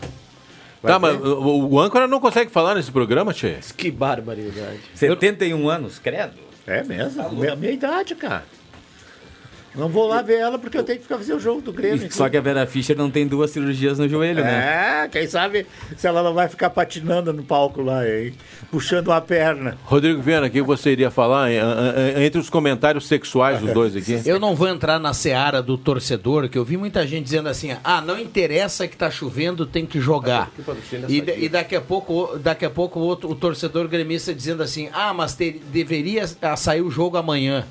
na. 0.85 0.95
tá, 0.95 0.99
mas 0.99 1.21
o, 1.21 1.69
o 1.69 1.81
âncora 1.81 2.07
não 2.07 2.21
consegue 2.21 2.51
falar 2.51 2.75
nesse 2.75 2.91
programa, 2.93 3.33
Tia? 3.33 3.59
Que 3.77 3.91
barbaridade. 3.91 4.81
71 4.95 5.69
anos, 5.69 5.99
credo. 5.99 6.35
É 6.67 6.83
mesmo? 6.83 7.29
Minha, 7.33 7.57
minha 7.57 7.73
idade, 7.73 8.15
cara. 8.15 8.45
Não 9.75 9.89
vou 9.89 10.07
lá 10.07 10.23
ver 10.23 10.39
ela 10.39 10.59
porque 10.59 10.79
eu 10.79 10.85
tenho 10.85 10.99
que 10.99 11.03
ficar 11.05 11.19
fazer 11.19 11.35
o 11.35 11.41
jogo 11.41 11.61
do 11.61 11.73
Grêmio. 11.73 12.07
Só 12.13 12.29
que 12.29 12.37
a 12.37 12.41
Vera 12.41 12.65
Fischer 12.67 12.97
não 12.97 13.11
tem 13.11 13.27
duas 13.27 13.51
cirurgias 13.51 13.99
no 13.99 14.09
joelho, 14.09 14.43
né? 14.45 15.03
É, 15.05 15.09
quem 15.09 15.27
sabe 15.27 15.67
se 15.97 16.07
ela 16.07 16.23
não 16.23 16.33
vai 16.33 16.49
ficar 16.49 16.71
patinando 16.71 17.33
no 17.33 17.43
palco 17.43 17.83
lá, 17.83 18.09
hein? 18.09 18.33
Puxando 18.71 19.11
a 19.13 19.21
perna. 19.21 19.77
Rodrigo 19.85 20.23
Viana, 20.23 20.47
o 20.47 20.51
que 20.51 20.63
você 20.63 20.91
iria 20.93 21.11
falar 21.11 21.49
entre 22.21 22.39
os 22.41 22.49
comentários 22.49 23.07
sexuais 23.09 23.61
dos 23.61 23.73
dois 23.73 23.97
aqui? 23.97 24.23
Eu 24.25 24.39
não 24.39 24.55
vou 24.55 24.69
entrar 24.69 24.99
na 24.99 25.13
seara 25.13 25.61
do 25.63 25.77
torcedor, 25.77 26.49
que 26.49 26.57
eu 26.59 26.65
vi 26.65 26.77
muita 26.77 27.07
gente 27.07 27.25
dizendo 27.25 27.49
assim: 27.49 27.77
ah, 27.83 28.01
não 28.01 28.19
interessa 28.19 28.87
que 28.87 28.97
tá 28.97 29.11
chovendo, 29.11 29.67
tem 29.67 29.85
que 29.85 30.01
jogar. 30.01 30.51
E, 31.09 31.21
da- 31.21 31.35
e 31.35 31.49
daqui 31.49 31.75
a 31.77 31.81
pouco, 31.81 32.39
daqui 32.39 32.65
a 32.65 32.71
pouco 32.71 33.01
o, 33.01 33.03
outro, 33.03 33.29
o 33.31 33.35
torcedor 33.35 33.89
gremista 33.89 34.33
dizendo 34.35 34.63
assim: 34.63 34.89
ah, 34.93 35.13
mas 35.13 35.35
ter- 35.35 35.61
deveria 35.73 36.25
sair 36.57 36.81
o 36.83 36.91
jogo 36.91 37.17
amanhã. 37.17 37.65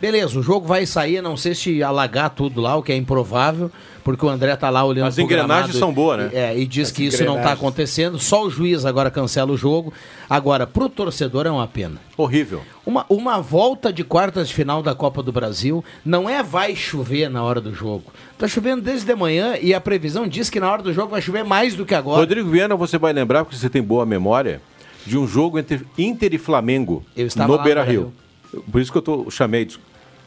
Beleza, 0.00 0.38
o 0.38 0.42
jogo 0.42 0.66
vai 0.66 0.86
sair, 0.86 1.20
não 1.20 1.36
sei 1.36 1.54
se 1.54 1.82
alagar 1.82 2.30
tudo 2.30 2.60
lá, 2.60 2.76
o 2.76 2.82
que 2.82 2.92
é 2.92 2.96
improvável, 2.96 3.70
porque 4.04 4.24
o 4.24 4.28
André 4.28 4.54
tá 4.56 4.70
lá 4.70 4.84
olhando 4.84 5.08
As 5.08 5.16
pro 5.16 5.24
engrenagens 5.24 5.76
são 5.76 5.92
boas, 5.92 6.18
né? 6.18 6.30
E, 6.32 6.36
é, 6.36 6.58
e 6.58 6.66
diz 6.66 6.88
As 6.88 6.92
que 6.92 7.04
isso 7.04 7.24
não 7.24 7.36
está 7.36 7.52
acontecendo. 7.52 8.18
Só 8.18 8.44
o 8.44 8.50
juiz 8.50 8.84
agora 8.84 9.10
cancela 9.10 9.52
o 9.52 9.56
jogo. 9.56 9.92
Agora, 10.30 10.66
pro 10.66 10.88
torcedor 10.88 11.46
é 11.46 11.50
uma 11.50 11.66
pena. 11.66 12.00
Horrível. 12.16 12.62
Uma, 12.86 13.04
uma 13.08 13.40
volta 13.40 13.92
de 13.92 14.04
quartas 14.04 14.48
de 14.48 14.54
final 14.54 14.82
da 14.82 14.94
Copa 14.94 15.22
do 15.22 15.32
Brasil 15.32 15.84
não 16.04 16.30
é 16.30 16.42
vai 16.42 16.74
chover 16.76 17.28
na 17.28 17.42
hora 17.42 17.60
do 17.60 17.74
jogo. 17.74 18.04
Tá 18.38 18.46
chovendo 18.46 18.82
desde 18.82 19.04
de 19.04 19.14
manhã 19.14 19.56
e 19.60 19.74
a 19.74 19.80
previsão 19.80 20.28
diz 20.28 20.48
que 20.48 20.60
na 20.60 20.70
hora 20.70 20.82
do 20.82 20.92
jogo 20.92 21.10
vai 21.10 21.20
chover 21.20 21.44
mais 21.44 21.74
do 21.74 21.84
que 21.84 21.94
agora. 21.94 22.20
Rodrigo 22.20 22.48
Viana, 22.48 22.76
você 22.76 22.96
vai 22.96 23.12
lembrar, 23.12 23.44
porque 23.44 23.58
você 23.58 23.68
tem 23.68 23.82
boa 23.82 24.06
memória, 24.06 24.62
de 25.04 25.18
um 25.18 25.26
jogo 25.26 25.58
entre 25.58 25.84
Inter 25.98 26.32
e 26.34 26.38
Flamengo 26.38 27.04
Eu 27.16 27.26
estava 27.26 27.48
no 27.48 27.54
lá 27.54 27.58
no 27.58 27.64
Beira 27.64 27.82
Rio. 27.82 28.12
Por 28.70 28.80
isso 28.80 28.90
que 28.90 28.98
eu 28.98 29.02
tô, 29.02 29.30
chamei, 29.30 29.68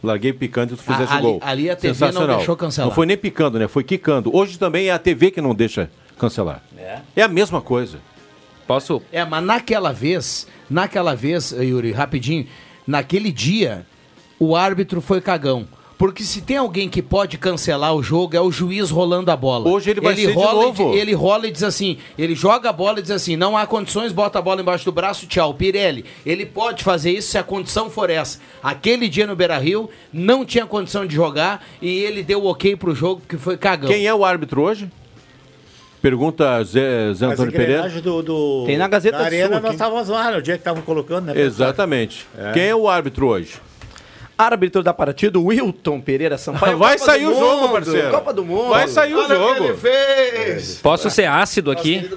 larguei 0.04 0.34
picando 0.34 0.74
e 0.74 0.78
tu 0.78 0.84
fizesse 0.84 1.12
A- 1.12 1.16
o 1.16 1.18
ali- 1.18 1.22
gol. 1.22 1.40
ali 1.44 1.70
a 1.70 1.76
TV 1.76 1.88
não 1.90 1.96
Sensacional. 1.96 2.38
deixou 2.38 2.56
cancelar. 2.58 2.88
Não 2.90 2.96
foi 2.96 3.06
nem 3.06 3.18
picando, 3.18 3.60
né? 3.60 3.68
Foi 3.68 3.84
quicando. 3.84 4.36
Hoje 4.36 4.58
também 4.58 4.88
é 4.88 4.92
a 4.92 5.00
TV 5.00 5.32
que 5.32 5.42
não 5.42 5.54
deixa 5.56 5.90
cancelar. 6.18 6.62
É, 7.16 7.22
a 7.24 7.28
mesma 7.28 7.62
coisa. 7.62 8.00
Posso? 8.68 9.02
É, 9.12 9.24
mas 9.26 9.44
naquela 9.44 9.92
vez, 9.92 10.48
naquela 10.70 11.16
vez, 11.16 11.52
Yuri, 11.52 11.92
rapidinho, 11.92 12.48
naquele 12.88 13.32
dia, 13.32 13.86
o 14.40 14.56
árbitro 14.56 15.02
foi 15.02 15.20
cagão. 15.22 15.68
Porque 16.02 16.24
se 16.24 16.42
tem 16.42 16.58
alguém 16.58 16.90
que 16.90 17.00
pode 17.00 17.38
cancelar 17.38 17.94
o 17.94 18.02
jogo, 18.02 18.36
é 18.36 18.42
o 18.42 18.52
juiz 18.52 18.90
rolando 18.90 19.30
a 19.30 19.38
bola. 19.38 19.70
Hoje 19.70 19.92
ele 19.92 20.02
vai 20.02 20.16
ser 20.16 20.30
de 20.30 20.34
rola 20.34 20.64
e 20.64 20.66
novo. 20.66 20.92
di- 20.94 20.98
ele 20.98 21.14
rola 21.14 21.46
e 21.46 21.52
diz 21.52 21.62
assim, 21.62 22.00
ele 22.18 22.34
joga 22.34 22.72
a 22.72 22.74
bola 22.74 22.98
e 22.98 23.04
diz 23.04 23.12
assim, 23.12 23.36
não 23.36 23.56
há 23.56 23.68
condições, 23.68 24.12
bota 24.12 24.40
a 24.40 24.42
bola 24.42 24.62
embaixo 24.62 24.84
do 24.84 24.92
braço, 24.92 25.28
tchau. 25.28 25.54
Pirelli, 25.54 26.04
ele 26.26 26.44
pode 26.44 26.84
fazer 26.84 27.12
isso 27.12 27.30
se 27.30 27.38
a 27.38 27.44
condição 27.44 27.88
for 27.88 28.10
essa. 28.10 28.40
Aquele 28.64 29.08
dia 29.08 29.28
no 29.28 29.36
Beira-Rio, 29.36 29.92
não 30.12 30.44
tinha 30.44 30.66
condição 30.66 31.06
de 31.06 31.14
jogar 31.14 31.64
e 31.80 31.88
ele 32.00 32.24
deu 32.24 32.44
ok 32.48 32.76
pro 32.76 32.96
jogo, 32.96 33.22
porque 33.22 33.38
foi 33.38 33.56
cagão. 33.56 33.88
Quem 33.92 34.08
é 34.08 34.12
o 34.16 34.26
árbitro 34.26 34.64
hoje? 34.64 34.90
Pergunta 36.02 36.64
Zé, 36.64 37.14
Zé 37.14 37.26
Antônio 37.28 37.52
Pereira. 37.52 37.88
do, 38.02 38.24
do... 38.24 38.64
Tem 38.66 38.76
na 38.76 38.88
Gazeta 38.88 39.18
da 39.18 39.24
do 39.24 39.28
Arena 39.28 39.54
Sul 39.54 39.62
nós 39.62 39.72
estávamos 39.74 40.10
lá, 40.10 40.32
no 40.32 40.42
dia 40.42 40.56
que 40.56 40.62
estavam 40.62 40.82
colocando, 40.82 41.28
né? 41.28 41.40
Exatamente. 41.40 42.26
Quem 42.56 42.64
é 42.64 42.76
o 42.76 42.90
árbitro 42.90 43.28
hoje? 43.28 43.62
Árbitro 44.38 44.82
da 44.82 44.94
partida, 44.94 45.40
Wilton 45.40 46.02
Pereira 46.02 46.38
Sampaio. 46.38 46.78
Vai 46.80 46.98
Copa 46.98 47.12
sair 47.12 47.26
o 47.28 47.34
jogo, 47.34 47.62
Mundo, 47.62 47.72
parceiro. 47.74 48.12
Copa 48.12 48.34
do 48.34 48.46
Mundo. 48.46 48.70
Vai 48.70 48.88
sair 48.88 49.14
o 49.14 49.18
Olha 49.20 49.26
o 49.26 49.28
que 49.28 49.54
jogo. 49.60 49.66
ele 49.66 49.78
fez! 49.78 50.80
Posso 50.82 51.10
ser 51.10 51.26
ácido 51.26 51.70
aqui? 51.72 52.10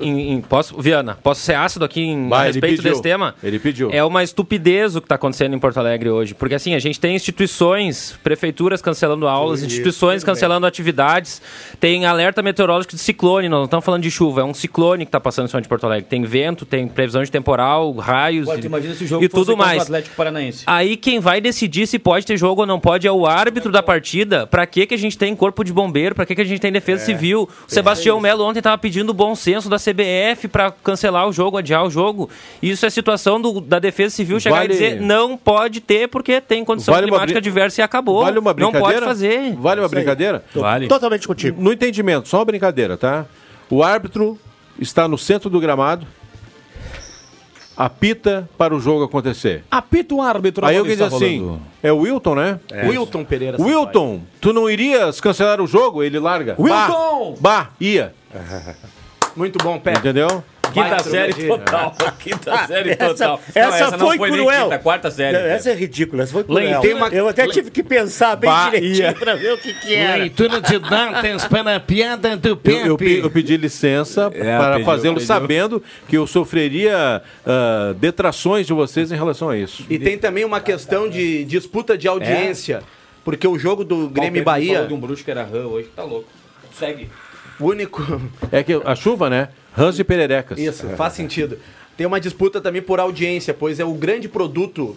Em, 0.00 0.32
em- 0.32 0.40
posso, 0.40 0.80
Viana, 0.80 1.18
posso 1.22 1.40
ser 1.42 1.54
ácido 1.54 1.84
aqui 1.84 2.00
em, 2.00 2.26
a 2.26 2.28
Vai, 2.28 2.46
respeito 2.48 2.82
desse 2.82 3.02
tema? 3.02 3.34
Ele 3.42 3.58
pediu. 3.58 3.90
É 3.92 4.02
uma 4.04 4.22
estupidez 4.22 4.96
o 4.96 5.00
que 5.00 5.04
está 5.06 5.16
acontecendo 5.16 5.54
em 5.54 5.58
Porto 5.58 5.78
Alegre 5.78 6.08
hoje. 6.10 6.34
Porque 6.34 6.54
assim, 6.54 6.74
a 6.74 6.78
gente 6.78 6.98
tem 6.98 7.14
instituições, 7.14 8.18
prefeituras 8.22 8.80
cancelando 8.80 9.26
aulas, 9.26 9.62
instituições 9.62 10.24
cancelando 10.24 10.66
atividades, 10.66 11.42
tem 11.78 12.06
alerta 12.06 12.42
meteorológico 12.42 12.94
de 12.94 13.00
ciclone, 13.00 13.48
nós 13.48 13.58
não 13.58 13.64
estamos 13.64 13.84
falando 13.84 14.02
de 14.02 14.10
chuva, 14.10 14.40
é 14.42 14.44
um 14.44 14.54
ciclone 14.54 15.04
que 15.04 15.08
está 15.08 15.20
passando 15.20 15.46
em 15.46 15.48
cima 15.48 15.60
de 15.62 15.68
Porto 15.68 15.84
Alegre. 15.84 16.06
Tem 16.08 16.22
vento, 16.22 16.64
tem 16.64 16.86
previsão 16.88 17.22
de 17.22 17.30
temporal, 17.30 17.92
raios 17.94 18.48
Agora, 18.48 18.60
e, 18.60 19.24
e 19.24 19.28
tudo 19.28 19.56
mais. 19.56 19.82
Atlético 19.82 20.16
Paranaense. 20.16 20.64
Aí 20.66 20.96
quem 20.96 21.20
vai 21.20 21.40
decidir 21.50 21.86
se 21.86 21.98
pode 21.98 22.24
ter 22.24 22.36
jogo 22.36 22.60
ou 22.62 22.66
não 22.66 22.78
pode 22.80 23.06
é 23.06 23.12
o 23.12 23.26
árbitro 23.26 23.70
da 23.72 23.82
partida. 23.82 24.46
Pra 24.46 24.64
que 24.66 24.86
que 24.86 24.94
a 24.94 24.98
gente 24.98 25.18
tem 25.18 25.34
corpo 25.34 25.62
de 25.64 25.72
bombeiro? 25.72 26.14
Pra 26.14 26.24
que 26.24 26.34
que 26.34 26.40
a 26.40 26.44
gente 26.44 26.60
tem 26.60 26.70
defesa 26.72 27.04
civil? 27.04 27.48
O 27.68 27.70
Sebastião 27.72 28.20
Melo 28.20 28.44
ontem 28.44 28.62
tava 28.62 28.78
pedindo 28.78 29.12
bom 29.12 29.34
senso 29.34 29.68
da 29.68 29.76
CBF 29.78 30.48
pra 30.48 30.70
cancelar 30.70 31.28
o 31.28 31.32
jogo, 31.32 31.58
adiar 31.58 31.84
o 31.84 31.90
jogo. 31.90 32.30
Isso 32.62 32.86
é 32.86 32.90
situação 32.90 33.40
do- 33.40 33.60
da 33.60 33.78
defesa 33.78 34.14
civil 34.14 34.38
chegar 34.40 34.56
Vale- 34.56 34.68
e 34.74 34.76
dizer 34.76 35.00
não 35.00 35.36
pode 35.36 35.80
ter 35.80 36.08
porque 36.08 36.40
tem 36.40 36.64
condição 36.64 36.94
Vale 36.94 37.06
climática 37.08 37.40
brin- 37.40 37.42
diversa 37.42 37.80
e 37.80 37.84
acabou. 37.84 38.22
Vale 38.22 38.38
uma 38.38 38.50
não 38.50 38.70
brincadeira? 38.70 38.80
pode 39.00 39.04
fazer. 39.06 39.54
Vale 39.56 39.80
uma 39.80 39.88
brincadeira? 39.88 40.44
Vale. 40.54 40.86
Totalmente 40.88 41.26
contigo. 41.26 41.60
No 41.60 41.72
entendimento, 41.72 42.28
só 42.28 42.38
uma 42.38 42.44
brincadeira, 42.44 42.96
tá? 42.96 43.26
O 43.68 43.82
árbitro 43.82 44.38
está 44.78 45.06
no 45.08 45.18
centro 45.18 45.50
do 45.50 45.58
gramado, 45.60 46.06
apita 47.80 48.46
para 48.58 48.74
o 48.74 48.80
jogo 48.80 49.04
acontecer. 49.04 49.64
Apita 49.70 50.14
um 50.14 50.20
árbitro. 50.20 50.66
Aí 50.66 50.76
alguém 50.76 50.94
diz 50.94 51.00
está 51.00 51.16
assim, 51.16 51.40
rolando. 51.40 51.62
é 51.82 51.90
o 51.90 52.00
Wilton, 52.00 52.34
né? 52.34 52.60
Wilton 52.84 53.24
Pereira 53.24 53.56
Sampaio. 53.56 53.78
Wilton, 53.78 54.20
tu 54.38 54.52
não 54.52 54.68
irias 54.68 55.18
cancelar 55.18 55.62
o 55.62 55.66
jogo? 55.66 56.02
Ele 56.02 56.18
larga. 56.18 56.54
Wilton! 56.58 57.36
Bah, 57.40 57.62
bah 57.62 57.70
ia. 57.80 58.14
Muito 59.34 59.58
bom, 59.62 59.78
Pé. 59.78 59.94
Entendeu? 59.94 60.44
Quinta 60.74 60.88
Vai, 60.88 61.02
série 61.04 61.48
total. 61.48 61.94
Quinta 62.22 62.66
série 62.66 62.90
Essa, 62.90 63.06
total. 63.08 63.40
essa, 63.54 63.90
Não, 63.92 63.98
não 63.98 64.06
foi, 64.16 64.18
nem 64.30 64.40
cruel. 64.40 64.64
quinta, 64.64 64.78
quarta 64.78 65.10
série. 65.10 65.36
Essa 65.36 65.70
é 65.70 65.74
ridícula, 65.74 66.22
essa 66.22 66.32
foi 66.32 66.44
cruel. 66.44 66.80
tem 66.80 66.94
uma- 66.94 67.08
Eu 67.08 67.26
até 67.28 67.46
tive 67.48 67.70
que 67.70 67.82
pensar 67.82 68.36
bem 68.36 68.50
Bahia. 68.50 68.80
direitinho 68.80 69.14
pra 69.14 69.34
ver 69.34 69.52
o 69.54 69.58
que 69.58 69.72
que 69.72 69.94
era. 69.94 70.16
Leitura 70.16 70.60
de 70.60 70.78
datas 70.78 71.44
para 71.46 71.76
a 71.76 71.80
piada 71.80 72.36
do 72.36 72.48
Eu, 72.48 72.56
Pepe. 72.56 72.86
eu 72.88 72.96
pe- 72.96 73.20
eu 73.22 73.30
pedi 73.30 73.56
licença 73.56 74.30
É, 74.34 74.56
para 74.58 74.80
fazê-lo 74.84 75.18
sabendo 75.20 75.82
que 76.08 76.16
eu 76.16 76.26
sofreria 76.26 77.22
ah, 77.46 77.94
detrações 77.98 78.66
de 78.66 78.72
vocês 78.72 79.10
em 79.10 79.16
relação 79.16 79.48
a 79.48 79.56
isso. 79.56 79.84
E 79.88 79.98
tem 79.98 80.18
também 80.18 80.44
uma 80.44 80.60
questão 80.60 81.08
de 81.08 81.44
disputa 81.44 81.96
de 81.96 82.06
audiência. 82.06 82.82
Porque 83.24 83.46
o 83.46 83.58
jogo 83.58 83.84
do 83.84 84.08
Grêmio 84.08 84.40
e 84.40 84.44
Bahia, 84.44 84.72
falou 84.74 84.88
de 84.88 84.94
um 84.94 84.98
bruxo 85.00 85.22
que 85.24 85.30
era 85.30 85.42
rã 85.44 85.66
hoje, 85.66 85.88
tá 85.94 86.02
louco. 86.02 86.28
Segue. 86.78 87.08
o 87.58 87.66
único. 87.66 88.02
É 88.50 88.62
que 88.62 88.72
a 88.84 88.94
chuva, 88.94 89.28
né? 89.28 89.48
Rãs 89.74 89.98
e 89.98 90.02
pererecas. 90.04 90.58
Isso, 90.58 90.88
faz 90.96 91.12
sentido. 91.12 91.58
Tem 92.00 92.06
uma 92.06 92.18
disputa 92.18 92.62
também 92.62 92.80
por 92.80 92.98
audiência, 92.98 93.52
pois 93.52 93.78
é 93.78 93.84
o 93.84 93.92
grande 93.92 94.26
produto. 94.26 94.96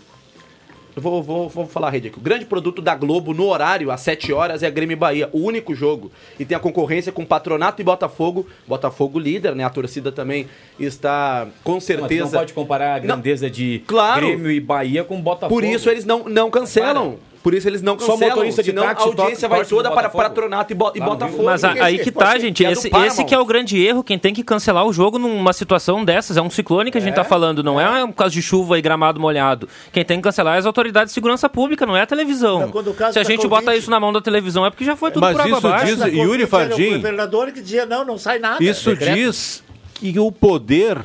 Eu 0.95 1.01
vou, 1.01 1.21
vou, 1.21 1.49
vou 1.49 1.67
falar 1.67 1.87
a 1.87 1.89
rede 1.89 2.07
aqui. 2.07 2.17
O 2.17 2.21
grande 2.21 2.45
produto 2.45 2.81
da 2.81 2.95
Globo 2.95 3.33
no 3.33 3.47
horário, 3.47 3.91
às 3.91 3.99
7 3.99 4.31
horas, 4.31 4.63
é 4.63 4.71
Grêmio 4.71 4.93
e 4.93 4.95
Bahia. 4.95 5.29
O 5.33 5.39
único 5.39 5.75
jogo. 5.75 6.13
E 6.39 6.45
tem 6.45 6.55
a 6.55 6.61
concorrência 6.61 7.11
com 7.11 7.25
Patronato 7.25 7.81
e 7.81 7.83
Botafogo. 7.83 8.47
Botafogo 8.65 9.19
líder, 9.19 9.53
né? 9.53 9.65
A 9.65 9.69
torcida 9.69 10.13
também 10.13 10.47
está 10.79 11.45
com 11.61 11.73
Mas 11.73 11.85
tu 11.85 11.91
não 11.91 12.07
certeza. 12.07 12.37
pode 12.37 12.53
comparar 12.53 12.95
a 12.95 12.99
grandeza 12.99 13.49
de 13.49 13.83
Claro. 13.85 14.25
Grêmio 14.25 14.49
e 14.49 14.61
Bahia 14.61 15.03
com 15.03 15.21
Botafogo. 15.21 15.53
Por 15.53 15.65
isso 15.65 15.89
eles 15.89 16.05
não, 16.05 16.23
não 16.29 16.49
cancelam. 16.49 17.17
Por 17.43 17.53
isso 17.53 17.67
eles 17.67 17.81
não 17.81 17.99
Só 17.99 18.13
cancelam. 18.13 18.29
motorista 18.35 18.63
de 18.63 18.69
senão 18.69 18.83
táxi 18.83 19.03
a 19.03 19.05
audiência 19.05 19.49
vai 19.49 19.65
toda 19.65 19.91
para. 19.91 20.09
Patronato 20.09 20.71
e, 20.71 20.75
Bo 20.75 20.91
e 20.95 20.99
Botafogo. 21.01 21.43
Mas 21.43 21.61
a- 21.63 21.73
aí 21.73 21.99
que 21.99 22.09
tá, 22.11 22.39
gente. 22.39 22.65
É 22.65 22.71
Esse, 22.71 22.89
esse 23.05 23.25
que 23.25 23.35
é 23.35 23.37
o 23.39 23.43
grande 23.45 23.77
erro. 23.85 24.01
Quem 24.01 24.17
tem 24.17 24.33
que 24.33 24.43
cancelar 24.43 24.85
o 24.85 24.93
jogo 24.93 25.19
numa 25.19 25.51
situação 25.51 26.05
dessas. 26.05 26.37
É 26.37 26.41
um 26.41 26.49
ciclone 26.49 26.89
que 26.89 26.97
a 26.97 27.01
gente 27.01 27.15
tá 27.15 27.23
falando. 27.25 27.61
Não 27.61 27.79
é 27.81 28.01
um 28.03 28.11
caso 28.13 28.33
de 28.33 28.41
chuva 28.41 28.79
e 28.79 28.81
gramado 28.81 29.19
molhado. 29.19 29.67
Quem 29.91 30.05
tem 30.05 30.17
que 30.19 30.23
cancelar 30.23 30.55
é 30.55 30.59
as 30.59 30.65
autoridades 30.65 31.11
de 31.11 31.13
segurança 31.13 31.49
pública, 31.49 31.85
não 31.85 31.97
é 31.97 32.01
a 32.01 32.05
televisão. 32.07 32.61
Mas 32.61 32.71
quando 32.71 32.91
o 32.91 32.93
caso 32.93 33.11
Se 33.13 33.19
a 33.19 33.23
da 33.23 33.29
gente 33.29 33.45
bota 33.45 33.75
isso 33.75 33.91
na 33.91 33.99
mão 33.99 34.13
da 34.13 34.21
televisão 34.21 34.65
é 34.65 34.69
porque 34.69 34.85
já 34.85 34.95
foi 34.95 35.11
tudo 35.11 35.21
Mas 35.23 35.33
por 35.35 35.41
água 35.41 35.57
isso 35.57 35.67
abaixo. 35.67 35.85
diz- 35.87 35.97
Na 35.99 36.07
Yuri 36.07 36.47
Fardim- 36.47 36.91
O 36.93 36.95
governador 36.95 37.51
que 37.51 37.61
dizia, 37.61 37.85
não, 37.85 38.05
não 38.05 38.17
sai 38.17 38.39
nada. 38.39 38.63
Isso 38.63 38.91
Decreto. 38.91 39.15
diz 39.15 39.63
que 39.95 40.17
o 40.17 40.31
poder 40.31 40.97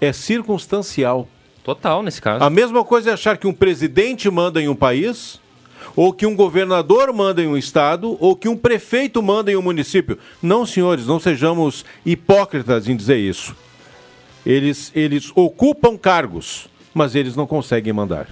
é 0.00 0.12
circunstancial. 0.12 1.26
Total, 1.64 2.02
nesse 2.02 2.20
caso. 2.22 2.42
A 2.42 2.48
mesma 2.50 2.82
coisa 2.84 3.10
é 3.10 3.12
achar 3.12 3.36
que 3.36 3.46
um 3.46 3.52
presidente 3.52 4.30
manda 4.30 4.60
em 4.60 4.68
um 4.68 4.74
país, 4.74 5.38
ou 6.00 6.12
que 6.12 6.24
um 6.24 6.36
governador 6.36 7.12
manda 7.12 7.42
em 7.42 7.48
um 7.48 7.56
estado, 7.56 8.16
ou 8.20 8.36
que 8.36 8.48
um 8.48 8.56
prefeito 8.56 9.20
manda 9.20 9.50
em 9.50 9.56
um 9.56 9.62
município. 9.62 10.16
Não, 10.40 10.64
senhores, 10.64 11.08
não 11.08 11.18
sejamos 11.18 11.84
hipócritas 12.06 12.86
em 12.88 12.94
dizer 12.94 13.16
isso. 13.16 13.52
Eles, 14.46 14.92
eles 14.94 15.32
ocupam 15.34 15.96
cargos, 15.98 16.68
mas 16.94 17.16
eles 17.16 17.34
não 17.34 17.48
conseguem 17.48 17.92
mandar. 17.92 18.28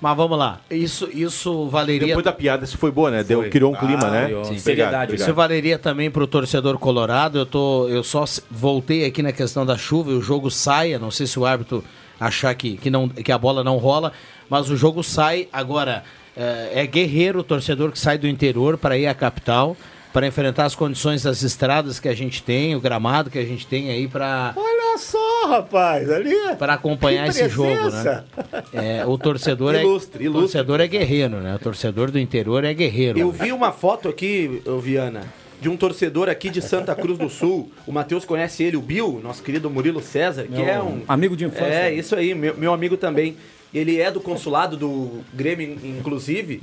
Mas 0.00 0.16
vamos 0.16 0.38
lá. 0.38 0.58
Isso, 0.70 1.06
isso 1.12 1.68
valeria. 1.68 2.08
Depois 2.08 2.24
da 2.24 2.32
piada, 2.32 2.64
se 2.64 2.78
foi 2.78 2.90
boa, 2.90 3.10
né? 3.10 3.22
Deu, 3.22 3.40
Foi. 3.40 3.50
criou 3.50 3.72
um 3.72 3.76
clima, 3.76 4.06
Ah, 4.06 4.10
né? 4.10 4.24
criou. 4.24 4.40
Obrigado, 4.40 4.62
Seriedade. 4.62 5.04
obrigado. 5.04 5.26
Isso 5.28 5.34
valeria 5.34 5.78
também 5.78 6.10
para 6.10 6.24
o 6.24 6.26
torcedor 6.26 6.78
colorado. 6.78 7.36
Eu, 7.36 7.44
tô, 7.44 7.88
eu 7.88 8.02
só 8.02 8.24
voltei 8.50 9.04
aqui 9.04 9.22
na 9.22 9.32
questão 9.32 9.66
da 9.66 9.76
chuva 9.76 10.12
e 10.12 10.14
o 10.14 10.22
jogo 10.22 10.50
saia. 10.50 10.98
Não 10.98 11.10
sei 11.10 11.26
se 11.26 11.38
o 11.38 11.44
árbitro 11.44 11.84
achar 12.18 12.54
que, 12.54 12.78
que, 12.78 12.88
não, 12.88 13.06
que 13.06 13.30
a 13.30 13.36
bola 13.36 13.62
não 13.62 13.76
rola, 13.76 14.12
mas 14.48 14.70
o 14.70 14.76
jogo 14.76 15.02
sai. 15.02 15.46
Agora, 15.52 16.02
é, 16.36 16.70
é 16.82 16.86
guerreiro 16.86 17.40
o 17.40 17.44
torcedor 17.44 17.90
que 17.92 17.98
sai 17.98 18.18
do 18.18 18.26
interior 18.28 18.76
para 18.78 18.96
ir 18.98 19.06
à 19.06 19.14
capital, 19.14 19.76
para 20.12 20.26
enfrentar 20.26 20.64
as 20.64 20.74
condições 20.74 21.22
das 21.22 21.42
estradas 21.42 22.00
que 22.00 22.08
a 22.08 22.14
gente 22.14 22.42
tem, 22.42 22.74
o 22.74 22.80
gramado 22.80 23.28
que 23.30 23.38
a 23.38 23.44
gente 23.44 23.66
tem 23.66 23.90
aí 23.90 24.08
para 24.08 24.54
Olha 24.56 24.96
só, 24.98 25.46
rapaz, 25.48 26.10
ali. 26.10 26.32
é- 26.34 26.54
para 26.54 26.72
acompanhar 26.74 27.24
Que 27.24 27.30
esse 27.30 27.48
jogo, 27.50 27.90
né? 27.90 28.24
É, 28.72 29.04
o 29.06 29.18
torcedor 29.18 29.74
Ilustre, 29.74 30.24
é 30.24 30.28
o 30.28 30.30
ilustre. 30.30 30.40
torcedor 30.52 30.80
é 30.80 30.86
guerreiro, 30.86 31.36
né? 31.36 31.54
O 31.54 31.58
torcedor 31.58 32.10
do 32.10 32.18
interior 32.18 32.64
é 32.64 32.72
guerreiro. 32.72 33.18
Eu 33.18 33.30
vi 33.30 33.52
uma 33.52 33.72
foto 33.72 34.08
aqui, 34.08 34.62
Viana, 34.82 35.22
de 35.60 35.68
um 35.68 35.76
torcedor 35.76 36.30
aqui 36.30 36.48
de 36.48 36.62
Santa 36.62 36.94
Cruz 36.94 37.18
do 37.18 37.28
Sul. 37.28 37.70
O 37.86 37.92
Matheus 37.92 38.24
conhece 38.24 38.62
ele, 38.62 38.76
o 38.78 38.80
Bill, 38.82 39.20
nosso 39.22 39.42
querido 39.42 39.68
Murilo 39.68 40.00
César, 40.02 40.44
que 40.44 40.50
Meu 40.62 40.66
é 40.66 40.82
um. 40.82 41.02
amigo 41.06 41.36
de 41.36 41.44
infância. 41.44 41.64
É, 41.66 41.92
isso 41.92 42.14
aí, 42.16 42.34
meu, 42.34 42.56
meu 42.56 42.72
amigo 42.72 42.96
também. 42.96 43.36
Ele 43.76 44.00
é 44.00 44.10
do 44.10 44.20
consulado 44.20 44.74
do 44.76 45.20
Grêmio, 45.34 45.66
in- 45.70 45.98
inclusive. 45.98 46.60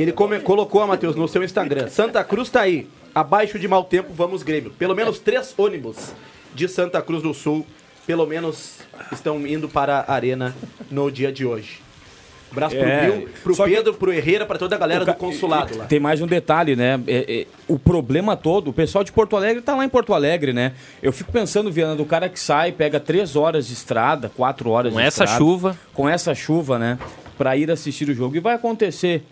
Ele 0.00 0.10
come- 0.12 0.40
colocou, 0.40 0.80
a 0.80 0.86
Matheus, 0.86 1.14
no 1.14 1.28
seu 1.28 1.44
Instagram. 1.44 1.88
Santa 1.88 2.24
Cruz 2.24 2.48
tá 2.48 2.62
aí. 2.62 2.86
Abaixo 3.14 3.58
de 3.58 3.68
mau 3.68 3.84
tempo, 3.84 4.08
vamos 4.14 4.42
Grêmio. 4.42 4.70
Pelo 4.70 4.94
menos 4.94 5.18
três 5.18 5.52
ônibus 5.58 6.12
de 6.54 6.66
Santa 6.66 7.02
Cruz 7.02 7.22
do 7.22 7.34
Sul, 7.34 7.66
pelo 8.06 8.26
menos, 8.26 8.78
estão 9.12 9.46
indo 9.46 9.68
para 9.68 9.98
a 10.00 10.14
Arena 10.14 10.56
no 10.90 11.10
dia 11.10 11.30
de 11.30 11.44
hoje. 11.44 11.80
Abraço 12.50 12.76
pro 12.76 12.84
É, 12.86 13.10
Bill, 13.10 13.28
pro 13.42 13.54
só 13.54 13.64
que- 13.64 13.74
Pedro, 13.74 13.94
pro 13.94 14.12
Herrera, 14.12 14.46
para 14.46 14.58
toda 14.58 14.76
a 14.76 14.78
galera 14.78 15.02
O 15.02 15.06
ca- 15.06 15.12
do 15.12 15.18
consulado 15.18 15.76
lá. 15.76 15.84
Tem 15.86 15.98
mais 16.00 16.22
um 16.22 16.26
detalhe, 16.26 16.74
né? 16.76 16.98
É, 17.06 17.40
é, 17.42 17.46
o 17.68 17.78
problema 17.78 18.36
todo, 18.36 18.68
o 18.68 18.72
pessoal 18.72 19.02
de 19.04 19.12
Porto 19.12 19.36
Alegre 19.36 19.60
tá 19.62 19.74
lá 19.74 19.84
em 19.84 19.88
Porto 19.88 20.14
Alegre, 20.14 20.52
né? 20.52 20.72
Eu 21.02 21.12
fico 21.12 21.30
pensando, 21.32 21.70
Viana, 21.70 21.94
do 21.96 22.04
cara 22.04 22.28
que 22.28 22.38
sai, 22.40 22.72
pega 22.72 22.98
três 23.00 23.36
horas 23.36 23.66
de 23.66 23.72
estrada, 23.74 24.30
quatro 24.34 24.70
horas 24.70 24.92
Com 24.92 25.00
de 25.00 25.04
essa 25.06 25.24
estrada, 25.24 25.38
chuva. 25.44 25.76
Com 25.92 26.08
essa 26.08 26.34
chuva, 26.34 26.78
né? 26.78 26.98
Pra 27.36 27.56
ir 27.56 27.70
assistir 27.70 28.08
o 28.08 28.14
jogo. 28.14 28.36
E 28.36 28.40
vai 28.40 28.54
acontecer. 28.54 29.22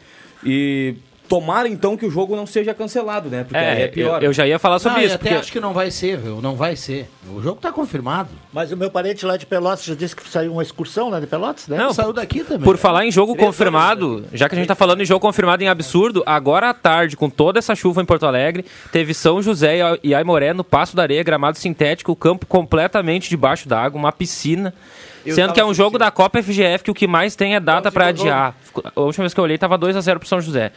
E 0.44 0.94
tomara 1.28 1.68
então 1.68 1.96
que 1.96 2.04
o 2.06 2.10
jogo 2.10 2.36
não 2.36 2.46
seja 2.46 2.74
cancelado, 2.74 3.28
né? 3.28 3.44
Porque 3.44 3.56
aí 3.56 3.64
É, 3.64 3.82
é 3.84 3.88
pior. 3.88 4.22
eu, 4.22 4.28
eu 4.28 4.32
já 4.32 4.46
ia 4.46 4.58
falar 4.58 4.78
sobre 4.78 4.98
Não, 4.98 5.04
isso. 5.06 5.14
até 5.14 5.24
Porque... 5.30 5.40
acho 5.40 5.52
que 5.52 5.60
não 5.60 5.72
vai 5.72 5.90
ser, 5.90 6.18
viu? 6.18 6.40
Não 6.42 6.54
vai 6.54 6.76
ser. 6.76 7.08
O 7.28 7.40
jogo 7.42 7.58
tá 7.60 7.72
confirmado. 7.72 8.28
Mas 8.52 8.70
o 8.70 8.76
meu 8.76 8.90
parente 8.90 9.24
lá 9.24 9.36
de 9.36 9.46
Pelotas 9.46 9.84
já 9.84 9.94
disse 9.94 10.14
que 10.14 10.28
saiu 10.28 10.52
uma 10.52 10.62
excursão 10.62 11.08
lá 11.08 11.18
de 11.20 11.26
Pelotas, 11.26 11.66
né? 11.66 11.76
Não, 11.78 11.92
Saiu 11.92 12.12
daqui 12.12 12.44
também. 12.44 12.62
Por 12.64 12.76
falar 12.76 13.06
em 13.06 13.10
jogo 13.10 13.34
confirmado, 13.36 14.24
já 14.32 14.48
que 14.48 14.54
a 14.54 14.58
gente 14.58 14.68
tá 14.68 14.74
falando 14.74 15.00
em 15.00 15.04
jogo 15.06 15.20
confirmado 15.20 15.62
em 15.62 15.68
absurdo, 15.68 16.22
agora 16.26 16.70
à 16.70 16.74
tarde, 16.74 17.16
com 17.16 17.30
toda 17.30 17.58
essa 17.58 17.74
chuva 17.74 18.02
em 18.02 18.04
Porto 18.04 18.26
Alegre, 18.26 18.64
teve 18.92 19.14
São 19.14 19.40
José 19.42 19.78
e- 20.02 20.14
Aimoré 20.14 20.52
no 20.52 20.62
Passo 20.64 20.94
da 20.94 21.02
Areia, 21.02 21.22
gramado 21.22 21.58
sintético, 21.58 22.12
o 22.12 22.16
campo 22.16 22.46
completamente 22.46 23.28
debaixo 23.30 23.68
d'água, 23.68 23.98
uma 23.98 24.12
piscina. 24.12 24.74
Eu 25.24 25.34
sendo 25.34 25.54
que 25.54 25.60
é 25.60 25.64
um 25.64 25.72
jogo 25.72 25.98
da 25.98 26.10
Copa 26.10 26.42
FGF 26.42 26.84
que 26.84 26.90
o 26.90 26.94
que 26.94 27.06
mais 27.06 27.34
tem 27.34 27.54
é 27.54 27.60
data 27.60 27.90
o 27.90 28.02
adiar. 28.02 28.54
A 28.94 29.00
última 29.00 29.22
vez 29.22 29.32
que 29.32 29.40
eu 29.40 29.44
olhei 29.44 29.56
tava 29.56 29.78
2 29.78 29.96
a 29.96 30.00
0 30.02 30.20
pro 30.20 30.28
São 30.28 30.38
José. 30.38 30.70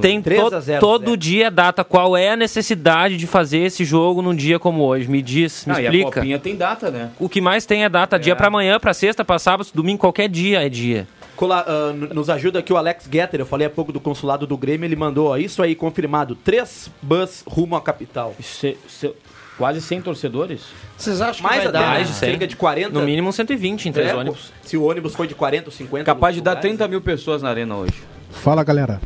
Tem 0.00 0.22
3 0.22 0.40
to- 0.48 0.54
a 0.54 0.60
0, 0.60 0.80
todo 0.80 1.10
Zé. 1.10 1.16
dia 1.16 1.50
data. 1.50 1.82
Qual 1.82 2.16
é 2.16 2.30
a 2.30 2.36
necessidade 2.36 3.16
de 3.16 3.26
fazer 3.26 3.58
esse 3.58 3.84
jogo 3.84 4.22
num 4.22 4.34
dia 4.34 4.58
como 4.58 4.82
hoje? 4.84 5.08
Me 5.08 5.20
diz, 5.20 5.64
me 5.66 5.72
Não, 5.72 5.80
e 5.80 5.86
a 5.86 5.90
explica. 5.90 6.10
copinha 6.20 6.38
tem 6.38 6.56
data, 6.56 6.90
né? 6.90 7.10
O 7.18 7.28
que 7.28 7.40
mais 7.40 7.66
tem 7.66 7.84
é 7.84 7.88
data, 7.88 8.18
dia 8.18 8.36
pra 8.36 8.46
amanhã, 8.48 8.78
pra 8.78 8.94
sexta, 8.94 9.24
pra 9.24 9.38
sábado, 9.38 9.68
domingo, 9.74 9.98
qualquer 9.98 10.28
dia 10.28 10.64
é 10.64 10.68
dia. 10.68 11.06
Cola- 11.36 11.64
ah, 11.66 11.92
n- 11.92 12.14
nos 12.14 12.30
ajuda 12.30 12.60
aqui 12.60 12.72
o 12.72 12.76
Alex 12.76 13.08
Getter, 13.12 13.40
eu 13.40 13.46
falei 13.46 13.66
há 13.66 13.70
pouco 13.70 13.90
do 13.92 13.98
consulado 13.98 14.46
do 14.46 14.56
Grêmio, 14.56 14.86
ele 14.86 14.94
mandou, 14.94 15.28
ó, 15.30 15.36
isso 15.36 15.60
aí, 15.62 15.74
confirmado, 15.74 16.36
três 16.36 16.88
bus 17.02 17.42
rumo 17.44 17.74
à 17.74 17.80
capital. 17.80 18.34
Se- 18.40 18.76
se- 18.86 19.10
quase 19.58 19.80
100 19.82 20.00
torcedores? 20.00 20.60
Vocês 20.96 21.20
acham 21.20 21.34
que 21.36 21.42
Mais 21.42 21.56
vai 21.58 21.66
até, 21.66 21.72
dar? 21.78 21.86
mais 21.88 22.06
de 22.06 22.12
né? 22.12 22.18
100. 22.20 22.28
cerca 22.30 22.46
de 22.46 22.54
40. 22.54 22.90
No 23.00 23.04
mínimo 23.04 23.32
120 23.32 23.88
em 23.88 23.92
três 23.92 24.10
É, 24.10 24.14
ônibus. 24.14 24.52
Se 24.62 24.76
o 24.76 24.84
ônibus 24.84 25.12
foi 25.16 25.26
de 25.26 25.34
40 25.34 25.66
ou 25.68 25.72
50. 25.72 26.04
Capaz 26.04 26.36
de 26.36 26.40
dar 26.40 26.52
lugares. 26.52 26.68
30 26.70 26.86
mil 26.86 27.00
pessoas 27.00 27.42
na 27.42 27.50
arena 27.50 27.74
hoje. 27.76 27.94
Fala 28.30 28.62
galera, 28.62 29.00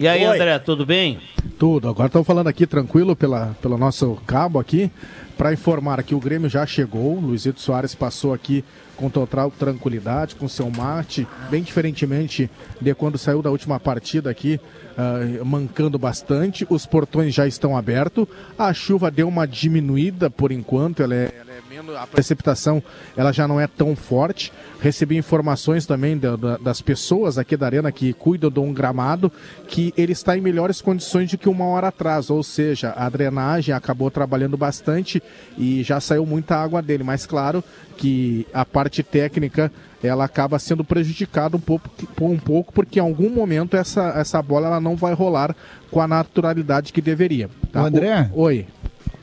E 0.00 0.08
aí, 0.08 0.26
Oi. 0.26 0.34
André, 0.36 0.58
tudo 0.58 0.84
bem? 0.86 1.18
tudo. 1.58 1.88
Agora 1.88 2.06
estamos 2.06 2.26
falando 2.26 2.48
aqui 2.48 2.66
tranquilo 2.66 3.14
pela, 3.14 3.54
pelo 3.62 3.78
nosso 3.78 4.16
cabo 4.26 4.58
aqui 4.58 4.90
para 5.38 5.52
informar 5.52 6.02
que 6.02 6.14
o 6.14 6.18
Grêmio 6.18 6.48
já 6.48 6.66
chegou. 6.66 7.20
Luizito 7.20 7.60
Soares 7.60 7.94
passou 7.94 8.34
aqui 8.34 8.64
com 8.96 9.08
total 9.10 9.50
tranquilidade, 9.50 10.34
com 10.36 10.48
seu 10.48 10.70
mate, 10.70 11.26
bem 11.50 11.62
diferentemente 11.62 12.48
de 12.80 12.94
quando 12.94 13.18
saiu 13.18 13.42
da 13.42 13.50
última 13.50 13.80
partida 13.80 14.30
aqui, 14.30 14.60
ah, 14.96 15.20
mancando 15.44 15.98
bastante. 15.98 16.66
Os 16.68 16.84
portões 16.86 17.34
já 17.34 17.46
estão 17.46 17.76
abertos. 17.76 18.26
A 18.58 18.72
chuva 18.74 19.10
deu 19.10 19.26
uma 19.28 19.46
diminuída 19.46 20.28
por 20.30 20.52
enquanto, 20.52 21.02
ela 21.02 21.14
é, 21.14 21.32
ela 21.40 21.50
é 21.52 21.60
menos, 21.68 21.96
a 21.96 22.06
precipitação 22.06 22.82
ela 23.16 23.32
já 23.32 23.48
não 23.48 23.58
é 23.58 23.66
tão 23.66 23.96
forte. 23.96 24.52
Recebi 24.80 25.16
informações 25.16 25.86
também 25.86 26.18
da- 26.18 26.36
da- 26.36 26.56
das 26.58 26.80
pessoas 26.82 27.38
aqui 27.38 27.56
da 27.56 27.66
arena 27.66 27.90
que 27.90 28.12
cuidam 28.12 28.50
de 28.50 28.60
um 28.60 28.72
gramado 28.72 29.32
que 29.68 29.92
ele 29.96 30.12
está 30.12 30.36
em 30.36 30.40
melhores 30.40 30.80
condições 30.80 31.30
do 31.30 31.38
que 31.38 31.48
uma 31.48 31.64
hora 31.64 31.88
atrás, 31.88 32.28
ou 32.30 32.42
seja, 32.42 32.92
a 32.96 33.08
drenagem 33.08 33.74
acabou 33.74 34.10
trabalhando 34.10 34.56
bastante 34.56 35.22
e 35.56 35.82
já 35.82 35.98
saiu 36.00 36.26
muita 36.26 36.56
água 36.56 36.82
dele, 36.82 37.02
mas 37.04 37.24
claro 37.26 37.64
que 38.02 38.44
a 38.52 38.64
parte 38.64 39.00
técnica 39.00 39.70
ela 40.02 40.24
acaba 40.24 40.58
sendo 40.58 40.82
prejudicada 40.82 41.56
um 41.56 41.60
pouco, 41.60 41.88
um 42.20 42.36
pouco 42.36 42.72
porque 42.72 42.98
em 42.98 43.02
algum 43.02 43.30
momento 43.30 43.76
essa, 43.76 44.08
essa 44.16 44.42
bola 44.42 44.66
ela 44.66 44.80
não 44.80 44.96
vai 44.96 45.14
rolar 45.14 45.54
com 45.88 46.00
a 46.00 46.08
naturalidade 46.08 46.92
que 46.92 47.00
deveria. 47.00 47.48
tá? 47.70 47.80
Ô, 47.84 47.86
André? 47.86 48.28
O- 48.34 48.40
Oi. 48.42 48.66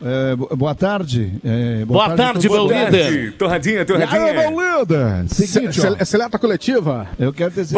É, 0.01 0.35
bo- 0.35 0.49
boa 0.55 0.73
tarde. 0.75 1.33
É, 1.43 1.83
Boa 1.85 2.15
tarde, 2.15 2.47
a 2.47 2.49
todos. 2.49 2.71
meu 2.71 2.85
líder. 2.85 3.33
Torradinha, 3.33 3.85
E 3.87 4.03
aí, 4.03 4.51
meu 4.55 4.79
líder? 4.81 5.27
Seguinte, 5.29 5.79
ó, 5.81 6.05
Seleta 6.05 6.39
coletiva? 6.39 7.07
eu 7.19 7.33
quero 7.33 7.51
dizer... 7.51 7.77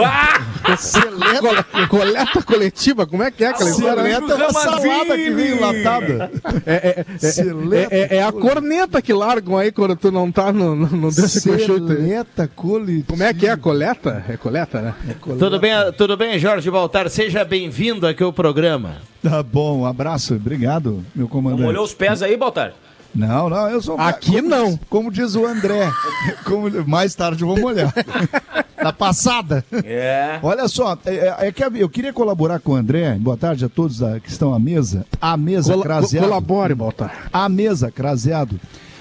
Cole- 1.39 1.88
coleta 1.88 2.41
coletiva? 2.43 3.05
Como 3.07 3.23
é 3.23 3.31
que 3.31 3.43
é 3.43 3.47
aquela 3.49 3.69
história? 3.69 4.03
Seleta 4.03 4.34
é 4.34 4.47
uma 4.47 4.53
salada 4.53 5.15
que 5.15 5.29
vem 5.31 5.51
enlatada. 5.57 6.31
É, 6.65 6.73
é, 6.73 7.05
é, 7.10 7.17
Seleta 7.31 7.95
é, 7.95 7.99
é- 8.01 8.15
é 8.17 8.23
a 8.23 8.31
corneta 8.31 9.01
que 9.01 9.13
largam 9.13 9.57
aí 9.57 9.71
quando 9.71 9.95
tu 9.95 10.12
não 10.12 10.31
tá 10.31 10.51
no. 10.51 10.75
no 10.75 11.12
chute. 11.12 11.29
Seleta 11.29 12.47
coletiva. 12.55 13.05
Como 13.07 13.23
é 13.23 13.34
que 13.34 13.47
é 13.47 13.51
a 13.51 13.57
coleta? 13.57 14.23
É 14.29 14.38
coleta, 14.38 14.81
né? 14.81 14.93
Tudo 15.39 15.60
bem, 15.60 15.71
tudo 15.97 16.15
bem, 16.17 16.38
Jorge 16.38 16.69
Baltar? 16.69 17.10
Seja 17.10 17.43
bem-vindo 17.43 18.05
aqui 18.05 18.23
ao 18.23 18.34
programa. 18.34 18.97
Tá 19.23 19.43
bom, 19.43 19.81
um 19.81 19.86
abraço. 19.86 20.34
Obrigado, 20.34 21.05
meu 21.15 21.27
comandante. 21.27 21.62
Molhou 21.62 21.84
os 21.84 21.93
pés 21.93 22.11
aí, 22.21 22.36
Baltar? 22.36 22.74
Não, 23.13 23.50
não, 23.50 23.69
eu 23.69 23.82
sou. 23.82 23.97
Aqui 24.00 24.38
como 24.38 24.50
não. 24.50 24.78
como 24.89 25.12
diz 25.12 25.36
o 25.36 25.45
André. 25.45 25.91
como- 26.45 26.69
mais 26.88 27.13
tarde 27.13 27.43
eu 27.43 27.47
vou 27.47 27.60
molhar. 27.60 27.93
Na 28.82 28.91
passada. 28.93 29.63
É. 29.84 30.39
Olha 30.41 30.67
só, 30.67 30.97
é, 31.06 31.15
é- 31.15 31.47
é 31.47 31.52
que 31.52 31.63
eu 31.63 31.89
queria 31.89 32.12
colaborar 32.13 32.60
com 32.60 32.71
o 32.71 32.76
André. 32.76 33.15
Boa 33.19 33.36
tarde 33.38 33.65
a 33.65 33.69
todos 33.69 34.00
da- 34.00 34.19
que 34.19 34.30
estão 34.30 34.54
à 34.54 34.60
mesa. 34.60 35.06
À 35.21 35.36
mesa, 35.38 35.74
Cola- 35.74 35.84
craseado. 35.84 36.24
colabore, 36.26 36.74
Baltar. 36.74 37.30
À 37.32 37.47
mesa, 37.50 37.91
craseado. 37.91 38.60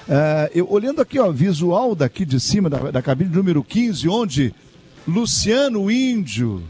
É, 0.08 0.50
eu, 0.54 0.66
olhando 0.70 1.00
aqui, 1.00 1.18
ó, 1.20 1.30
visual 1.30 1.94
daqui 1.94 2.24
de 2.24 2.40
cima 2.40 2.68
da, 2.68 2.90
da 2.90 3.00
cabine 3.00 3.30
número 3.34 3.62
15, 3.62 4.08
onde 4.08 4.52
Luciano 5.06 5.88
Índio, 5.90 6.62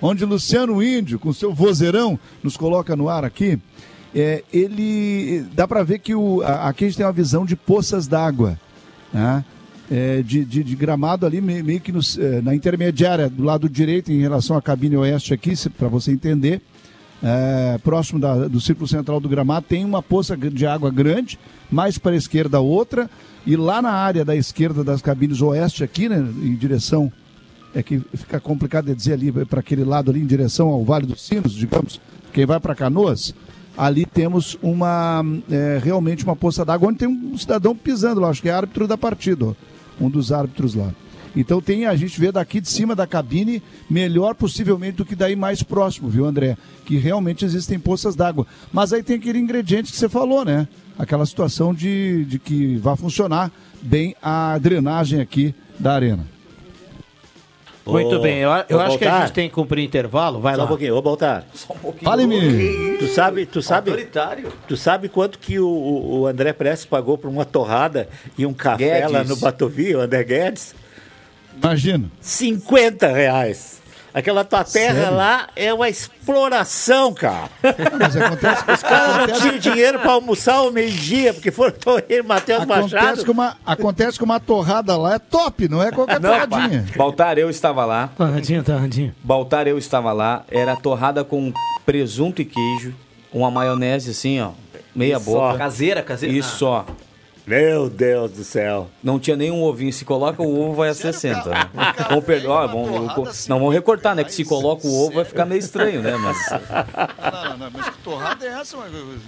onde 0.00 0.24
Luciano 0.24 0.82
Índio, 0.82 1.18
com 1.18 1.32
seu 1.34 1.52
vozeirão, 1.52 2.18
nos 2.42 2.56
coloca 2.56 2.96
no 2.96 3.08
ar 3.08 3.24
aqui, 3.24 3.58
é, 4.14 4.42
ele 4.52 5.44
dá 5.54 5.66
para 5.68 5.82
ver 5.82 5.98
que 5.98 6.14
o, 6.14 6.42
a- 6.42 6.68
aqui 6.68 6.84
a 6.84 6.88
gente 6.88 6.96
tem 6.96 7.06
uma 7.06 7.12
visão 7.12 7.44
de 7.44 7.54
poças 7.56 8.06
d'água, 8.06 8.58
né? 9.12 9.44
É, 9.90 10.20
de, 10.22 10.44
de- 10.44 10.62
de 10.62 10.76
gramado 10.76 11.24
ali, 11.24 11.40
meio, 11.40 11.80
que 11.80 11.90
é, 12.20 12.42
na 12.42 12.54
intermediária, 12.54 13.28
do 13.28 13.42
lado 13.42 13.68
direito, 13.70 14.12
em 14.12 14.20
relação 14.20 14.54
à 14.56 14.60
cabine 14.60 14.96
oeste 14.98 15.32
aqui, 15.32 15.54
para 15.78 15.88
você 15.88 16.12
entender, 16.12 16.60
é, 17.22 17.78
próximo 17.82 18.20
da- 18.20 18.48
do 18.48 18.60
círculo 18.60 18.86
central 18.86 19.18
do 19.18 19.28
gramado, 19.30 19.64
tem 19.66 19.84
uma 19.86 20.02
poça 20.02 20.36
de 20.36 20.66
água 20.66 20.90
grande, 20.90 21.38
mais 21.70 21.96
para 21.96 22.12
a 22.12 22.16
esquerda 22.16 22.60
outra, 22.60 23.08
e 23.46 23.56
lá 23.56 23.80
na 23.80 23.90
área 23.92 24.26
da 24.26 24.36
esquerda 24.36 24.84
das 24.84 25.00
cabines 25.00 25.40
oeste 25.40 25.82
aqui, 25.82 26.06
né, 26.06 26.18
em 26.42 26.54
direção, 26.54 27.10
é 27.74 27.82
que 27.82 27.98
fica 28.14 28.38
complicado 28.38 28.86
de 28.86 28.94
dizer 28.94 29.14
ali, 29.14 29.32
para 29.46 29.60
aquele 29.60 29.84
lado 29.84 30.10
ali, 30.10 30.20
em 30.20 30.26
direção 30.26 30.68
ao 30.68 30.84
Vale 30.84 31.06
dos 31.06 31.22
Sinos, 31.26 31.54
digamos, 31.54 31.98
quem 32.32 32.44
vai 32.44 32.60
para 32.60 32.74
Canoas, 32.74 33.34
ali 33.78 34.04
temos 34.04 34.58
uma, 34.60 35.24
é, 35.48 35.80
realmente 35.80 36.24
uma 36.24 36.34
poça 36.34 36.64
d'água, 36.64 36.88
onde 36.88 36.98
tem 36.98 37.08
um 37.08 37.38
cidadão 37.38 37.76
pisando 37.76 38.20
lá, 38.20 38.28
acho 38.28 38.42
que 38.42 38.48
é 38.48 38.52
árbitro 38.52 38.88
da 38.88 38.98
partida, 38.98 39.56
um 40.00 40.10
dos 40.10 40.32
árbitros 40.32 40.74
lá. 40.74 40.92
Então 41.36 41.60
tem 41.60 41.86
a 41.86 41.94
gente 41.94 42.18
vê 42.18 42.32
daqui 42.32 42.60
de 42.60 42.68
cima 42.68 42.96
da 42.96 43.06
cabine 43.06 43.62
melhor 43.88 44.34
possivelmente 44.34 44.96
do 44.96 45.04
que 45.04 45.14
daí 45.14 45.36
mais 45.36 45.62
próximo, 45.62 46.08
viu, 46.08 46.24
André? 46.24 46.56
Que 46.84 46.96
realmente 46.96 47.44
existem 47.44 47.78
poças 47.78 48.16
d'água. 48.16 48.44
Mas 48.72 48.92
aí 48.92 49.02
tem 49.02 49.16
aquele 49.16 49.38
ingrediente 49.38 49.92
que 49.92 49.98
você 49.98 50.08
falou, 50.08 50.44
né? 50.44 50.66
Aquela 50.98 51.24
situação 51.24 51.72
de, 51.72 52.24
de 52.24 52.40
que 52.40 52.76
vai 52.78 52.96
funcionar 52.96 53.52
bem 53.80 54.16
a 54.20 54.58
drenagem 54.58 55.20
aqui 55.20 55.54
da 55.78 55.94
arena. 55.94 56.26
Muito 57.92 58.16
Ô, 58.16 58.20
bem, 58.20 58.38
eu, 58.38 58.50
eu 58.68 58.80
acho 58.80 58.98
que 58.98 59.04
a 59.04 59.20
gente 59.22 59.32
tem 59.32 59.48
que 59.48 59.54
cumprir 59.54 59.82
intervalo. 59.84 60.40
Vai 60.40 60.54
Só 60.54 60.58
lá. 60.60 60.64
um 60.64 60.68
pouquinho, 60.68 60.94
ô 60.96 61.02
Baltar. 61.02 61.44
Só 61.54 61.72
um 61.72 61.78
pouquinho. 61.78 62.04
Fale-me. 62.10 62.98
Tu 62.98 63.06
sabe, 63.08 63.46
tu 63.46 63.62
sabe, 63.62 63.90
Autoritário. 63.90 64.52
tu 64.66 64.76
sabe 64.76 65.08
quanto 65.08 65.38
que 65.38 65.58
o, 65.58 65.68
o 65.68 66.26
André 66.26 66.52
Prestes 66.52 66.84
pagou 66.86 67.16
por 67.16 67.28
uma 67.28 67.44
torrada 67.44 68.08
e 68.36 68.44
um 68.44 68.52
café 68.52 69.00
Guedes. 69.00 69.10
lá 69.12 69.24
no 69.24 69.36
Batovi, 69.36 69.94
o 69.94 70.00
André 70.00 70.22
Guedes? 70.24 70.74
Imagina. 71.56 72.10
50 72.20 73.08
reais. 73.08 73.80
Aquela 74.18 74.44
tua 74.44 74.64
terra 74.64 74.94
Sério? 74.94 75.14
lá 75.16 75.48
é 75.54 75.72
uma 75.72 75.88
exploração, 75.88 77.12
cara. 77.14 77.48
Mas 77.98 78.16
acontece, 78.16 78.64
Os 78.72 78.82
caras 78.82 79.28
não 79.28 79.40
tinham 79.40 79.58
dinheiro 79.58 79.98
para 80.00 80.10
almoçar 80.12 80.54
ao 80.54 80.72
meio-dia, 80.72 81.32
porque 81.32 81.50
foram 81.50 81.72
torrer 81.72 82.22
Matheus 82.24 82.62
acontece, 82.62 82.94
Machado. 82.94 83.24
que 83.24 83.30
uma, 83.30 83.56
acontece 83.64 84.18
que 84.18 84.24
uma 84.24 84.40
torrada 84.40 84.96
lá 84.96 85.14
é 85.14 85.18
top, 85.18 85.68
não 85.68 85.82
é 85.82 85.92
qualquer 85.92 86.18
Não, 86.20 86.30
torradinha. 86.30 86.84
Baltar, 86.96 87.38
eu 87.38 87.48
estava 87.48 87.84
lá. 87.84 88.10
Torradinho, 88.16 88.62
torradinho. 88.64 89.14
Baltar, 89.22 89.66
eu 89.68 89.78
estava 89.78 90.12
lá. 90.12 90.44
Era 90.50 90.74
torrada 90.74 91.22
com 91.22 91.52
presunto 91.86 92.42
e 92.42 92.44
queijo. 92.44 92.94
Uma 93.32 93.50
maionese 93.50 94.10
assim, 94.10 94.40
ó. 94.40 94.50
Meia 94.94 95.16
Isso, 95.16 95.26
boca. 95.26 95.38
ó. 95.40 95.56
Caseira, 95.56 96.02
caseira. 96.02 96.34
Isso 96.34 96.56
só. 96.56 96.84
Meu 97.48 97.88
Deus 97.88 98.30
do 98.32 98.44
céu. 98.44 98.90
Não 99.02 99.18
tinha 99.18 99.34
nenhum 99.34 99.62
ovinho. 99.62 99.90
Se 99.90 100.04
coloca 100.04 100.42
o 100.42 100.60
ovo, 100.60 100.74
vai 100.74 100.90
a 100.90 100.94
60. 100.94 101.48
Né? 101.48 101.70
Vamos 102.10 102.24
perder. 102.26 102.46
Ó, 102.46 102.66
vamos, 102.66 103.48
não, 103.48 103.58
vamos 103.58 103.72
recortar, 103.72 104.14
né? 104.14 104.22
Que 104.22 104.34
se 104.34 104.44
coloca 104.44 104.86
o 104.86 105.04
ovo 105.04 105.14
vai 105.14 105.24
ficar 105.24 105.46
meio 105.46 105.58
estranho, 105.58 106.02
né? 106.02 106.14
Mas. 106.18 106.36
Não, 107.28 107.44
não, 107.44 107.58
não, 107.58 107.70
mas 107.72 107.88
que 107.88 107.98
torrada 107.98 108.44
é 108.44 108.48
essa? 108.48 108.76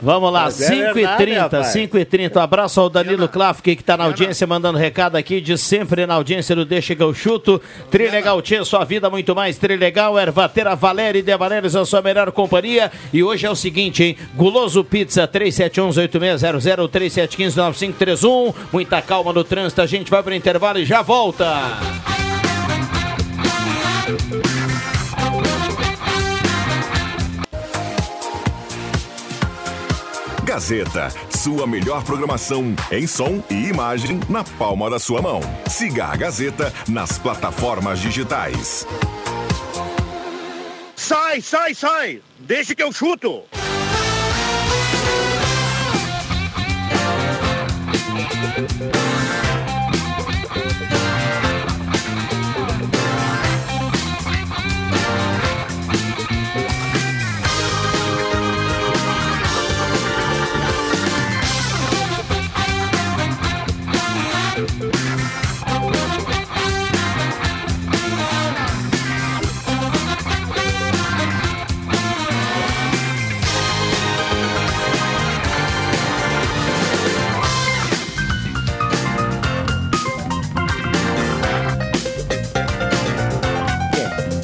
Vamos 0.02 0.32
lá, 0.32 0.44
Mas 0.44 0.60
é 0.60 0.66
5 0.66 0.94
verdade, 0.94 1.00
e 1.00 1.16
30 1.16 1.40
rapaz. 1.40 1.66
5 1.68 1.98
e 1.98 2.04
30 2.04 2.42
Abraço 2.42 2.80
ao 2.80 2.90
Danilo 2.90 3.28
Klafke, 3.28 3.76
que 3.76 3.82
está 3.82 3.96
na 3.96 4.04
audiência, 4.04 4.46
mandando 4.46 4.78
recado 4.78 5.16
aqui, 5.16 5.40
de 5.40 5.56
sempre 5.58 6.06
na 6.06 6.14
audiência 6.14 6.54
do 6.56 6.64
Deixa 6.64 6.94
que 6.94 7.02
eu 7.02 7.12
chuto. 7.14 7.60
Trilegal 7.90 8.40
Tia, 8.42 8.64
sua 8.64 8.84
vida 8.84 9.08
muito 9.10 9.34
mais. 9.34 9.58
Trilegal, 9.58 10.18
Ervatera 10.18 10.74
Valéria 10.74 11.18
e 11.18 11.22
De 11.22 11.36
Valérios, 11.36 11.76
a 11.76 11.84
sua 11.84 12.00
melhor 12.02 12.32
companhia. 12.32 12.90
E 13.12 13.22
hoje 13.22 13.46
é 13.46 13.50
o 13.50 13.56
seguinte, 13.56 14.02
hein? 14.02 14.16
Guloso 14.34 14.82
Pizza, 14.82 15.28
3711-8600, 15.28 18.09
3715-9531. 18.14 18.54
Muita 18.72 19.02
calma 19.02 19.32
no 19.32 19.44
trânsito, 19.44 19.82
a 19.82 19.86
gente 19.86 20.10
vai 20.10 20.22
para 20.22 20.32
o 20.32 20.34
intervalo 20.34 20.78
e 20.78 20.84
já 20.84 21.02
volta. 21.02 21.46
Gazeta, 30.44 31.12
sua 31.30 31.64
melhor 31.64 32.02
programação 32.02 32.74
em 32.90 33.06
som 33.06 33.42
e 33.48 33.68
imagem 33.68 34.18
na 34.28 34.42
palma 34.42 34.90
da 34.90 34.98
sua 34.98 35.22
mão. 35.22 35.40
Siga 35.68 36.06
a 36.06 36.16
Gazeta 36.16 36.72
nas 36.88 37.18
plataformas 37.18 38.00
digitais. 38.00 38.84
Sai, 40.96 41.40
sai, 41.40 41.74
sai! 41.74 42.20
Deixa 42.40 42.74
que 42.74 42.82
eu 42.82 42.92
chuto! 42.92 43.44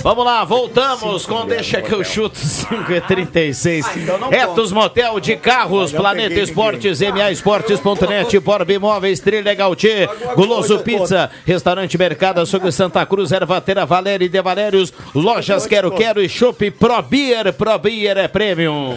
Vamos 0.07 0.25
lá, 0.25 0.45
voltamos 0.45 1.27
com 1.27 1.45
Deixa 1.47 1.83
que 1.83 1.93
eu 1.93 2.05
chuto 2.05 2.39
5 2.39 2.93
e 2.93 3.01
36 3.01 3.85
então 3.97 4.33
Etos 4.33 4.71
Motel 4.71 5.19
de 5.19 5.35
Carros, 5.35 5.91
Planeta 5.91 6.29
peguei 6.29 6.45
Esportes, 6.45 7.01
MA 7.01 7.33
Esportes.net, 7.33 8.39
Borb 8.39 8.71
Imóveis, 8.71 9.19
Trilegal 9.19 9.75
Tchê, 9.75 10.09
Guloso 10.37 10.79
Pizza, 10.79 11.29
Restaurante 11.45 11.99
Mercado, 11.99 12.41
Açougue 12.41 12.71
Santa 12.71 13.05
Cruz, 13.05 13.33
Ervatera 13.33 13.85
Valéria 13.85 14.25
e 14.25 14.29
De 14.29 14.41
Valérios, 14.41 14.93
Lojas 15.13 15.67
Quero 15.67 15.91
Quero 15.91 16.23
e 16.23 16.29
Chopp 16.29 16.71
Pro 16.71 17.03
Beer, 17.03 17.53
Pro 17.53 17.77
Beer 17.77 18.17
é 18.17 18.29
Premium. 18.29 18.97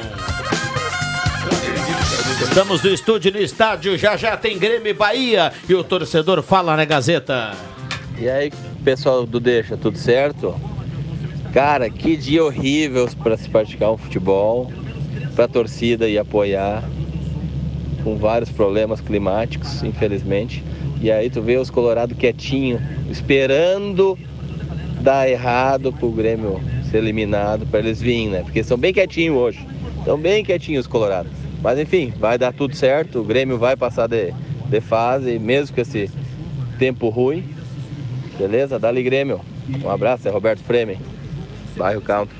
Estamos 2.40 2.84
no 2.84 2.90
estúdio 2.92 3.32
no 3.32 3.40
estádio, 3.40 3.98
já 3.98 4.16
já 4.16 4.38
tem 4.38 4.60
Grêmio 4.60 4.92
e 4.92 4.94
Bahia 4.94 5.54
e 5.68 5.74
o 5.74 5.84
torcedor 5.84 6.44
fala 6.44 6.78
na 6.78 6.86
Gazeta. 6.86 7.54
E 8.16 8.30
aí, 8.30 8.52
pessoal 8.86 9.26
do 9.26 9.40
Deixa, 9.40 9.76
tudo 9.76 9.98
certo? 9.98 10.54
Cara, 11.54 11.90
que 11.90 12.16
dia 12.16 12.44
horrível 12.44 13.10
para 13.24 13.36
se 13.36 13.50
praticar 13.50 13.92
um 13.92 13.98
futebol, 13.98 14.72
para 15.36 15.48
torcida 15.48 16.08
ir 16.08 16.20
apoiar, 16.20 16.84
com 18.04 18.18
vários 18.18 18.52
problemas 18.52 19.02
climáticos, 19.02 19.82
infelizmente. 19.82 20.64
E 21.02 21.12
aí 21.12 21.30
tu 21.30 21.42
vê 21.42 21.58
os 21.58 21.72
Colorado 21.72 22.14
quietinho, 22.14 22.80
esperando 23.10 24.18
dar 25.02 25.28
errado 25.28 25.92
pro 25.92 26.12
Grêmio 26.12 26.62
ser 26.90 26.98
eliminado 26.98 27.66
para 27.66 27.80
eles 27.80 28.02
virem, 28.02 28.30
né? 28.30 28.42
Porque 28.44 28.64
são 28.64 28.78
bem 28.78 28.94
quietinhos 28.94 29.36
hoje. 29.36 29.66
Estão 29.98 30.18
bem 30.18 30.44
quietinhos 30.44 30.86
os 30.86 30.88
Colorado. 30.88 31.30
Mas 31.64 31.80
enfim, 31.80 32.14
vai 32.20 32.38
dar 32.38 32.54
tudo 32.54 32.76
certo, 32.76 33.20
o 33.20 33.24
Grêmio 33.24 33.58
vai 33.58 33.76
passar 33.76 34.08
de, 34.08 34.34
de 34.70 34.82
fase, 34.82 35.40
mesmo 35.40 35.76
com 35.76 35.82
esse 35.82 36.10
tempo 36.78 37.10
ruim. 37.10 37.44
Beleza? 38.38 38.78
Dali 38.80 39.02
Grêmio. 39.04 39.42
Um 39.84 39.90
abraço, 39.90 40.28
é 40.28 40.32
Roberto 40.32 40.64
Fremen. 40.64 40.98
Bairro 41.76 42.02
Country. 42.02 42.38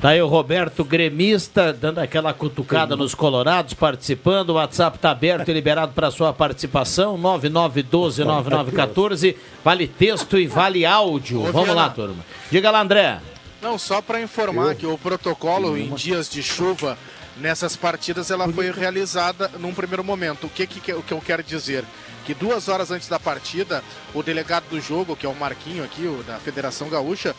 Tá 0.00 0.10
aí 0.10 0.20
o 0.20 0.26
Roberto 0.26 0.84
Gremista 0.84 1.72
dando 1.72 2.00
aquela 2.00 2.34
cutucada 2.34 2.94
nos 2.94 3.14
Colorados, 3.14 3.72
participando. 3.72 4.50
O 4.50 4.54
WhatsApp 4.54 4.98
tá 4.98 5.10
aberto 5.10 5.48
e 5.48 5.54
liberado 5.54 5.94
para 5.94 6.10
sua 6.10 6.34
participação. 6.34 7.18
9912-9914. 7.18 9.36
Vale 9.64 9.88
texto 9.88 10.38
e 10.38 10.46
vale 10.46 10.84
áudio. 10.84 11.50
Vamos 11.50 11.74
lá, 11.74 11.88
turma. 11.88 12.22
Diga 12.50 12.70
lá, 12.70 12.82
André. 12.82 13.20
Não, 13.62 13.78
só 13.78 14.02
para 14.02 14.20
informar 14.20 14.74
que 14.74 14.86
o 14.86 14.98
protocolo 14.98 15.78
em 15.78 15.94
dias 15.94 16.28
de 16.28 16.42
chuva 16.42 16.98
nessas 17.38 17.74
partidas 17.74 18.30
ela 18.30 18.46
foi 18.48 18.70
realizada 18.70 19.50
num 19.58 19.74
primeiro 19.74 20.04
momento. 20.04 20.46
O 20.46 20.50
que, 20.50 20.66
que, 20.66 20.92
o 20.92 21.02
que 21.02 21.12
eu 21.12 21.20
quero 21.20 21.42
dizer? 21.42 21.84
Que 22.24 22.34
duas 22.34 22.68
horas 22.68 22.90
antes 22.90 23.08
da 23.08 23.18
partida, 23.18 23.82
o 24.14 24.22
delegado 24.22 24.64
do 24.68 24.80
jogo, 24.80 25.16
que 25.16 25.24
é 25.24 25.28
o 25.28 25.34
Marquinho 25.34 25.84
aqui, 25.84 26.06
o 26.06 26.22
da 26.24 26.38
Federação 26.38 26.88
Gaúcha, 26.88 27.34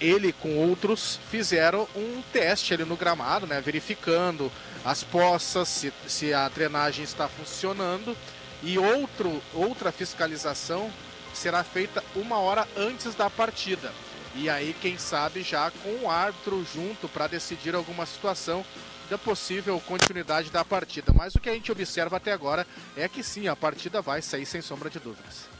ele 0.00 0.32
com 0.32 0.56
outros 0.56 1.18
fizeram 1.30 1.88
um 1.96 2.22
teste 2.32 2.72
ali 2.72 2.84
no 2.84 2.96
gramado, 2.96 3.46
né? 3.46 3.60
Verificando 3.60 4.50
as 4.84 5.02
poças, 5.02 5.68
se, 5.68 5.92
se 6.06 6.32
a 6.32 6.48
drenagem 6.48 7.04
está 7.04 7.28
funcionando. 7.28 8.16
E 8.62 8.78
outro, 8.78 9.42
outra 9.52 9.90
fiscalização 9.90 10.90
será 11.34 11.64
feita 11.64 12.02
uma 12.14 12.38
hora 12.38 12.66
antes 12.76 13.14
da 13.14 13.28
partida. 13.28 13.92
E 14.34 14.48
aí, 14.48 14.74
quem 14.80 14.96
sabe, 14.96 15.42
já 15.42 15.70
com 15.70 16.04
o 16.04 16.10
árbitro 16.10 16.64
junto 16.72 17.08
para 17.08 17.26
decidir 17.26 17.74
alguma 17.74 18.06
situação 18.06 18.64
da 19.10 19.18
possível 19.18 19.78
continuidade 19.80 20.50
da 20.50 20.64
partida. 20.64 21.12
Mas 21.14 21.34
o 21.34 21.40
que 21.40 21.50
a 21.50 21.54
gente 21.54 21.72
observa 21.72 22.16
até 22.16 22.32
agora 22.32 22.66
é 22.96 23.08
que 23.08 23.22
sim, 23.22 23.48
a 23.48 23.56
partida 23.56 24.00
vai 24.00 24.22
sair 24.22 24.46
sem 24.46 24.62
sombra 24.62 24.88
de 24.88 24.98
dúvidas. 24.98 25.51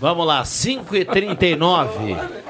Vamos 0.00 0.26
lá, 0.26 0.42
5h39. 0.42 2.44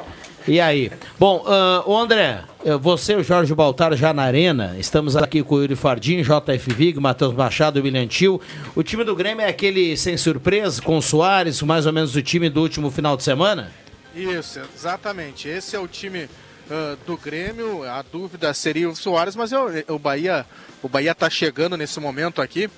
E 0.46 0.60
aí? 0.60 0.92
Bom, 1.18 1.42
uh, 1.46 1.96
André, 1.96 2.44
você 2.80 3.14
e 3.14 3.16
o 3.16 3.22
Jorge 3.22 3.54
Baltar 3.54 3.96
já 3.96 4.12
na 4.12 4.24
arena. 4.24 4.76
Estamos 4.78 5.16
aqui 5.16 5.42
com 5.42 5.54
o 5.54 5.62
Yuri 5.62 5.74
Fardim, 5.74 6.22
JF 6.22 6.74
Vig, 6.74 7.00
Matheus 7.00 7.34
Machado 7.34 7.80
William 7.80 8.06
Tio. 8.06 8.40
O 8.74 8.82
time 8.82 9.04
do 9.04 9.16
Grêmio 9.16 9.42
é 9.42 9.48
aquele 9.48 9.96
sem 9.96 10.18
surpresa, 10.18 10.82
com 10.82 10.98
o 10.98 11.02
Soares, 11.02 11.62
mais 11.62 11.86
ou 11.86 11.92
menos 11.92 12.14
o 12.14 12.20
time 12.20 12.50
do 12.50 12.60
último 12.60 12.90
final 12.90 13.16
de 13.16 13.22
semana? 13.22 13.72
Isso, 14.14 14.60
exatamente. 14.76 15.48
Esse 15.48 15.76
é 15.76 15.78
o 15.78 15.88
time 15.88 16.24
uh, 16.24 16.98
do 17.06 17.16
Grêmio. 17.16 17.82
A 17.84 18.02
dúvida 18.02 18.52
seria 18.52 18.88
o 18.88 18.94
Soares, 18.94 19.34
mas 19.34 19.50
eu, 19.50 19.66
o 19.88 19.98
Bahia 19.98 20.44
o 20.84 20.88
Bahia 20.88 21.12
está 21.12 21.30
chegando 21.30 21.78
nesse 21.78 21.98
momento 21.98 22.42
aqui. 22.42 22.68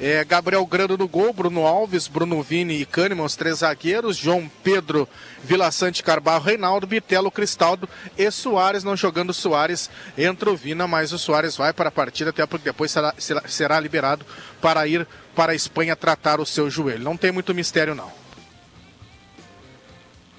É, 0.00 0.24
Gabriel 0.24 0.66
Grando 0.66 0.98
no 0.98 1.06
gol, 1.06 1.32
Bruno 1.32 1.66
Alves, 1.66 2.08
Bruno 2.08 2.42
Vini 2.42 2.80
e 2.80 2.84
Kahneman, 2.84 3.24
os 3.24 3.36
três 3.36 3.58
zagueiros, 3.58 4.16
João 4.16 4.50
Pedro, 4.62 5.08
Vila 5.42 5.70
Sante 5.70 6.02
Carvalho, 6.02 6.42
Reinaldo, 6.42 6.86
Bitelo, 6.86 7.30
Cristaldo 7.30 7.88
e 8.18 8.30
Soares, 8.30 8.82
não 8.82 8.96
jogando 8.96 9.32
Soares, 9.32 9.88
entra 10.18 10.50
o 10.50 10.56
Vina, 10.56 10.88
mas 10.88 11.12
o 11.12 11.18
Soares 11.18 11.56
vai 11.56 11.72
para 11.72 11.88
a 11.88 11.92
partida, 11.92 12.30
até 12.30 12.44
porque 12.44 12.64
depois 12.64 12.90
será, 12.90 13.14
será, 13.18 13.42
será 13.46 13.78
liberado 13.78 14.26
para 14.60 14.86
ir 14.86 15.06
para 15.34 15.52
a 15.52 15.54
Espanha 15.54 15.94
tratar 15.94 16.40
o 16.40 16.46
seu 16.46 16.68
joelho. 16.68 17.04
Não 17.04 17.16
tem 17.16 17.30
muito 17.30 17.54
mistério, 17.54 17.94
não. 17.94 18.10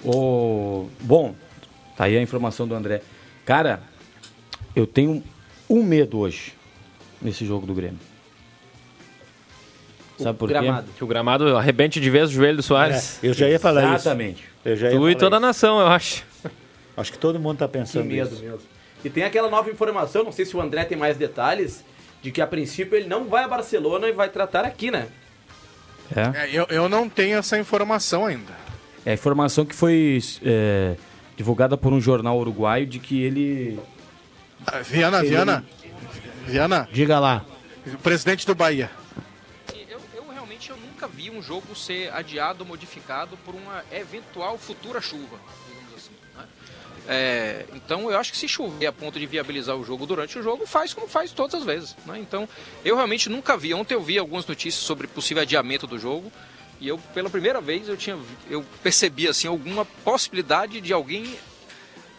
O... 0.04 0.88
Bom, 1.00 1.34
tá 1.96 2.04
aí 2.04 2.16
a 2.16 2.22
informação 2.22 2.68
do 2.68 2.74
André. 2.74 3.02
Cara, 3.44 3.82
eu 4.74 4.86
tenho 4.86 5.24
um 5.68 5.82
medo 5.82 6.18
hoje 6.18 6.54
nesse 7.20 7.46
jogo 7.46 7.66
do 7.66 7.74
Grêmio. 7.74 7.98
Sabe 10.18 10.38
por 10.38 10.48
gramado. 10.48 10.86
quê? 10.86 10.92
Que 10.98 11.04
o 11.04 11.06
gramado 11.06 11.56
arrebente 11.56 12.00
de 12.00 12.08
vez 12.10 12.30
o 12.30 12.32
joelho 12.32 12.56
do 12.56 12.62
Soares. 12.62 13.18
É, 13.22 13.28
eu 13.28 13.34
já 13.34 13.48
ia 13.48 13.58
falar 13.60 13.84
isso. 13.84 13.94
Exatamente. 13.94 14.44
Eu 14.64 14.76
já 14.76 14.90
ia 14.90 14.96
Tu 14.98 15.10
e 15.10 15.14
toda 15.14 15.36
a 15.36 15.38
isso. 15.38 15.46
nação, 15.46 15.80
eu 15.80 15.86
acho. 15.88 16.24
Acho 16.96 17.12
que 17.12 17.18
todo 17.18 17.38
mundo 17.38 17.58
tá 17.58 17.66
Que 17.68 17.74
pensando 17.78 18.06
medo 18.06 18.30
nisso. 18.30 18.42
mesmo. 18.42 18.60
E 19.04 19.10
tem 19.10 19.22
aquela 19.22 19.50
nova 19.50 19.70
informação, 19.70 20.24
não 20.24 20.32
sei 20.32 20.46
se 20.46 20.56
o 20.56 20.60
André 20.62 20.82
tem 20.86 20.96
mais 20.96 21.18
detalhes, 21.18 21.84
de 22.22 22.30
que 22.30 22.40
a 22.40 22.46
princípio 22.46 22.96
ele 22.96 23.06
não 23.06 23.26
vai 23.26 23.44
a 23.44 23.48
Barcelona 23.48 24.08
e 24.08 24.12
vai 24.12 24.30
tratar 24.30 24.64
aqui, 24.64 24.90
né? 24.90 25.06
É. 26.16 26.44
É, 26.44 26.50
eu, 26.52 26.66
eu 26.70 26.88
não 26.88 27.06
tenho 27.08 27.36
essa 27.36 27.58
informação 27.58 28.24
ainda. 28.24 28.52
É 29.04 29.10
a 29.10 29.14
informação 29.14 29.66
que 29.66 29.74
foi 29.74 30.20
é, 30.42 30.94
divulgada 31.36 31.76
por 31.76 31.92
um 31.92 32.00
jornal 32.00 32.38
uruguaio 32.38 32.86
de 32.86 32.98
que 32.98 33.22
ele. 33.22 33.78
Ah, 34.66 34.78
Viana, 34.80 35.18
Ele- 35.18 35.28
Viana, 35.28 35.64
Viana. 36.46 36.88
Diga 36.90 37.18
lá. 37.20 37.44
Presidente 38.02 38.46
do 38.46 38.54
Bahia. 38.54 38.90
Nunca 40.96 41.06
vi 41.06 41.30
um 41.30 41.42
jogo 41.42 41.76
ser 41.76 42.10
adiado 42.14 42.64
ou 42.64 42.68
modificado 42.68 43.36
por 43.44 43.54
uma 43.54 43.84
eventual 43.92 44.56
futura 44.56 44.98
chuva, 44.98 45.38
digamos 45.68 45.94
assim. 45.94 46.14
né? 46.34 46.48
É, 47.06 47.66
então 47.74 48.10
eu 48.10 48.18
acho 48.18 48.32
que 48.32 48.38
se 48.38 48.48
chover 48.48 48.86
a 48.86 48.92
ponto 48.92 49.18
de 49.18 49.26
viabilizar 49.26 49.76
o 49.76 49.84
jogo 49.84 50.06
durante 50.06 50.38
o 50.38 50.42
jogo, 50.42 50.66
faz 50.66 50.94
como 50.94 51.06
faz 51.06 51.32
todas 51.32 51.54
as 51.60 51.64
vezes. 51.64 51.94
né? 52.06 52.18
Então 52.18 52.48
eu 52.82 52.96
realmente 52.96 53.28
nunca 53.28 53.58
vi. 53.58 53.74
Ontem 53.74 53.92
eu 53.92 54.02
vi 54.02 54.16
algumas 54.16 54.46
notícias 54.46 54.82
sobre 54.82 55.06
possível 55.06 55.42
adiamento 55.42 55.86
do 55.86 55.98
jogo. 55.98 56.32
E 56.80 56.88
eu, 56.88 56.98
pela 57.14 57.30
primeira 57.30 57.60
vez, 57.60 57.88
eu, 57.88 57.96
tinha, 57.96 58.18
eu 58.50 58.64
percebi 58.82 59.28
assim, 59.28 59.48
alguma 59.48 59.84
possibilidade 59.84 60.80
de 60.80 60.92
alguém 60.92 61.38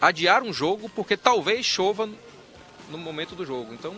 adiar 0.00 0.42
um 0.42 0.52
jogo 0.52 0.88
porque 0.88 1.16
talvez 1.16 1.66
chova 1.66 2.08
no 2.90 2.98
momento 2.98 3.34
do 3.34 3.44
jogo. 3.44 3.72
Então, 3.74 3.96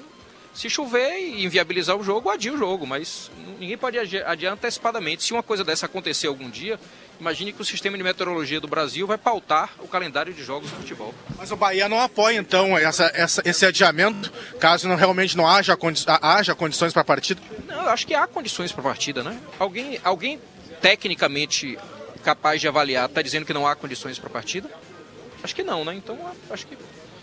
se 0.53 0.69
chover 0.69 1.19
e 1.19 1.45
inviabilizar 1.45 1.97
o 1.97 2.03
jogo, 2.03 2.29
adia 2.29 2.53
o 2.53 2.59
jogo, 2.59 2.87
mas 2.87 3.31
ninguém 3.59 3.79
pode 3.79 3.99
adi- 3.99 4.23
adiar 4.23 4.53
antecipadamente. 4.55 5.23
Se 5.23 5.33
uma 5.33 5.43
coisa 5.43 5.63
dessa 5.65 5.87
acontecer 5.87 6.27
algum 6.27 6.51
dia, 6.51 6.79
imagine 7.21 7.53
que 7.53 7.63
o 7.63 7.65
sistema 7.65 7.97
de 7.97 8.03
meteorologia 8.03 8.61
do 8.61 8.67
Brasil 8.67 9.07
vai 9.07 9.17
pautar 9.17 9.71
o 9.79 9.87
calendário 9.89 10.35
de 10.35 10.43
jogos 10.43 10.69
de 10.71 10.77
futebol. 10.77 11.15
Mas 11.39 11.51
o 11.53 11.57
Bahia 11.57 11.89
não 11.89 12.01
apoia, 12.01 12.39
então, 12.39 12.77
essa, 12.77 13.11
essa- 13.15 13.43
esse 13.45 13.65
adiamento, 13.65 14.33
caso 14.59 14.89
não, 14.89 14.97
realmente 14.97 15.37
não 15.37 15.47
haja, 15.47 15.77
condi 15.77 16.05
haja 16.21 16.55
condições 16.55 16.93
para 16.93 17.03
a 17.03 17.05
partida? 17.05 17.41
Não, 17.67 17.83
eu 17.85 17.91
acho 17.91 18.07
que 18.07 18.15
há 18.15 18.27
condições 18.27 18.73
para 18.73 18.81
a 18.81 18.85
partida, 18.85 19.23
né? 19.23 19.39
Alguém, 19.59 20.01
alguém 20.03 20.41
tecnicamente 20.81 21.79
capaz 22.25 22.61
de 22.61 22.67
avaliar 22.69 23.09
está 23.09 23.23
dizendo 23.23 23.47
que 23.47 23.53
não 23.55 23.67
há 23.67 23.75
condições 23.77 24.19
para 24.19 24.29
a 24.29 24.33
partida? 24.33 24.69
Acho 25.43 25.55
que 25.55 25.63
não, 25.63 25.85
né? 25.85 25.95
Então, 25.95 26.19
acho 26.51 26.67
que 26.67 26.77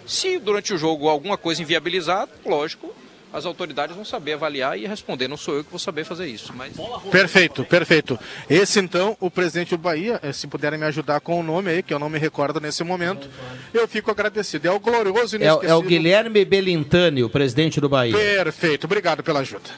se 0.08 0.40
durante 0.40 0.74
o 0.74 0.78
jogo 0.78 1.10
alguma 1.10 1.38
coisa 1.38 1.62
inviabilizar, 1.62 2.28
lógico, 2.46 2.96
as 3.38 3.46
autoridades 3.46 3.96
vão 3.96 4.04
saber 4.04 4.34
avaliar 4.34 4.78
e 4.78 4.86
responder. 4.88 5.28
Não 5.28 5.38
sou 5.38 5.56
eu 5.58 5.64
que 5.64 5.70
vou 5.70 5.80
saber 5.80 6.04
fazer 6.04 6.28
isso, 6.28 6.52
mas... 6.56 6.74
Perfeito, 7.12 7.64
perfeito. 7.64 8.20
Esse 8.50 8.80
então, 8.80 9.16
o 9.20 9.30
presidente 9.30 9.70
do 9.72 9.78
Bahia, 9.78 10.20
eh, 10.24 10.34
se 10.34 10.48
puderem 10.48 10.80
me 10.80 10.86
ajudar 10.86 11.20
com 11.22 11.40
o 11.40 11.44
nome 11.44 11.70
aí, 11.72 11.84
que 11.84 11.94
eu 11.94 12.00
não 12.00 12.10
me 12.10 12.18
recordo 12.18 12.60
nesse 12.60 12.84
momento, 12.84 13.30
eu 13.74 13.88
fico 13.88 14.10
agradecido. 14.12 14.68
É 14.68 14.72
o 14.72 14.80
glorioso 14.80 15.36
É, 15.36 15.40
o- 15.40 15.42
inesquecível. 15.42 15.70
é 15.70 15.76
o 15.76 15.82
Guilherme 15.82 16.44
Belintani, 16.44 17.24
o 17.24 17.30
presidente 17.30 17.80
do 17.80 17.88
Bahia. 17.88 18.16
Perfeito, 18.18 18.86
obrigado 18.86 19.24
pela 19.24 19.40
ajuda. 19.42 19.70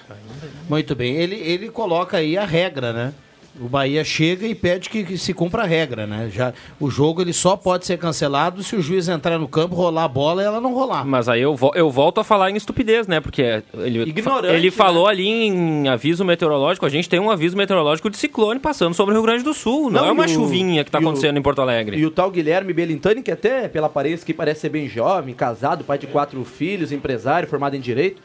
Muito 0.69 0.95
bem. 0.95 1.15
Ele, 1.15 1.35
ele 1.35 1.69
coloca 1.69 2.17
aí 2.17 2.37
a 2.37 2.45
regra, 2.45 2.93
né? 2.93 3.13
O 3.61 3.67
Bahia 3.67 4.03
chega 4.05 4.47
e 4.47 4.55
pede 4.55 4.89
que, 4.89 5.03
que 5.03 5.17
se 5.17 5.33
cumpra 5.33 5.63
a 5.63 5.65
regra, 5.65 6.07
né? 6.07 6.29
Já, 6.31 6.53
o 6.79 6.89
jogo 6.89 7.21
ele 7.21 7.33
só 7.33 7.57
pode 7.57 7.85
ser 7.85 7.97
cancelado 7.97 8.63
se 8.63 8.75
o 8.75 8.81
juiz 8.81 9.09
entrar 9.09 9.37
no 9.37 9.47
campo, 9.47 9.75
rolar 9.75 10.05
a 10.05 10.07
bola 10.07 10.41
e 10.41 10.45
ela 10.45 10.61
não 10.61 10.73
rolar. 10.73 11.05
Mas 11.05 11.27
aí 11.27 11.41
eu, 11.41 11.55
vo- 11.55 11.73
eu 11.75 11.89
volto 11.91 12.19
a 12.21 12.23
falar 12.23 12.49
em 12.51 12.55
estupidez, 12.55 13.05
né? 13.05 13.19
Porque 13.19 13.61
ele, 13.73 14.03
Ignorante, 14.03 14.53
ele 14.55 14.67
né? 14.67 14.71
falou 14.71 15.07
ali 15.07 15.27
em 15.27 15.87
aviso 15.89 16.23
meteorológico. 16.23 16.85
A 16.85 16.89
gente 16.89 17.09
tem 17.09 17.19
um 17.19 17.29
aviso 17.29 17.57
meteorológico 17.57 18.09
de 18.09 18.15
ciclone 18.17 18.59
passando 18.59 18.93
sobre 18.93 19.13
o 19.13 19.17
Rio 19.17 19.23
Grande 19.25 19.43
do 19.43 19.53
Sul. 19.53 19.89
Não, 19.91 20.01
Não, 20.03 20.07
é 20.07 20.11
uma 20.11 20.25
o- 20.25 20.29
chuvinha 20.29 20.83
que 20.83 20.89
está 20.89 20.99
e 20.99 21.03
o- 21.03 21.07
acontecendo 21.07 21.37
em 21.37 21.41
Porto 21.41 21.61
Alegre. 21.61 21.97
E 21.97 22.05
o 22.05 22.11
tal 22.11 22.31
Guilherme 22.31 22.71
Belintani, 22.71 23.21
que 23.21 23.31
até 23.31 23.67
pela 23.67 23.87
aparência 23.87 24.25
que 24.25 24.33
parece 24.33 24.61
ser 24.61 24.69
bem 24.69 24.87
jovem, 24.87 25.33
casado, 25.35 25.83
pai 25.83 25.97
de 25.97 26.07
quatro 26.07 26.41
filhos, 26.45 26.91
empresário, 26.93 27.47
formado 27.49 27.75
em 27.75 27.79
Direito. 27.81 28.21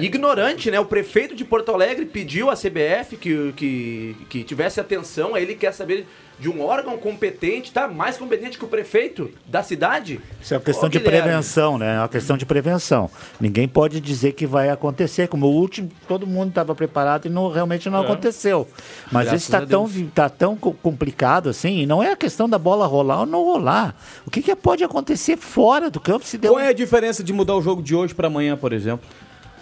Ignorante, 0.00 0.70
né? 0.70 0.78
O 0.78 0.84
prefeito 0.84 1.34
de 1.34 1.44
Porto 1.44 1.72
Alegre 1.72 2.04
pediu 2.06 2.50
à 2.50 2.54
CBF 2.54 3.16
que, 3.16 3.52
que, 3.56 4.16
que 4.28 4.44
tivesse 4.44 4.80
atenção, 4.80 5.34
aí 5.34 5.42
ele 5.42 5.54
quer 5.54 5.72
saber 5.72 6.06
de 6.38 6.48
um 6.48 6.62
órgão 6.64 6.96
competente, 6.96 7.72
tá? 7.72 7.88
Mais 7.88 8.16
competente 8.16 8.56
que 8.56 8.64
o 8.64 8.68
prefeito 8.68 9.28
da 9.44 9.60
cidade. 9.60 10.20
Isso 10.40 10.54
é 10.54 10.56
uma 10.56 10.62
questão 10.62 10.86
Ô, 10.86 10.88
de 10.88 10.98
Guilherme. 11.00 11.22
prevenção, 11.22 11.76
né? 11.78 11.96
É 11.96 11.98
uma 11.98 12.08
questão 12.08 12.36
de 12.36 12.46
prevenção. 12.46 13.10
Ninguém 13.40 13.66
pode 13.66 14.00
dizer 14.00 14.32
que 14.34 14.46
vai 14.46 14.68
acontecer. 14.70 15.26
Como 15.26 15.46
o 15.46 15.50
último, 15.52 15.90
todo 16.06 16.28
mundo 16.28 16.50
estava 16.50 16.76
preparado 16.76 17.26
e 17.26 17.28
não, 17.28 17.50
realmente 17.50 17.90
não 17.90 17.98
É. 18.00 18.04
aconteceu. 18.04 18.68
Mas 19.10 19.24
Graças 19.24 19.42
esse 19.42 19.50
está 19.52 19.66
tão, 19.66 19.88
tá 20.14 20.28
tão 20.28 20.54
co- 20.54 20.74
complicado 20.74 21.48
assim. 21.48 21.78
E 21.80 21.86
não 21.86 22.00
é 22.00 22.12
a 22.12 22.16
questão 22.16 22.48
da 22.48 22.56
bola 22.58 22.86
rolar 22.86 23.20
ou 23.20 23.26
não 23.26 23.42
rolar. 23.42 23.96
O 24.24 24.30
que, 24.30 24.40
que 24.40 24.54
pode 24.54 24.84
acontecer 24.84 25.36
fora 25.36 25.90
do 25.90 25.98
campo 25.98 26.24
se 26.24 26.38
deu. 26.38 26.52
Qual 26.52 26.62
é 26.62 26.68
a 26.68 26.72
diferença 26.72 27.24
de 27.24 27.32
mudar 27.32 27.56
o 27.56 27.62
jogo 27.62 27.82
de 27.82 27.96
hoje 27.96 28.14
para 28.14 28.28
amanhã, 28.28 28.56
por 28.56 28.72
exemplo? 28.72 29.08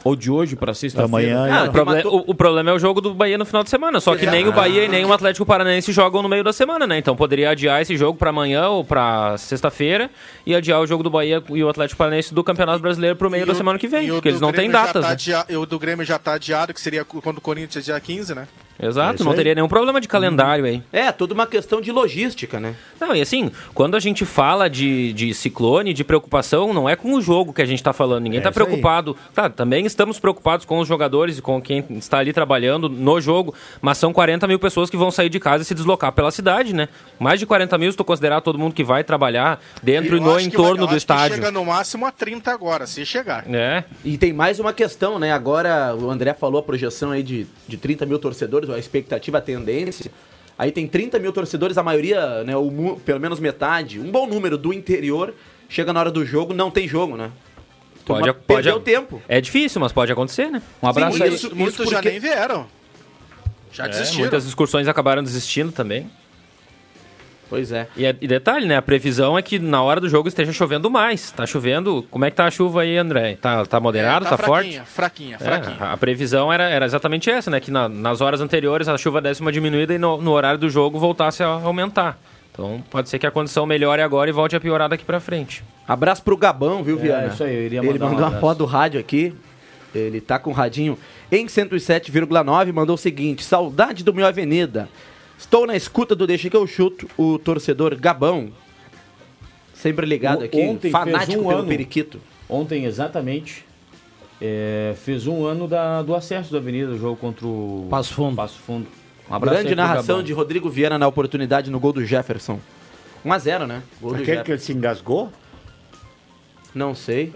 Ou 0.04 0.14
de 0.14 0.30
hoje 0.30 0.54
para 0.56 0.72
sexta-feira? 0.74 1.52
Ah, 1.52 1.64
o, 1.64 1.72
proble- 1.72 2.02
o- 2.06 2.24
o 2.30 2.34
problema 2.34 2.70
é 2.70 2.72
o 2.74 2.78
jogo 2.78 3.00
do 3.00 3.12
Bahia 3.14 3.36
no 3.36 3.44
final 3.44 3.62
de 3.64 3.70
semana. 3.70 4.00
Só 4.00 4.14
que 4.16 4.26
nem 4.26 4.46
o 4.46 4.52
Bahia 4.52 4.84
e 4.84 4.88
nem 4.88 5.04
o 5.04 5.12
Atlético 5.12 5.44
Paranaense 5.44 5.92
jogam 5.92 6.22
no 6.22 6.28
meio 6.28 6.44
da 6.44 6.52
semana, 6.52 6.86
né? 6.86 6.98
Então 6.98 7.16
poderia 7.16 7.50
adiar 7.50 7.80
esse 7.82 7.96
jogo 7.96 8.18
para 8.18 8.30
amanhã 8.30 8.68
ou 8.68 8.84
para 8.84 9.36
sexta-feira 9.38 10.10
e 10.44 10.54
adiar 10.54 10.80
o 10.80 10.86
jogo 10.86 11.02
do 11.02 11.10
Bahia 11.10 11.42
e 11.50 11.62
o 11.64 11.68
Atlético 11.68 11.98
Paranaense 11.98 12.32
do 12.32 12.44
Campeonato 12.44 12.80
Brasileiro 12.80 13.16
para 13.16 13.26
o 13.26 13.30
meio 13.30 13.42
E 13.42 13.46
da 13.46 13.52
o- 13.52 13.56
semana 13.56 13.78
que 13.78 13.88
vem. 13.88 14.10
o 14.10 14.14
Porque 14.14 14.28
eles 14.28 14.40
não 14.40 14.52
têm 14.52 14.68
Grêmio 14.70 14.72
já 14.86 14.92
datas. 14.92 15.24
tá 15.26 15.46
né? 15.52 15.56
o 15.58 15.66
do 15.66 15.78
Grêmio 15.78 16.04
já 16.04 16.16
está 16.16 16.34
adiado, 16.34 16.72
que 16.72 16.80
seria 16.80 17.04
quando 17.04 17.38
o 17.38 17.40
Corinthians 17.40 17.84
dia 17.84 17.98
15, 18.00 18.34
né? 18.34 18.46
Exato, 18.80 19.24
não 19.24 19.34
teria 19.34 19.54
nenhum 19.54 19.68
problema 19.68 20.00
de 20.00 20.08
calendário 20.08 20.64
aí. 20.64 20.82
É, 20.92 21.10
toda 21.12 21.34
uma 21.34 21.46
questão 21.46 21.80
de 21.80 21.90
logística, 21.90 22.60
né? 22.60 22.74
Não, 23.00 23.14
e 23.14 23.20
assim, 23.20 23.50
quando 23.74 23.96
a 23.96 24.00
gente 24.00 24.24
fala 24.24 24.68
de, 24.68 25.12
de 25.12 25.32
ciclone, 25.34 25.92
de 25.94 26.04
preocupação, 26.04 26.72
não 26.74 26.88
é 26.88 26.94
com 26.96 27.14
o 27.14 27.20
jogo 27.22 27.52
que 27.52 27.62
a 27.62 27.66
gente 27.66 27.78
está 27.78 27.92
falando. 27.92 28.24
Ninguém 28.24 28.38
É 28.38 28.40
está 28.40 28.50
isso 28.50 28.60
aí. 28.60 28.66
preocupado. 28.66 29.16
Tá, 29.34 29.48
também 29.48 29.86
estamos 29.86 30.18
preocupados 30.18 30.66
com 30.66 30.78
os 30.78 30.88
jogadores 30.88 31.38
e 31.38 31.42
com 31.42 31.60
quem 31.60 31.84
está 31.90 32.18
ali 32.18 32.32
trabalhando 32.32 32.88
no 32.88 33.20
jogo, 33.20 33.54
mas 33.80 33.98
são 33.98 34.12
40 34.12 34.46
mil 34.46 34.58
pessoas 34.58 34.90
que 34.90 34.96
vão 34.96 35.10
sair 35.10 35.28
de 35.28 35.40
casa 35.40 35.62
e 35.62 35.66
se 35.66 35.74
deslocar 35.74 36.12
pela 36.12 36.30
cidade, 36.30 36.74
né? 36.74 36.88
Mais 37.18 37.40
de 37.40 37.46
40 37.46 37.76
mil, 37.78 37.90
se 37.90 37.96
tu 37.96 38.04
considerar 38.04 38.40
todo 38.40 38.58
mundo 38.58 38.74
que 38.74 38.84
vai 38.84 39.02
trabalhar 39.04 39.60
dentro 39.82 40.16
e 40.16 40.18
Eu 40.18 40.22
no 40.22 40.28
que 40.28 40.34
vai- 40.34 40.42
entorno 40.44 40.70
eu 40.70 40.76
do 40.78 40.84
acho 40.84 40.90
que 40.92 40.96
estádio. 40.98 41.36
Chega 41.36 41.50
no 41.50 41.64
máximo 41.64 42.06
a 42.06 42.10
30 42.12 42.50
agora, 42.52 42.86
se 42.86 43.04
chegar. 43.06 43.44
É. 43.52 43.84
E 44.04 44.18
tem 44.18 44.32
mais 44.32 44.58
uma 44.60 44.72
questão, 44.72 45.18
né? 45.18 45.32
Agora 45.32 45.94
o 45.98 46.10
André 46.10 46.34
falou 46.34 46.60
a 46.60 46.62
projeção 46.62 47.10
aí 47.10 47.22
de, 47.22 47.46
de 47.66 47.76
30 47.76 48.04
mil 48.06 48.18
torcedores, 48.18 48.65
a 48.70 48.78
expectativa, 48.78 49.38
a 49.38 49.40
tendência. 49.40 50.10
Aí 50.58 50.72
tem 50.72 50.86
30 50.86 51.18
mil 51.18 51.32
torcedores, 51.32 51.76
a 51.76 51.82
maioria, 51.82 52.42
né? 52.44 52.56
O, 52.56 52.98
pelo 53.04 53.20
menos 53.20 53.38
metade, 53.38 54.00
um 54.00 54.10
bom 54.10 54.26
número 54.26 54.56
do 54.56 54.72
interior. 54.72 55.34
Chega 55.68 55.92
na 55.92 56.00
hora 56.00 56.10
do 56.10 56.24
jogo, 56.24 56.54
não 56.54 56.70
tem 56.70 56.86
jogo, 56.88 57.16
né? 57.16 57.30
Pode, 58.04 58.20
Turma 58.20 58.34
pode, 58.34 58.46
perdeu 58.46 58.78
tempo. 58.80 59.20
É 59.28 59.40
difícil, 59.40 59.80
mas 59.80 59.92
pode 59.92 60.12
acontecer, 60.12 60.50
né? 60.50 60.62
Um 60.82 60.86
abraço 60.88 61.16
Sim, 61.18 61.24
aí. 61.24 61.34
isso- 61.34 61.54
Muitos 61.54 61.80
isso 61.80 61.90
já 61.90 61.96
porque- 61.96 62.10
nem 62.10 62.20
vieram. 62.20 62.66
Já 63.72 63.84
É, 63.86 63.88
desistiram. 63.88 64.20
muitas 64.20 64.46
excursões 64.46 64.86
acabaram 64.88 65.22
desistindo 65.22 65.72
também. 65.72 66.08
Pois 67.48 67.70
é. 67.70 67.86
E, 67.96 68.04
e 68.04 68.26
detalhe, 68.26 68.66
né? 68.66 68.76
A 68.76 68.82
previsão 68.82 69.38
é 69.38 69.42
que 69.42 69.58
na 69.58 69.80
hora 69.82 70.00
do 70.00 70.08
jogo 70.08 70.26
esteja 70.28 70.52
chovendo 70.52 70.90
mais. 70.90 71.30
Tá 71.30 71.46
chovendo. 71.46 72.04
Como 72.10 72.24
é 72.24 72.30
que 72.30 72.36
tá 72.36 72.46
a 72.46 72.50
chuva 72.50 72.82
aí, 72.82 72.96
André? 72.96 73.36
Tá, 73.40 73.64
tá 73.64 73.78
moderado? 73.78 74.26
É, 74.26 74.28
tá, 74.28 74.36
fraquinha, 74.36 74.80
forte? 74.84 74.92
Fraquinha, 74.94 75.36
É, 75.36 75.44
fraquinha. 75.44 75.76
a 75.78 75.92
a 75.92 75.96
previsão 75.96 76.52
era, 76.52 76.64
era 76.68 76.84
exatamente 76.84 77.30
essa, 77.30 77.48
né? 77.50 77.60
Que 77.60 77.70
na- 77.70 77.88
nas 77.88 78.20
horas 78.20 78.40
anteriores 78.40 78.88
a 78.88 78.98
chuva 78.98 79.20
desse 79.20 79.40
uma 79.40 79.52
diminuída 79.52 79.94
e 79.94 79.98
no, 79.98 80.20
no 80.20 80.32
horário 80.32 80.58
do 80.58 80.68
jogo 80.68 80.98
voltasse 80.98 81.42
a 81.42 81.46
aumentar. 81.46 82.18
Então 82.52 82.82
pode 82.90 83.08
ser 83.08 83.18
que 83.20 83.26
a 83.26 83.30
condição 83.30 83.64
melhore 83.64 84.02
agora 84.02 84.28
e 84.28 84.32
volte 84.32 84.56
a 84.56 84.60
piorar 84.60 84.88
daqui 84.88 85.04
pra 85.04 85.20
frente. 85.20 85.62
Abraço 85.86 86.22
pro 86.24 86.36
Gabão, 86.36 86.82
viu, 86.82 86.98
É, 86.98 87.02
Viana? 87.02 87.26
isso 87.28 87.44
aí, 87.44 87.54
eu 87.54 87.62
iria 87.62 87.78
Ele 87.80 87.88
mandar 87.92 88.04
um 88.06 88.08
mandou 88.08 88.18
uma 88.22 88.26
abraço. 88.28 88.40
foto 88.40 88.58
do 88.58 88.64
rádio 88.64 88.98
aqui. 88.98 89.32
Ele 89.94 90.20
tá 90.20 90.38
com 90.38 90.50
o 90.50 90.52
radinho 90.52 90.98
em 91.30 91.46
107,9. 91.46 92.72
Mandou 92.72 92.94
o 92.96 92.98
seguinte: 92.98 93.44
saudade 93.44 94.02
do 94.02 94.12
meu 94.12 94.26
Avenida. 94.26 94.88
Estou 95.38 95.66
na 95.66 95.76
escuta 95.76 96.14
do 96.14 96.26
Deixa 96.26 96.48
que 96.48 96.56
eu 96.56 96.66
chuto, 96.66 97.08
o 97.16 97.38
torcedor 97.38 97.94
Gabão. 97.96 98.50
Sempre 99.74 100.06
ligado 100.06 100.44
aqui, 100.44 100.60
Ontem 100.60 100.90
fanático 100.90 101.42
um 101.42 101.46
pelo 101.48 101.58
ano. 101.60 101.68
periquito. 101.68 102.20
Ontem, 102.48 102.84
exatamente, 102.84 103.64
é, 104.40 104.94
fez 105.04 105.26
um 105.26 105.44
ano 105.44 105.68
da- 105.68 106.02
do 106.02 106.14
acesso 106.14 106.50
da 106.52 106.58
Avenida, 106.58 106.88
do 106.92 106.98
jogo 106.98 107.16
contra 107.16 107.46
o 107.46 107.86
Passo 107.90 108.14
Fundo. 108.14 108.36
Passo 108.36 108.58
Fundo. 108.58 108.86
Um 109.30 109.40
Grande 109.40 109.74
narração 109.74 110.22
de 110.22 110.32
Rodrigo 110.32 110.70
Viana 110.70 110.98
na 110.98 111.06
oportunidade 111.08 111.70
no 111.70 111.80
gol 111.80 111.92
do 111.92 112.04
Jefferson. 112.04 112.58
1x0, 113.24 113.66
né? 113.66 113.82
Gol 114.00 114.14
do 114.14 114.22
Aquele 114.22 114.42
que 114.44 114.52
ele 114.52 114.60
se 114.60 114.72
engasgou? 114.72 115.32
Não 116.76 116.94
sei. 116.94 117.32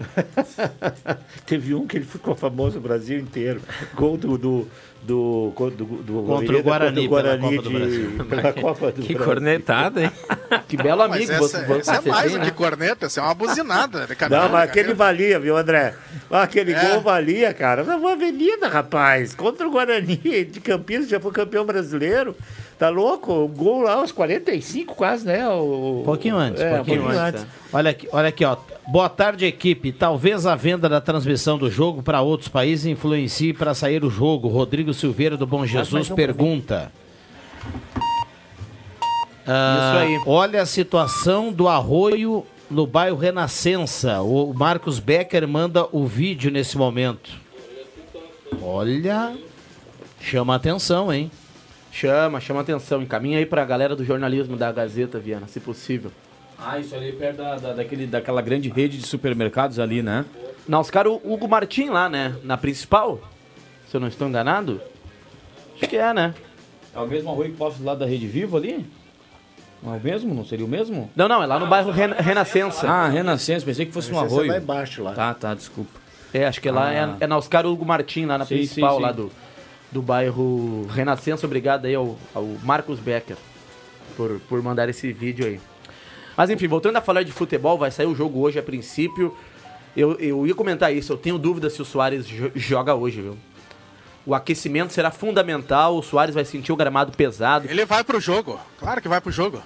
Teve 1.47 1.73
um 1.73 1.87
que 1.87 1.97
ele 1.97 2.05
ficou 2.05 2.35
famoso 2.35 2.75
no 2.75 2.81
Brasil 2.81 3.17
inteiro. 3.19 3.59
Gol 3.95 4.15
do. 4.15 4.37
do 4.37 4.67
do, 5.03 5.51
do, 5.55 5.71
do, 5.71 5.85
do 6.03 6.23
Contra 6.27 6.57
o 6.59 6.61
Guarani, 6.61 7.07
contra 7.07 7.33
o 7.33 7.37
pela 7.37 7.37
Guarani 7.37 7.55
Copa 7.57 7.61
do 7.63 7.69
de- 7.69 7.75
Brasil. 7.75 8.11
pela 8.29 8.53
Copa 8.53 8.91
do 8.91 9.01
Que 9.01 9.13
Brasil. 9.15 9.25
cornetada, 9.33 10.03
hein? 10.03 10.11
Que 10.69 10.77
belo 10.77 10.99
Mas 11.09 11.15
amigo 11.15 11.31
essa, 11.31 11.39
você 11.41 11.65
você 11.65 11.79
essa 11.91 12.07
é 12.07 12.11
mais 12.11 12.31
do 12.33 12.39
que 12.39 12.45
né? 12.45 12.51
corneta, 12.51 13.05
essa 13.07 13.19
é 13.19 13.23
uma 13.23 13.33
buzinada. 13.33 14.05
de 14.05 14.29
Não, 14.29 14.47
mas 14.49 14.69
aquele 14.69 14.93
valia, 14.93 15.39
viu, 15.39 15.57
André? 15.57 15.95
Aquele 16.29 16.73
É. 16.73 16.85
gol 16.91 17.01
valia, 17.01 17.51
cara. 17.51 17.83
Na 17.83 17.95
avenida, 17.95 18.67
rapaz. 18.67 19.33
Contra 19.33 19.67
o 19.67 19.71
Guarani 19.71 20.17
de 20.45 20.59
Campinas, 20.59 21.09
já 21.09 21.19
foi 21.19 21.31
campeão 21.31 21.65
brasileiro. 21.65 22.35
Tá 22.81 22.89
louco? 22.89 23.31
O 23.31 23.47
gol 23.47 23.83
lá 23.83 23.93
aos 23.93 24.11
45, 24.11 24.95
quase, 24.95 25.23
né? 25.23 25.47
O... 25.47 25.99
Um 25.99 26.03
pouquinho 26.03 26.35
antes, 26.35 26.59
É, 26.59 26.73
um 26.73 26.75
pouquinho 26.77 27.07
antes. 27.07 27.45
Olha 27.71 27.91
aqui, 27.91 28.09
olha 28.11 28.29
aqui, 28.29 28.43
ó. 28.43 28.57
Boa 28.87 29.07
tarde, 29.07 29.45
equipe. 29.45 29.91
Talvez 29.91 30.47
a 30.47 30.55
venda 30.55 30.89
da 30.89 30.99
transmissão 30.99 31.59
do 31.59 31.69
jogo 31.69 32.01
para 32.01 32.21
outros 32.21 32.49
países 32.49 32.87
influencie 32.87 33.53
para 33.53 33.75
sair 33.75 34.03
o 34.03 34.09
jogo. 34.09 34.47
Rodrigo 34.47 34.95
Silveira 34.95 35.37
do 35.37 35.45
Bom 35.45 35.63
Jesus 35.63 35.91
mais 35.93 36.09
um 36.09 36.15
pergunta. 36.15 36.91
Ah, 39.45 39.77
Isso 39.77 40.03
aí. 40.03 40.23
Olha 40.25 40.63
a 40.63 40.65
situação 40.65 41.53
do 41.53 41.67
arroio 41.67 42.43
no 42.67 42.87
bairro 42.87 43.15
Renascença. 43.15 44.23
O 44.23 44.55
Marcos 44.55 44.97
Becker 44.97 45.47
manda 45.47 45.87
o 45.91 46.07
vídeo 46.07 46.49
nesse 46.49 46.79
momento. 46.79 47.29
Olha, 48.59 49.37
chama 50.19 50.53
a 50.53 50.55
atenção, 50.55 51.13
hein? 51.13 51.29
Chama, 51.91 52.39
chama 52.39 52.61
atenção. 52.61 53.01
Encaminha 53.01 53.37
aí 53.37 53.45
pra 53.45 53.65
galera 53.65 53.95
do 53.95 54.03
jornalismo 54.05 54.55
da 54.55 54.71
Gazeta, 54.71 55.19
Viana, 55.19 55.47
se 55.47 55.59
possível. 55.59 56.11
Ah, 56.57 56.79
isso 56.79 56.95
ali 56.95 57.11
perto 57.11 57.37
da, 57.37 57.55
da- 57.57 57.73
daquele, 57.73 58.05
daquela 58.05 58.41
grande 58.41 58.69
rede 58.69 58.97
de 58.97 59.05
supermercados 59.07 59.79
ali, 59.79 60.01
né? 60.01 60.25
Não, 60.67 60.79
os 60.79 60.89
caras, 60.91 61.11
o 61.11 61.33
Hugo 61.33 61.47
Martim 61.47 61.89
lá, 61.89 62.07
né? 62.07 62.35
Na 62.43 62.55
principal? 62.57 63.19
Se 63.89 63.97
eu 63.97 64.01
não 64.01 64.07
estou 64.07 64.27
enganado? 64.27 64.79
Acho 65.75 65.89
que 65.89 65.97
é, 65.97 66.13
né? 66.13 66.33
É 66.95 66.99
o 66.99 67.07
mesmo 67.07 67.31
arroio 67.31 67.51
que 67.51 67.57
passa 67.57 67.77
lá 67.83 67.95
da 67.95 68.05
Rede 68.05 68.27
Vivo 68.27 68.57
ali? 68.57 68.85
Não 69.81 69.95
é 69.95 69.97
o 69.97 69.99
mesmo? 69.99 70.33
Não 70.35 70.45
seria 70.45 70.63
o 70.65 70.69
mesmo? 70.69 71.09
Não, 71.15 71.27
não, 71.27 71.41
é 71.41 71.45
lá 71.47 71.57
no 71.57 71.65
bairro 71.65 71.89
Ren 71.91 72.13
Renascença. 72.19 72.87
Ah, 72.87 73.07
Renascença, 73.09 73.65
pensei 73.65 73.85
que 73.87 73.91
fosse 73.91 74.11
um 74.13 74.15
Esse 74.17 74.23
é 74.23 74.27
arroio. 74.27 74.51
lá 74.51 74.57
embaixo, 74.59 75.01
lá. 75.01 75.13
Tá, 75.13 75.33
tá, 75.33 75.53
desculpa. 75.55 75.99
É, 76.31 76.45
acho 76.45 76.61
que 76.61 76.69
lá 76.69 76.89
Ah. 76.89 76.93
é, 77.19 77.23
é 77.23 77.27
na 77.27 77.35
Oscar 77.37 77.65
Hugo 77.65 77.83
Martim, 77.83 78.25
lá 78.25 78.37
na 78.37 78.45
Sim, 78.45 78.57
principal, 78.57 78.91
sim, 78.91 78.95
sim. 78.97 79.01
lá 79.01 79.11
do, 79.11 79.31
do 79.91 80.01
bairro 80.01 80.85
Renascença. 80.89 81.45
Obrigado 81.45 81.85
aí 81.85 81.95
ao, 81.95 82.17
ao 82.33 82.43
Marcos 82.63 82.99
Becker 82.99 83.37
por, 84.15 84.39
por 84.47 84.61
mandar 84.61 84.87
esse 84.89 85.11
vídeo 85.11 85.45
aí. 85.45 85.59
Mas 86.37 86.49
enfim, 86.49 86.67
voltando 86.67 86.95
a 86.97 87.01
falar 87.01 87.23
de 87.23 87.31
futebol, 87.31 87.77
vai 87.77 87.91
sair 87.91 88.05
o 88.05 88.15
jogo 88.15 88.39
hoje 88.39 88.57
a 88.57 88.63
princípio. 88.63 89.35
Eu, 89.95 90.13
eu 90.19 90.47
ia 90.47 90.55
comentar 90.55 90.93
isso, 90.95 91.11
eu 91.11 91.17
tenho 91.17 91.37
dúvida 91.37 91.69
se 91.69 91.81
o 91.81 91.85
Soares 91.85 92.25
jo- 92.25 92.51
joga 92.55 92.95
hoje, 92.95 93.21
viu? 93.21 93.37
O 94.25 94.33
aquecimento 94.33 94.93
será 94.93 95.11
fundamental, 95.11 95.97
o 95.97 96.01
Soares 96.03 96.33
vai 96.33 96.45
sentir 96.45 96.71
o 96.71 96.75
gramado 96.75 97.11
pesado. 97.11 97.67
Ele 97.69 97.83
vai 97.85 98.03
pro 98.03 98.19
jogo. 98.19 98.57
Claro 98.79 99.01
que 99.01 99.09
vai 99.09 99.19
pro 99.19 99.31
jogo. 99.31 99.61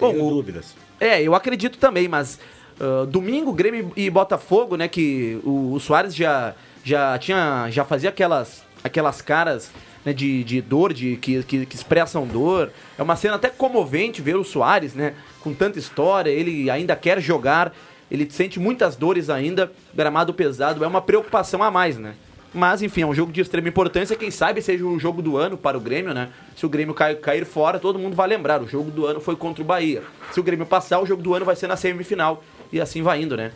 Bom, 0.00 0.12
Tenho 0.12 0.24
o- 0.26 0.30
dúvidas. 0.30 0.74
É, 0.98 1.20
eu 1.20 1.34
acredito 1.34 1.76
também, 1.78 2.08
mas 2.08 2.38
ah, 2.80 3.04
domingo, 3.06 3.52
Grêmio 3.52 3.92
e 3.96 4.08
Botafogo, 4.08 4.76
né, 4.76 4.88
que 4.88 5.38
o, 5.44 5.72
o 5.74 5.80
Soares 5.80 6.14
já, 6.14 6.54
já 6.82 7.18
tinha, 7.18 7.68
já 7.70 7.84
fazia 7.84 8.08
aquelas, 8.10 8.64
aquelas 8.82 9.22
caras 9.22 9.70
né, 10.04 10.12
de, 10.12 10.44
de 10.44 10.60
dor, 10.60 10.92
de, 10.92 11.16
que, 11.16 11.42
que, 11.42 11.66
que 11.66 11.74
expressam 11.76 12.26
dor. 12.26 12.70
É 12.98 13.02
uma 13.02 13.16
cena 13.16 13.36
até 13.36 13.48
comovente 13.48 14.20
ver 14.20 14.36
o 14.36 14.44
Soares, 14.44 14.94
né, 14.94 15.14
com 15.40 15.54
tanta 15.54 15.78
história, 15.78 16.30
ele 16.30 16.70
ainda 16.70 16.96
quer 16.96 17.20
jogar, 17.20 17.74
ele 18.10 18.28
sente 18.30 18.60
muitas 18.60 18.96
dores 18.96 19.30
ainda, 19.30 19.72
gramado 19.94 20.34
pesado, 20.34 20.84
é 20.84 20.86
uma 20.86 21.00
preocupação 21.00 21.62
a 21.62 21.70
mais, 21.70 21.98
né. 21.98 22.14
Mas, 22.54 22.82
enfim, 22.82 23.00
é 23.00 23.06
um 23.06 23.14
jogo 23.14 23.32
de 23.32 23.40
extrema 23.40 23.68
importância. 23.68 24.14
Quem 24.14 24.30
sabe 24.30 24.60
seja 24.60 24.84
o 24.84 24.98
jogo 24.98 25.22
do 25.22 25.38
ano 25.38 25.56
para 25.56 25.78
o 25.78 25.80
Grêmio, 25.80 26.12
né? 26.12 26.28
Se 26.54 26.66
o 26.66 26.68
Grêmio 26.68 26.92
cai- 26.92 27.14
cair 27.14 27.46
fora, 27.46 27.78
todo 27.78 27.98
mundo 27.98 28.14
vai 28.14 28.28
lembrar. 28.28 28.60
O 28.60 28.68
jogo 28.68 28.90
do 28.90 29.06
ano 29.06 29.22
foi 29.22 29.34
contra 29.34 29.62
o 29.62 29.66
Bahia. 29.66 30.02
Se 30.32 30.38
o 30.38 30.42
Grêmio 30.42 30.66
passar, 30.66 31.00
o 31.00 31.06
jogo 31.06 31.22
do 31.22 31.32
ano 31.32 31.46
vai 31.46 31.56
ser 31.56 31.66
na 31.66 31.76
semifinal. 31.76 32.44
E 32.70 32.78
assim 32.78 33.00
vai 33.00 33.22
indo, 33.22 33.38
né? 33.38 33.52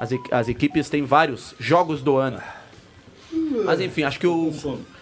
As, 0.00 0.08
as 0.30 0.48
equipes 0.48 0.88
têm 0.88 1.04
vários 1.04 1.54
jogos 1.60 2.00
do 2.00 2.16
ano. 2.16 2.40
Mas 3.64 3.80
enfim, 3.80 4.02
acho 4.02 4.18
que 4.18 4.26
o. 4.26 4.52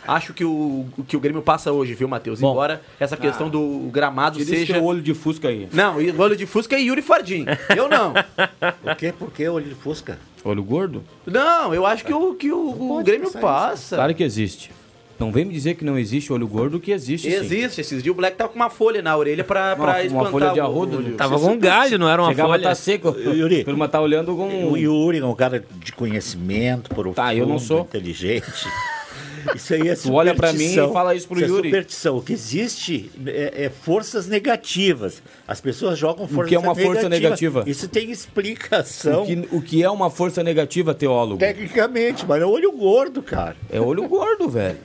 Acho 0.06 0.32
que 0.32 0.44
o, 0.44 0.86
que 1.06 1.16
o 1.16 1.20
Grêmio 1.20 1.42
passa 1.42 1.72
hoje, 1.72 1.94
viu, 1.94 2.06
Matheus? 2.06 2.40
Embora 2.40 2.80
essa 2.98 3.16
questão 3.16 3.48
do 3.48 3.88
gramado 3.92 4.42
seja. 4.44 4.74
teu 4.74 4.84
olho 4.84 5.02
de 5.02 5.14
fusca 5.14 5.48
aí. 5.48 5.68
Não, 5.72 6.00
e 6.00 6.10
o 6.10 6.20
olho 6.20 6.36
de 6.36 6.46
Fusca 6.46 6.76
é 6.76 6.80
Yuri 6.80 7.02
Fardim. 7.02 7.44
Eu 7.76 7.88
não. 7.88 8.12
Por 8.82 8.96
quê? 8.96 9.12
Por 9.16 9.32
que 9.32 9.48
olho 9.48 9.66
de 9.66 9.74
fusca? 9.74 10.18
Olho 10.44 10.62
gordo? 10.62 11.02
Não, 11.26 11.74
eu 11.74 11.84
acho 11.84 12.04
que 12.04 12.14
o, 12.14 12.34
que 12.34 12.52
o, 12.52 12.98
o 12.98 13.02
Grêmio 13.02 13.32
passa. 13.32 13.96
Claro 13.96 14.14
que 14.14 14.22
existe. 14.22 14.70
Não 15.18 15.32
vem 15.32 15.44
me 15.46 15.52
dizer 15.54 15.74
que 15.76 15.84
não 15.84 15.98
existe 15.98 16.32
olho 16.32 16.46
gordo, 16.46 16.78
que 16.78 16.92
existe 16.92 17.30
sim. 17.30 17.36
Existe, 17.36 17.80
esses 17.80 18.02
dias 18.02 18.12
o 18.12 18.16
Black 18.16 18.36
tá 18.36 18.46
com 18.46 18.54
uma 18.56 18.68
folha 18.68 19.00
na 19.00 19.16
orelha 19.16 19.42
pra, 19.42 19.68
Uma- 19.68 19.76
pra 19.76 19.92
uma 19.92 20.02
espantar 20.02 20.30
folha 20.30 20.50
de 20.50 20.60
o 20.60 20.62
arrodo, 20.62 20.96
olho. 20.98 21.14
Tava 21.16 21.38
com 21.40 21.46
um 21.52 21.58
galho, 21.58 21.98
não 21.98 22.08
era 22.08 22.20
uma 22.20 22.28
Chegava 22.28 22.50
a 22.50 22.52
folha. 22.52 22.68
tá 22.68 22.74
seco. 22.74 23.16
Yuri. 23.18 23.64
Turma 23.64 23.88
tá 23.88 24.00
olhando 24.00 24.36
com... 24.36 24.70
O 24.72 24.76
Yuri 24.76 25.18
é 25.18 25.24
um 25.24 25.34
cara 25.34 25.64
de 25.82 25.92
conhecimento 25.92 26.90
profundo, 26.90 27.14
Tá, 27.14 27.34
eu 27.34 27.46
não 27.46 27.58
sou. 27.58 27.80
inteligente. 27.80 28.44
Isso 29.54 29.74
aí 29.74 29.88
é 29.88 29.94
Tu 29.94 30.12
olha 30.12 30.34
pra 30.34 30.48
mim 30.52 30.58
superstição. 30.58 30.90
e 30.90 30.92
fala 30.92 31.14
isso 31.14 31.28
pro 31.28 31.40
é 31.40 31.46
Yuri. 31.46 31.68
superstição. 31.68 32.16
O 32.16 32.20
que 32.22 32.32
existe 32.32 33.10
é, 33.26 33.66
é 33.66 33.70
forças 33.70 34.26
negativas. 34.26 35.22
As 35.46 35.60
pessoas 35.60 35.96
jogam 35.96 36.26
força 36.26 36.48
que 36.48 36.54
é 36.56 36.58
uma 36.58 36.74
força 36.74 37.08
negativa? 37.08 37.62
Isso 37.64 37.86
tem 37.88 38.10
explicação 38.10 39.22
O 39.22 39.26
que, 39.26 39.48
o 39.52 39.62
que 39.62 39.82
é 39.84 39.88
uma 39.90 40.10
força 40.10 40.42
negativa, 40.42 40.92
teólogo? 40.94 41.38
tecnicamente, 41.38 42.26
mas 42.26 42.42
é 42.42 42.44
olho 42.44 42.72
gordo, 42.72 43.22
cara. 43.22 43.54
É 43.70 43.80
olho 43.80 44.08
gordo, 44.08 44.48
velho. 44.48 44.78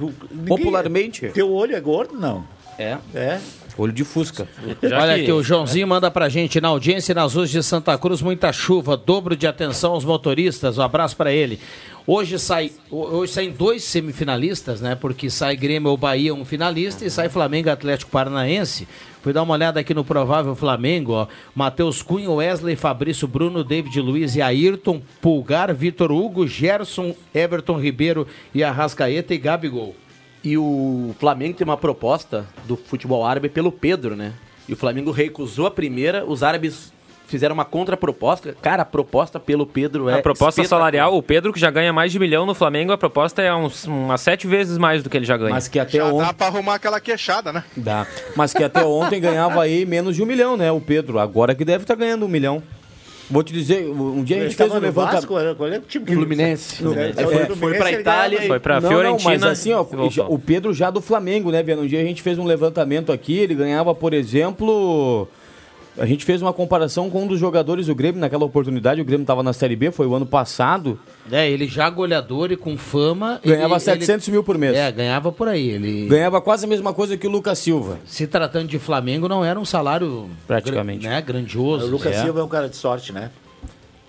Ninguém- 0.00 0.44
Popularmente. 0.46 1.28
Teu 1.28 1.52
olho 1.52 1.74
é 1.76 1.80
gordo? 1.80 2.14
Não. 2.18 2.44
É. 2.78 2.98
É. 3.14 3.40
Olho 3.78 3.92
de 3.92 4.04
fusca. 4.04 4.48
Já 4.82 5.00
Olha 5.02 5.14
que- 5.16 5.22
aqui, 5.22 5.32
o 5.32 5.42
Joãozinho 5.42 5.86
manda 5.86 6.10
pra 6.10 6.28
gente 6.30 6.60
na 6.60 6.68
audiência 6.68 7.14
nas 7.14 7.34
ruas 7.34 7.50
de 7.50 7.62
Santa 7.62 7.96
Cruz, 7.98 8.22
muita 8.22 8.50
chuva, 8.52 8.96
dobro 8.96 9.36
de 9.36 9.46
atenção 9.46 9.92
aos 9.92 10.04
motoristas. 10.04 10.78
Um 10.78 10.82
abraço 10.82 11.14
pra 11.16 11.30
ele. 11.32 11.58
Hoje 12.06 12.38
sai, 12.38 12.70
hoje 12.90 13.32
saem 13.32 13.50
dois 13.50 13.82
semifinalistas, 13.84 14.80
né? 14.80 14.94
Porque 14.94 15.28
sai 15.28 15.56
Grêmio 15.56 15.90
ou 15.90 15.96
Bahia, 15.96 16.32
um 16.34 16.44
finalista, 16.44 17.04
e 17.04 17.10
sai 17.10 17.28
Flamengo 17.28 17.68
e 17.68 17.70
Atlético 17.70 18.10
Paranaense. 18.10 18.86
Fui 19.26 19.32
dar 19.32 19.42
uma 19.42 19.54
olhada 19.54 19.80
aqui 19.80 19.92
no 19.92 20.04
provável 20.04 20.54
Flamengo, 20.54 21.10
ó. 21.10 21.26
Matheus 21.52 22.00
Cunha, 22.00 22.30
Wesley, 22.30 22.76
Fabrício 22.76 23.26
Bruno, 23.26 23.64
David 23.64 24.00
Luiz 24.00 24.36
e 24.36 24.40
Ayrton, 24.40 25.02
Pulgar, 25.20 25.74
Vitor 25.74 26.12
Hugo, 26.12 26.46
Gerson, 26.46 27.12
Everton 27.34 27.76
Ribeiro 27.76 28.24
e 28.54 28.62
Arrascaeta 28.62 29.34
e 29.34 29.38
Gabigol. 29.38 29.96
E 30.44 30.56
o 30.56 31.12
Flamengo 31.18 31.58
tem 31.58 31.64
uma 31.64 31.76
proposta 31.76 32.46
do 32.68 32.76
futebol 32.76 33.26
árabe 33.26 33.48
pelo 33.48 33.72
Pedro, 33.72 34.14
né? 34.14 34.32
E 34.68 34.74
o 34.74 34.76
Flamengo 34.76 35.10
recusou 35.10 35.66
a 35.66 35.72
primeira, 35.72 36.24
os 36.24 36.44
árabes 36.44 36.92
fizeram 37.26 37.54
uma 37.54 37.64
contraproposta. 37.64 38.54
Cara, 38.62 38.82
a 38.82 38.86
proposta 38.86 39.38
pelo 39.38 39.66
Pedro 39.66 40.08
é. 40.08 40.18
A 40.18 40.22
proposta 40.22 40.62
salarial, 40.64 41.16
o 41.16 41.22
Pedro 41.22 41.52
que 41.52 41.60
já 41.60 41.70
ganha 41.70 41.92
mais 41.92 42.12
de 42.12 42.18
milhão 42.18 42.46
no 42.46 42.54
Flamengo, 42.54 42.92
a 42.92 42.98
proposta 42.98 43.42
é 43.42 43.54
uns, 43.54 43.84
umas 43.86 44.20
sete 44.20 44.46
vezes 44.46 44.78
mais 44.78 45.02
do 45.02 45.10
que 45.10 45.16
ele 45.16 45.26
já 45.26 45.36
ganha. 45.36 45.50
Mas 45.50 45.68
que 45.68 45.78
até 45.78 45.98
Já 45.98 46.06
ontem. 46.06 46.26
dá 46.26 46.32
pra 46.32 46.46
arrumar 46.46 46.74
aquela 46.76 47.00
queixada, 47.00 47.52
né? 47.52 47.64
Dá. 47.76 48.06
Mas 48.34 48.52
que 48.52 48.62
até 48.62 48.84
ontem 48.84 49.20
ganhava 49.20 49.62
aí 49.62 49.84
menos 49.84 50.16
de 50.16 50.22
um 50.22 50.26
milhão, 50.26 50.56
né? 50.56 50.70
O 50.72 50.80
Pedro. 50.80 51.18
Agora 51.18 51.54
que 51.54 51.64
deve 51.64 51.84
estar 51.84 51.94
ganhando 51.94 52.24
um 52.24 52.28
milhão. 52.28 52.62
Vou 53.28 53.42
te 53.42 53.52
dizer, 53.52 53.84
um 53.90 54.22
dia 54.22 54.36
a 54.36 54.40
gente 54.44 54.54
fez 54.54 54.70
um 54.70 54.78
levantamento. 54.78 55.14
Vasco, 55.28 55.56
qual 55.56 55.68
é 55.68 55.78
o 55.78 55.80
time 55.80 56.04
ele- 56.06 56.14
Fluminense. 56.14 56.80
No- 56.80 56.94
É, 56.96 57.12
foi- 57.12 57.24
foi 57.24 57.46
Fluminense 57.56 57.78
pra 57.78 57.90
Itália 57.92 58.44
e- 58.44 58.46
Foi 58.46 58.60
pra 58.60 58.80
Não, 58.80 58.88
Fiorentina. 58.88 59.30
Não, 59.32 59.40
mas 59.40 59.42
assim, 59.42 59.72
ó, 59.72 59.84
o 60.28 60.38
Pedro 60.38 60.72
já 60.72 60.90
do 60.92 61.00
Flamengo, 61.00 61.50
né, 61.50 61.60
Viana? 61.60 61.82
Um 61.82 61.86
dia 61.88 62.00
a 62.00 62.04
gente 62.04 62.22
fez 62.22 62.38
um 62.38 62.44
levantamento 62.44 63.10
aqui, 63.10 63.36
ele 63.36 63.56
ganhava, 63.56 63.92
por 63.96 64.14
exemplo. 64.14 65.28
A 65.98 66.04
gente 66.04 66.24
fez 66.26 66.42
uma 66.42 66.52
comparação 66.52 67.08
com 67.08 67.22
um 67.22 67.26
dos 67.26 67.40
jogadores 67.40 67.86
do 67.86 67.94
Grêmio 67.94 68.20
naquela 68.20 68.44
oportunidade. 68.44 69.00
O 69.00 69.04
Grêmio 69.04 69.22
estava 69.22 69.42
na 69.42 69.52
Série 69.54 69.74
B, 69.74 69.90
foi 69.90 70.06
o 70.06 70.14
ano 70.14 70.26
passado. 70.26 70.98
É, 71.32 71.50
ele 71.50 71.66
já 71.66 71.88
goleador 71.88 72.52
e 72.52 72.56
com 72.56 72.76
fama. 72.76 73.40
Ganhava 73.42 73.74
ele, 73.74 73.80
700 73.80 74.28
mil 74.28 74.44
por 74.44 74.58
mês. 74.58 74.76
É, 74.76 74.92
ganhava 74.92 75.32
por 75.32 75.48
aí. 75.48 75.68
Ele, 75.70 76.06
Ganhava 76.06 76.40
quase 76.40 76.66
a 76.66 76.68
mesma 76.68 76.92
coisa 76.92 77.16
que 77.16 77.26
o 77.26 77.30
Lucas 77.30 77.58
Silva. 77.58 77.98
se 78.04 78.26
tratando 78.26 78.68
de 78.68 78.78
Flamengo, 78.78 79.26
não 79.26 79.42
era 79.44 79.58
um 79.58 79.64
salário 79.64 80.28
Praticamente. 80.46 81.06
né, 81.08 81.20
grandioso. 81.22 81.86
O 81.86 81.90
Lucas 81.90 82.14
É. 82.14 82.22
Silva 82.22 82.40
é 82.40 82.42
um 82.42 82.48
cara 82.48 82.68
de 82.68 82.76
sorte, 82.76 83.12
né? 83.12 83.30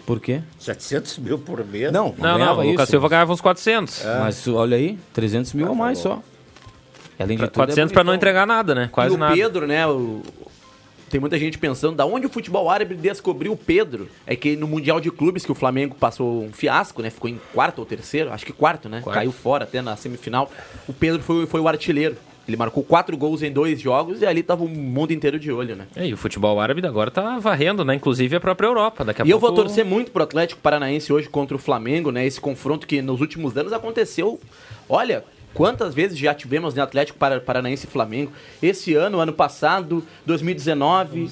Por 0.05 0.19
quê? 0.19 0.41
700 0.59 1.17
mil 1.19 1.38
por 1.39 1.65
mês. 1.65 1.91
Não, 1.91 2.13
Não, 2.17 2.31
não, 2.31 2.38
ganhava 2.38 2.61
o 2.61 2.65
Lucas 2.69 2.83
isso. 2.83 2.91
Silva 2.91 3.07
ganhava 3.09 3.31
uns 3.31 3.41
400. 3.41 4.03
Mas 4.21 4.45
olha 4.47 4.75
aí, 4.75 4.97
300 5.13 5.53
mil 5.53 5.71
a 5.71 5.75
mais 5.75 5.99
só. 5.99 6.21
Além 7.19 7.35
de 7.38 7.43
tudo, 7.45 7.53
400 7.55 7.91
é 7.91 7.93
pra 7.93 8.03
não 8.03 8.13
entregar 8.13 8.45
nada, 8.45 8.75
né? 8.75 8.89
Quase 8.91 9.13
e 9.13 9.15
o 9.15 9.17
nada. 9.17 9.33
Pedro, 9.33 9.65
né? 9.65 9.88
o- 9.88 10.21
Tem 11.09 11.19
muita 11.19 11.37
gente 11.37 11.57
pensando 11.57 11.95
da 11.95 12.05
onde 12.05 12.25
o 12.25 12.29
futebol 12.29 12.69
árabe 12.69 12.95
descobriu 12.95 13.53
o 13.53 13.57
Pedro. 13.57 14.09
É 14.25 14.35
que 14.35 14.55
no 14.55 14.67
Mundial 14.67 14.99
de 14.99 15.09
Clubes, 15.09 15.45
que 15.45 15.51
o 15.51 15.55
Flamengo 15.55 15.95
passou 15.95 16.43
um 16.43 16.51
fiasco, 16.51 17.01
né? 17.01 17.09
Ficou 17.09 17.29
em 17.29 17.39
quarto 17.53 17.79
ou 17.79 17.85
terceiro, 17.85 18.31
acho 18.31 18.45
que 18.45 18.53
quarto, 18.53 18.89
né? 18.89 19.01
Quarto. 19.01 19.15
Caiu 19.15 19.31
fora 19.31 19.63
até 19.63 19.81
na 19.81 19.95
semifinal. 19.95 20.51
O 20.87 20.93
Pedro 20.93 21.21
foi, 21.21 21.45
foi 21.45 21.59
o 21.61 21.67
artilheiro. 21.67 22.17
Ele 22.47 22.55
marcou 22.55 22.81
quatro 22.81 23.17
gols 23.17 23.43
em 23.43 23.51
dois 23.51 23.79
jogos 23.79 24.21
e 24.21 24.25
ali 24.25 24.41
tava 24.41 24.63
o 24.63 24.69
mundo 24.69 25.11
inteiro 25.11 25.37
de 25.37 25.51
olho, 25.51 25.75
né? 25.75 25.85
É, 25.93 26.07
e 26.07 26.13
o 26.13 26.17
futebol 26.17 26.57
árabe 26.61 26.85
agora 26.87 27.11
tá 27.11 27.37
varrendo, 27.39 27.83
né? 27.83 27.95
Inclusive 27.95 28.37
a 28.37 28.39
própria 28.39 28.67
Europa. 28.67 29.03
Daqui 29.03 29.21
a 29.21 29.25
E 29.25 29.29
eu 29.29 29.37
pouco... 29.37 29.53
vou 29.53 29.65
torcer 29.65 29.83
muito 29.83 30.11
pro 30.11 30.23
Atlético 30.23 30.61
Paranaense 30.61 31.11
hoje 31.11 31.27
contra 31.27 31.57
o 31.57 31.59
Flamengo, 31.59 32.09
né? 32.09 32.25
Esse 32.25 32.39
confronto 32.39 32.87
que 32.87 33.01
nos 33.01 33.19
últimos 33.19 33.57
anos 33.57 33.73
aconteceu. 33.73 34.39
Olha, 34.87 35.25
quantas 35.57 35.93
vezes 35.93 36.17
já 36.17 36.33
tivemos 36.33 36.73
né, 36.73 36.81
Atlético 36.81 37.17
Para- 37.17 37.39
Paranaense 37.41 37.85
e 37.87 37.89
Flamengo. 37.89 38.31
Esse 38.61 38.93
ano, 38.93 39.19
ano 39.19 39.33
passado, 39.33 40.03
2019. 40.25 41.29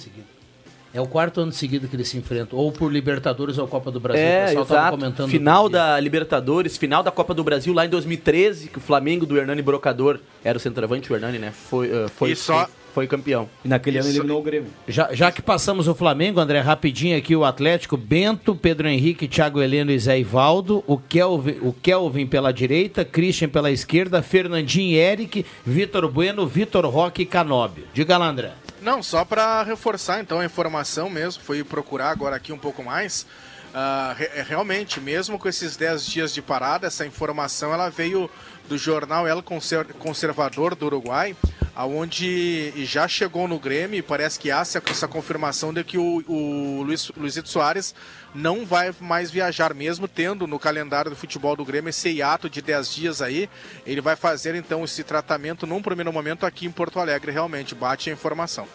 É 0.93 1.01
o 1.01 1.05
quarto 1.05 1.41
ano 1.41 1.51
seguido 1.51 1.89
que 1.89 1.95
eles 1.95 2.07
se 2.07 2.17
enfrentam, 2.17 2.57
ou 2.57 2.71
por 2.71 2.89
Libertadores 2.89 3.57
ou 3.57 3.67
Copa 3.67 3.91
do 3.91 3.99
Brasil. 3.99 4.23
o 4.23 4.27
É, 4.27 4.45
pessoal 4.45 4.65
tava 4.65 4.79
exato. 4.79 4.97
comentando. 4.97 5.29
Final 5.29 5.67
da 5.67 5.99
Libertadores, 5.99 6.77
final 6.77 7.03
da 7.03 7.11
Copa 7.11 7.33
do 7.33 7.43
Brasil 7.43 7.73
lá 7.73 7.85
em 7.85 7.89
2013, 7.89 8.69
que 8.69 8.77
o 8.77 8.81
Flamengo 8.81 9.25
do 9.25 9.37
Hernani 9.37 9.61
Brocador 9.61 10.19
era 10.41 10.57
o 10.57 10.61
centroavante, 10.61 11.11
o 11.11 11.15
Hernani, 11.15 11.37
né? 11.37 11.51
Foi, 11.51 11.91
eh, 11.91 12.07
foi, 12.15 12.31
E 12.31 12.35
só- 12.37 12.63
foi, 12.65 12.73
foi 12.95 13.05
campeão. 13.07 13.47
E 13.63 13.67
naquele 13.67 13.97
ano 13.99 14.07
Isso. 14.07 14.17
eliminou 14.17 14.39
o 14.39 14.43
Grêmio. 14.43 14.69
Já, 14.87 15.13
já 15.13 15.31
que 15.31 15.41
passamos 15.41 15.87
o 15.87 15.93
Flamengo, 15.93 16.39
André, 16.39 16.59
rapidinho 16.61 17.17
aqui 17.17 17.35
o 17.35 17.43
Atlético, 17.45 17.97
Bento, 17.97 18.55
Pedro 18.55 18.87
Henrique, 18.87 19.27
Thiago 19.27 19.61
Heleno 19.61 19.91
e 19.91 19.99
Zé 19.99 20.17
Ivaldo, 20.17 20.83
o 20.87 20.97
Kelvin, 20.97 21.57
o 21.61 21.73
Kelvin 21.73 22.25
pela 22.25 22.53
direita, 22.53 23.03
Christian 23.03 23.49
pela 23.49 23.69
esquerda, 23.69 24.21
Fernandinho 24.23 24.91
e 24.91 24.97
Eric, 24.97 25.45
Vitor 25.65 26.09
Bueno, 26.09 26.47
Vitor 26.47 26.85
Roque 26.85 27.23
e 27.23 27.25
Canóbio. 27.25 27.85
Diga 27.93 28.17
lá, 28.17 28.27
André. 28.29 28.53
Não, 28.81 29.03
só 29.03 29.25
para 29.25 29.61
reforçar 29.63 30.21
então 30.21 30.39
a 30.39 30.45
informação 30.45 31.09
mesmo, 31.09 31.43
fui 31.43 31.63
procurar 31.63 32.11
agora 32.11 32.35
aqui 32.37 32.53
um 32.53 32.57
pouco 32.57 32.81
mais. 32.83 33.25
Ah, 33.73 34.15
re- 34.17 34.29
é, 34.35 34.41
realmente, 34.41 35.01
mesmo 35.01 35.37
com 35.37 35.49
esses 35.49 35.75
10 35.75 36.05
dias 36.07 36.33
de 36.33 36.41
parada, 36.41 36.87
essa 36.87 37.05
informação 37.05 37.73
ela 37.73 37.89
veio 37.89 38.29
do 38.69 38.77
jornal 38.77 39.27
El 39.27 39.43
Conser- 39.43 39.93
Conservador 39.99 40.75
do 40.75 40.85
Uruguai, 40.85 41.35
aonde 41.75 42.71
já 42.85 43.07
chegou 43.07 43.47
no 43.47 43.59
Grêmio 43.59 43.99
e 43.99 44.01
parece 44.01 44.39
que 44.39 44.49
há 44.49 44.59
essa, 44.59 45.07
confirmação 45.07 45.73
de 45.73 45.83
que 45.83 45.97
o, 45.97 46.23
o 46.27 46.81
Luiz, 46.83 47.11
Luizito 47.17 47.49
Soares 47.49 47.93
não 48.33 48.65
vai 48.65 48.93
mais 48.99 49.29
viajar, 49.29 49.73
mesmo 49.73 50.07
tendo 50.07 50.47
no 50.47 50.57
calendário 50.57 51.11
do 51.11 51.17
futebol 51.17 51.55
do 51.55 51.65
Grêmio 51.65 51.89
esse 51.89 52.09
hiato 52.09 52.49
de 52.49 52.61
10 52.61 52.93
dias 52.93 53.21
aí. 53.21 53.49
Ele 53.85 54.01
vai 54.01 54.15
fazer 54.15 54.55
então 54.55 54.83
esse 54.83 55.03
tratamento 55.03 55.67
num 55.67 55.81
primeiro 55.81 56.13
momento 56.13 56.45
aqui 56.45 56.65
em 56.65 56.71
Porto 56.71 56.99
Alegre, 56.99 57.31
realmente, 57.31 57.75
bate 57.75 58.09
a 58.09 58.13
informação. 58.13 58.67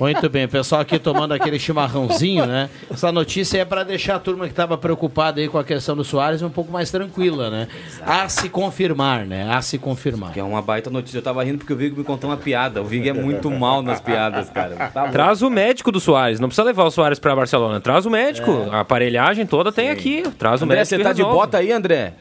Muito 0.00 0.28
bem, 0.30 0.46
o 0.46 0.48
pessoal 0.48 0.80
aqui 0.80 0.98
tomando 0.98 1.32
aquele 1.32 1.58
chimarrãozinho, 1.58 2.46
né? 2.46 2.70
Essa 2.90 3.12
notícia 3.12 3.58
é 3.58 3.64
para 3.66 3.84
deixar 3.84 4.14
a 4.16 4.18
turma 4.18 4.46
que 4.46 4.52
estava 4.52 4.78
preocupada 4.78 5.40
aí 5.40 5.48
com 5.48 5.58
a 5.58 5.64
questão 5.64 5.94
do 5.94 6.02
Soares 6.02 6.40
um 6.40 6.48
pouco 6.48 6.72
mais 6.72 6.90
tranquila, 6.90 7.50
né? 7.50 7.68
A 8.00 8.26
se 8.28 8.48
confirmar, 8.48 9.26
né? 9.26 9.52
A 9.52 9.60
se 9.60 9.76
confirmar. 9.76 10.32
Que 10.32 10.40
é 10.40 10.42
uma 10.42 10.62
baita 10.62 10.88
notícia. 10.88 11.18
Eu 11.18 11.22
tava 11.22 11.44
rindo 11.44 11.58
porque 11.58 11.72
o 11.72 11.76
Vig 11.76 11.94
me 11.96 12.02
contou 12.02 12.30
uma 12.30 12.36
piada. 12.38 12.80
O 12.80 12.84
Vig 12.84 13.08
é 13.08 13.12
muito 13.12 13.50
mal 13.50 13.82
nas 13.82 14.00
piadas, 14.00 14.48
cara. 14.48 14.88
Tá. 14.88 15.08
Traz 15.08 15.42
o 15.42 15.50
médico 15.50 15.92
do 15.92 16.00
Soares. 16.00 16.40
Não 16.40 16.48
precisa 16.48 16.64
levar 16.64 16.84
o 16.84 16.90
Soares 16.90 17.18
pra 17.18 17.36
Barcelona. 17.36 17.78
Traz 17.80 18.06
o 18.06 18.10
médico. 18.10 18.68
A 18.72 18.80
aparelhagem 18.80 19.44
toda 19.44 19.70
tem 19.70 19.90
aqui. 19.90 20.22
Traz 20.38 20.62
o 20.62 20.64
André, 20.64 20.78
médico. 20.78 20.96
você 20.96 21.00
e 21.00 21.04
tá 21.04 21.12
de 21.12 21.22
bota 21.22 21.58
aí, 21.58 21.70
André? 21.72 22.14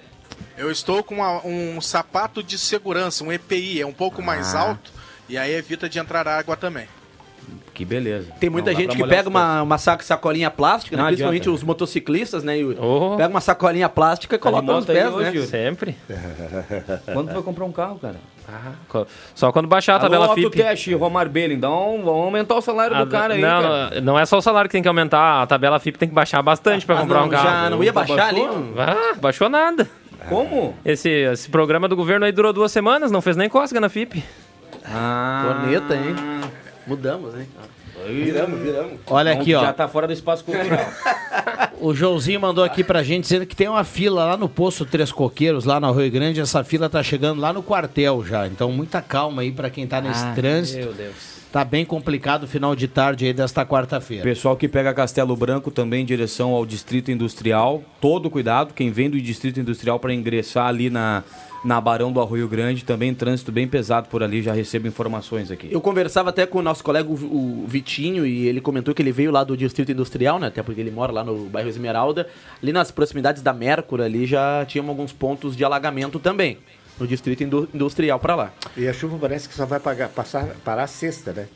Eu 0.58 0.70
estou 0.70 1.02
com 1.02 1.16
uma- 1.16 1.46
um 1.48 1.80
sapato 1.80 2.44
de 2.44 2.58
segurança, 2.58 3.24
um 3.24 3.32
EPI, 3.32 3.80
é 3.82 3.86
um 3.86 3.94
pouco 3.94 4.22
mais 4.22 4.54
Ah. 4.54 4.60
alto 4.62 4.92
e 5.30 5.38
aí 5.38 5.54
evita 5.56 5.88
de 5.88 5.98
entrar 5.98 6.28
água 6.28 6.58
também. 6.58 6.86
Que 7.74 7.86
beleza. 7.86 8.32
Tem 8.42 8.50
muita 8.50 8.72
Não 8.72 8.78
gente 8.80 8.98
que 8.98 9.08
pega 9.08 9.30
uma, 9.30 9.62
uma 9.62 9.78
saco- 9.78 10.04
sacolinha 10.04 10.52
plástica, 10.52 10.98
né? 10.98 11.06
Principalmente 11.06 11.44
adianta. 11.44 11.56
os 11.58 11.64
motociclistas, 11.64 12.44
né? 12.44 12.58
Yuri? 12.58 12.78
Oh. 12.78 13.16
Pega 13.16 13.30
uma 13.30 13.40
sacolinha 13.40 13.88
plástica 13.88 14.36
e 14.36 14.38
Tá 14.38 14.44
coloca 14.44 14.66
nos 14.74 14.86
pés, 14.86 15.08
hoje, 15.14 15.24
né? 15.30 15.36
Yuri? 15.36 15.48
Sempre. 15.48 15.96
Quando 17.14 17.30
tu 17.30 17.34
vai 17.36 17.44
comprar 17.44 17.64
um 17.66 17.72
carro, 17.72 17.98
cara? 18.00 18.16
Co- 18.88 19.06
Só 19.36 19.52
quando 19.52 19.68
baixar 19.68 19.96
a 19.96 20.00
tabela 20.00 20.26
Alô, 20.26 20.34
FIP. 20.34 20.46
Autoteste, 20.48 20.94
Romar 20.96 21.30
Belling, 21.30 21.60
dá 21.60 21.70
um, 21.70 22.04
vamos 22.04 22.26
aumentar 22.26 22.56
o 22.56 22.62
salário 22.62 22.96
Ah, 22.98 23.04
do 23.04 23.12
cara 23.12 23.36
aí, 23.36 23.42
não, 23.42 23.62
cara. 23.62 24.02
não, 24.02 24.18
é 24.20 24.26
só 24.26 24.40
o 24.40 24.42
salário 24.42 24.68
que 24.68 24.72
tem 24.74 24.82
que 24.82 24.88
aumentar, 24.88 25.44
a 25.44 25.46
tabela 25.48 25.80
FIP 25.80 26.00
tem 26.00 26.10
que 26.10 26.16
baixar 26.16 26.42
bastante 26.42 26.84
pra 26.84 26.96
Ah, 26.98 27.02
comprar 27.02 27.20
não, 27.20 27.28
um 27.28 27.30
carro. 27.30 27.44
já 27.48 27.70
não 27.70 27.84
ia 27.84 27.94
baixar 27.94 28.28
ali? 28.30 28.42
baixou? 28.42 28.74
Ah, 28.80 29.16
baixou 29.22 29.50
nada. 29.50 29.88
Como? 30.28 30.76
Esse, 30.84 31.08
esse 31.10 31.48
programa 31.48 31.88
do 31.88 31.96
governo 31.96 32.26
aí 32.26 32.32
durou 32.32 32.52
duas 32.52 32.72
semanas, 32.72 33.12
não 33.12 33.22
fez 33.22 33.38
nem 33.38 33.48
cócega 33.48 33.80
na 33.80 33.88
FIP. 33.88 34.24
Ah. 34.84 35.44
Corneta, 35.62 35.96
hein? 35.96 36.16
Mudamos, 36.90 37.36
hein? 37.36 37.48
Viramos, 38.08 38.60
viramos. 38.60 38.94
Olha 39.08 39.34
aqui, 39.34 39.54
ó. 39.54 39.62
Já 39.62 39.74
tá 39.74 39.88
fora 39.88 40.08
do 40.08 40.14
espaço 40.14 40.44
cultural. 40.44 40.80
O 41.82 41.94
Joãozinho 41.94 42.42
mandou 42.42 42.62
aqui 42.62 42.84
pra 42.84 43.02
gente 43.02 43.24
dizendo 43.24 43.46
que 43.46 43.56
tem 43.56 43.70
uma 43.70 43.86
fila 43.86 44.26
lá 44.26 44.36
no 44.36 44.50
posto 44.50 44.86
Três 44.86 45.14
Coqueiros, 45.14 45.64
lá 45.64 45.80
no 45.80 45.90
Rio 45.94 46.12
Grande. 46.12 46.42
Essa 46.42 46.62
fila 46.62 46.90
tá 46.90 47.02
chegando 47.02 47.40
lá 47.40 47.54
no 47.54 47.64
quartel 47.64 48.22
já. 48.26 48.46
Então, 48.48 48.70
muita 48.70 49.02
calma 49.02 49.44
aí 49.44 49.52
pra 49.52 49.70
quem 49.70 49.88
tá 49.88 50.02
nesse 50.02 50.26
Ah, 50.26 50.34
trânsito. 50.36 50.84
Meu 50.84 50.94
Deus. 50.94 51.40
Tá 51.54 51.64
bem 51.64 51.86
complicado 51.86 52.44
o 52.44 52.48
final 52.48 52.76
de 52.76 52.86
tarde 52.88 53.26
aí 53.26 53.34
desta 53.34 53.66
quarta-feira. 53.66 54.24
Pessoal 54.24 54.58
que 54.58 54.68
pega 54.68 54.94
Castelo 54.94 55.36
Branco 55.38 55.72
também 55.72 56.02
em 56.02 56.06
direção 56.06 56.52
ao 56.52 56.66
Distrito 56.66 57.12
Industrial, 57.12 57.82
todo 58.02 58.30
cuidado, 58.30 58.74
quem 58.74 58.92
vem 58.92 59.10
do 59.10 59.20
Distrito 59.20 59.60
Industrial 59.60 59.98
para 60.00 60.14
ingressar 60.14 60.68
ali 60.68 60.90
na, 60.90 61.24
na 61.64 61.80
Barão 61.82 62.12
do 62.12 62.22
Arroio 62.22 62.48
Grande, 62.48 62.84
também 62.86 63.14
trânsito 63.14 63.52
bem 63.52 63.68
pesado 63.68 64.08
por 64.10 64.24
ali, 64.24 64.42
já 64.42 64.54
recebo 64.54 64.88
informações 64.88 65.52
aqui. 65.52 65.68
Eu 65.72 65.82
conversava 65.82 66.30
até 66.30 66.46
com 66.46 66.60
o 66.60 66.62
nosso 66.62 66.84
colega, 66.84 67.10
o 67.10 67.66
Vitinho, 67.68 68.26
e 68.26 68.48
ele 68.48 68.62
comentou 68.62 68.94
que 68.94 69.02
ele 69.02 69.12
veio 69.12 69.32
lá 69.32 69.44
do 69.44 69.58
Distrito 69.58 69.92
Industrial, 69.92 70.40
né? 70.40 70.48
Até 70.48 70.64
porque 70.64 70.80
ele 70.80 70.92
mora 70.92 71.12
lá 71.12 71.24
no 71.24 71.46
bairro 71.46 71.70
Esmeralda. 71.70 72.28
Ali 72.64 72.72
nas 72.72 72.92
proximidades 72.92 73.42
da 73.42 73.52
Mercury, 73.54 74.04
ali 74.04 74.26
já 74.26 74.66
tinham 74.66 74.88
alguns 74.88 75.12
pontos 75.12 75.56
de 75.56 75.64
alagamento 75.64 76.18
também. 76.20 76.58
No 77.00 77.08
Distrito 77.08 77.44
Indu- 77.44 77.70
Industrial 77.74 78.20
pra 78.20 78.36
lá. 78.36 78.54
E 78.76 78.88
a 78.88 78.94
chuva 78.94 79.18
parece 79.20 79.48
que 79.48 79.56
só 79.56 79.66
vai 79.66 79.80
pagar, 79.80 80.10
passar, 80.10 80.48
parar 80.66 80.86
sexta, 80.88 81.32
né? 81.34 81.48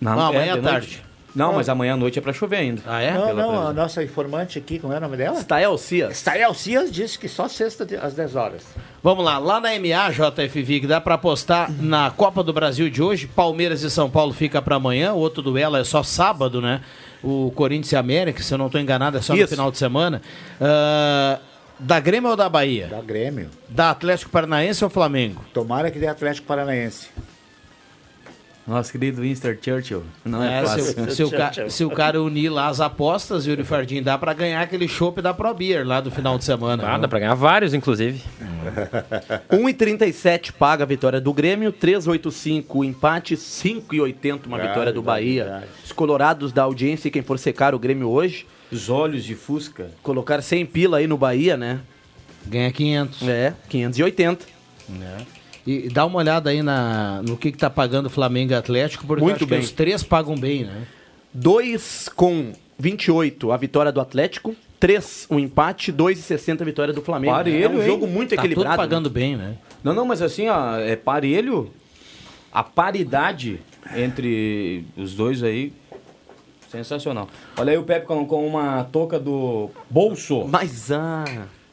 Não, 0.00 0.12
amanhã 0.18 0.40
é, 0.40 0.50
à 0.50 0.56
de 0.56 0.62
tarde. 0.62 1.02
Não, 1.34 1.52
mas 1.54 1.68
amanhã 1.68 1.94
à 1.94 1.96
noite 1.96 2.18
é 2.18 2.22
pra 2.22 2.32
chover 2.32 2.56
ainda. 2.56 2.82
Ah, 2.86 3.00
é? 3.00 3.12
Não, 3.12 3.20
Pela 3.26 3.34
não, 3.34 3.48
previsão. 3.48 3.68
a 3.68 3.72
nossa 3.72 4.02
informante 4.04 4.58
aqui, 4.58 4.78
como 4.78 4.92
é 4.92 4.98
o 4.98 5.00
nome 5.00 5.16
dela? 5.16 5.40
Stael 5.40 5.78
Cias. 5.78 6.16
Stael 6.18 6.52
Cias 6.54 6.92
disse 6.92 7.18
que 7.18 7.28
só 7.28 7.48
sexta 7.48 7.86
às 8.02 8.14
10 8.14 8.36
horas. 8.36 8.62
Vamos 9.02 9.24
lá, 9.24 9.38
lá 9.38 9.60
na 9.60 9.70
MA, 9.70 10.10
JFV, 10.10 10.80
que 10.80 10.86
dá 10.86 11.00
pra 11.00 11.14
apostar 11.14 11.70
na 11.72 12.10
Copa 12.10 12.42
do 12.42 12.52
Brasil 12.52 12.90
de 12.90 13.02
hoje. 13.02 13.26
Palmeiras 13.26 13.82
e 13.82 13.90
São 13.90 14.10
Paulo 14.10 14.32
fica 14.34 14.60
pra 14.60 14.76
amanhã. 14.76 15.12
O 15.14 15.18
outro 15.18 15.42
duelo 15.42 15.76
é 15.76 15.84
só 15.84 16.02
sábado, 16.02 16.60
né? 16.60 16.82
O 17.22 17.50
Corinthians 17.54 17.92
e 17.92 17.96
América, 17.96 18.42
se 18.42 18.52
eu 18.52 18.58
não 18.58 18.68
tô 18.68 18.78
enganado, 18.78 19.16
é 19.16 19.22
só 19.22 19.32
no 19.34 19.38
Isso. 19.40 19.48
final 19.48 19.70
de 19.70 19.78
semana. 19.78 20.20
Ah, 20.60 21.38
da 21.78 21.98
Grêmio 21.98 22.30
ou 22.30 22.36
da 22.36 22.48
Bahia? 22.48 22.86
Da 22.88 23.00
Grêmio. 23.00 23.48
Da 23.68 23.90
Atlético 23.90 24.30
Paranaense 24.30 24.84
ou 24.84 24.90
Flamengo? 24.90 25.42
Tomara 25.52 25.90
que 25.90 25.98
dê 25.98 26.06
Atlético 26.06 26.46
Paranaense. 26.46 27.08
Nosso 28.64 28.92
querido 28.92 29.22
Winston 29.22 29.54
Churchill. 29.60 30.04
Não 30.24 30.40
é, 30.42 30.60
É, 30.60 30.64
fácil. 30.64 30.84
se, 30.84 31.00
o- 31.00 31.10
se 31.10 31.24
o 31.24 31.30
ca- 31.30 31.52
se 31.68 31.84
o 31.84 31.90
cara 31.90 32.22
unir 32.22 32.48
lá 32.48 32.68
as 32.68 32.80
apostas, 32.80 33.44
Yuri 33.44 33.64
Fardim, 33.64 34.00
dá 34.00 34.16
pra 34.16 34.32
ganhar 34.32 34.60
aquele 34.62 34.86
chopp 34.86 35.20
da 35.20 35.34
Pro 35.34 35.52
Beer 35.52 35.84
lá 35.84 36.00
do 36.00 36.12
final 36.12 36.38
de 36.38 36.44
semana. 36.44 36.84
Ah, 36.86 36.92
né? 36.92 36.98
dá 37.00 37.08
pra 37.08 37.18
ganhar 37.18 37.34
vários, 37.34 37.74
inclusive. 37.74 38.22
1,37 39.50 40.52
paga 40.52 40.84
a 40.84 40.86
vitória 40.86 41.20
do 41.20 41.32
Grêmio, 41.32 41.72
3,85 41.72 42.64
o 42.78 42.84
empate, 42.84 43.36
5,80 43.36 44.46
uma 44.46 44.58
vitória 44.58 44.92
do 44.92 45.02
Bahia. 45.02 45.64
Os 45.84 45.90
colorados 45.92 46.52
da 46.52 46.62
audiência, 46.62 47.10
quem 47.10 47.22
for 47.22 47.38
secar 47.38 47.74
o 47.74 47.78
Grêmio 47.78 48.08
hoje, 48.08 48.46
Os 48.70 48.88
olhos 48.88 49.24
de 49.24 49.34
Fusca. 49.34 49.90
colocar 50.04 50.40
100 50.40 50.66
pila 50.66 50.98
aí 50.98 51.06
no 51.08 51.16
Bahia, 51.16 51.56
né? 51.56 51.80
Ganha 52.46 52.70
500. 52.72 53.28
É, 53.28 53.54
580. 53.68 54.46
E 55.66 55.88
dá 55.88 56.04
uma 56.04 56.18
olhada 56.18 56.50
aí 56.50 56.62
na, 56.62 57.22
no 57.22 57.36
que, 57.36 57.52
que 57.52 57.58
tá 57.58 57.70
pagando 57.70 58.10
Flamengo 58.10 58.52
e 58.52 58.54
Atlético, 58.54 59.06
porque 59.06 59.22
Muito 59.22 59.46
bem. 59.46 59.60
os 59.60 59.70
três 59.70 60.02
pagam 60.02 60.34
bem, 60.34 60.64
né? 60.64 60.86
2 61.32 62.10
com 62.14 62.52
28 62.78 63.52
a 63.52 63.56
vitória 63.56 63.92
do 63.92 64.00
Atlético, 64.00 64.56
3 64.80 65.26
o 65.30 65.38
empate, 65.38 65.92
2,60 65.92 66.60
a 66.60 66.64
vitória 66.64 66.92
do 66.92 67.00
Flamengo. 67.00 67.32
Parelho, 67.34 67.64
é 67.64 67.68
um 67.68 67.80
hein? 67.80 67.86
jogo 67.86 68.06
muito 68.06 68.30
Tá 68.30 68.42
tudo 68.42 68.46
equilibrado. 68.46 68.76
pagando 68.76 69.08
bem, 69.08 69.36
né? 69.36 69.56
Não, 69.84 69.94
não, 69.94 70.04
mas 70.04 70.20
assim, 70.20 70.48
ó, 70.48 70.76
é 70.78 70.96
parelho. 70.96 71.70
A 72.52 72.62
paridade 72.62 73.60
entre 73.96 74.84
os 74.96 75.14
dois 75.14 75.42
aí, 75.42 75.72
sensacional. 76.68 77.28
Olha 77.56 77.70
aí 77.72 77.78
o 77.78 77.82
Pepe 77.84 78.06
com, 78.06 78.26
com 78.26 78.46
uma 78.46 78.84
touca 78.84 79.18
do 79.18 79.70
bolso. 79.88 80.44
Mas, 80.48 80.90
ah... 80.90 81.24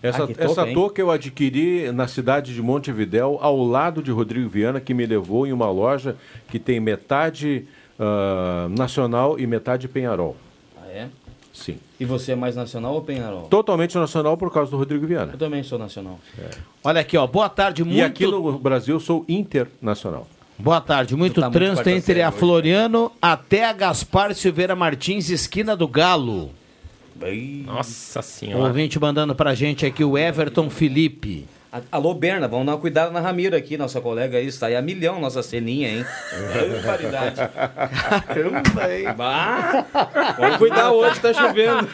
Essa, 0.02 0.24
Ah, 0.24 0.28
essa 0.38 0.68
hein? 0.68 0.74
touca 0.74 1.02
eu 1.02 1.12
adquiri 1.12 1.92
na 1.92 2.08
cidade 2.08 2.54
de 2.54 2.62
Montevidéu, 2.62 3.38
ao 3.42 3.62
lado 3.64 4.02
de 4.02 4.12
Rodrigo 4.12 4.48
Viana, 4.48 4.80
que 4.80 4.94
me 4.94 5.06
levou 5.06 5.46
em 5.46 5.52
uma 5.52 5.70
loja 5.70 6.16
que 6.50 6.58
tem 6.58 6.80
metade 6.80 7.66
ah, 8.00 8.68
nacional 8.70 9.38
e 9.38 9.46
metade 9.46 9.88
Penharol. 9.88 10.38
Ah, 10.78 10.88
é? 10.90 11.08
Sim. 11.52 11.78
E 12.00 12.06
você 12.06 12.32
é 12.32 12.36
mais 12.36 12.56
nacional 12.56 12.94
ou 12.94 13.02
Penharol? 13.02 13.48
Totalmente 13.50 13.98
nacional 13.98 14.38
por 14.38 14.54
causa 14.54 14.72
do 14.72 14.78
Rodrigo 14.78 15.06
Viana. 15.06 15.34
Eu 15.34 15.38
também 15.38 15.62
sou 15.64 15.78
nacional. 15.78 16.18
Olha 16.82 17.02
aqui, 17.02 17.18
ó. 17.18 17.28
Boa 17.28 17.50
tarde, 17.50 17.84
muito. 17.84 17.98
E 17.98 18.02
aqui 18.02 18.26
no 18.26 18.58
Brasil 18.58 18.96
eu 18.96 19.00
sou 19.02 19.26
internacional. 19.28 20.26
Boa 20.58 20.80
tarde, 20.82 21.16
muito 21.16 21.40
tá 21.40 21.48
muito 21.48 21.54
trânsito 21.54 21.84
quarta 21.84 21.92
entre 21.92 22.22
a 22.22 22.30
hoje. 22.30 22.38
Floriano 22.38 23.12
até 23.22 23.66
a 23.66 23.74
Gaspar 23.74 24.34
Silveira 24.36 24.76
Martins, 24.76 25.30
esquina 25.30 25.76
do 25.76 25.88
Galo. 25.88 26.52
Nossa 27.66 28.20
O 28.20 28.24
senhora. 28.24 28.64
ouvinte 28.64 29.00
mandando 29.00 29.36
pra 29.36 29.54
gente 29.54 29.86
aqui 29.86 30.04
o 30.04 30.18
Everton 30.18 30.70
Felipe. 30.70 31.46
A- 31.72 31.82
Alô, 31.92 32.16
Berna, 32.16 32.48
vamos 32.48 32.66
dar 32.66 32.72
uma 32.74 32.78
cuidado 32.80 33.12
na 33.12 33.20
Ramiro 33.20 33.56
aqui, 33.56 33.78
nossa 33.78 34.02
colega 34.02 34.40
aí. 34.40 34.48
Está 34.48 34.68
aí 34.68 34.76
a 34.76 34.82
milhão 34.82 35.20
nossa 35.22 35.44
ceninha, 35.44 35.88
hein? 35.90 36.06
Barbaridade. 36.74 37.36
Caramba, 38.26 38.92
hein? 38.96 39.06
Bah, 39.16 39.86
vamos 40.40 40.58
cuidar 40.58 40.92
hoje, 40.92 41.20
tá 41.20 41.32
chovendo. 41.32 41.88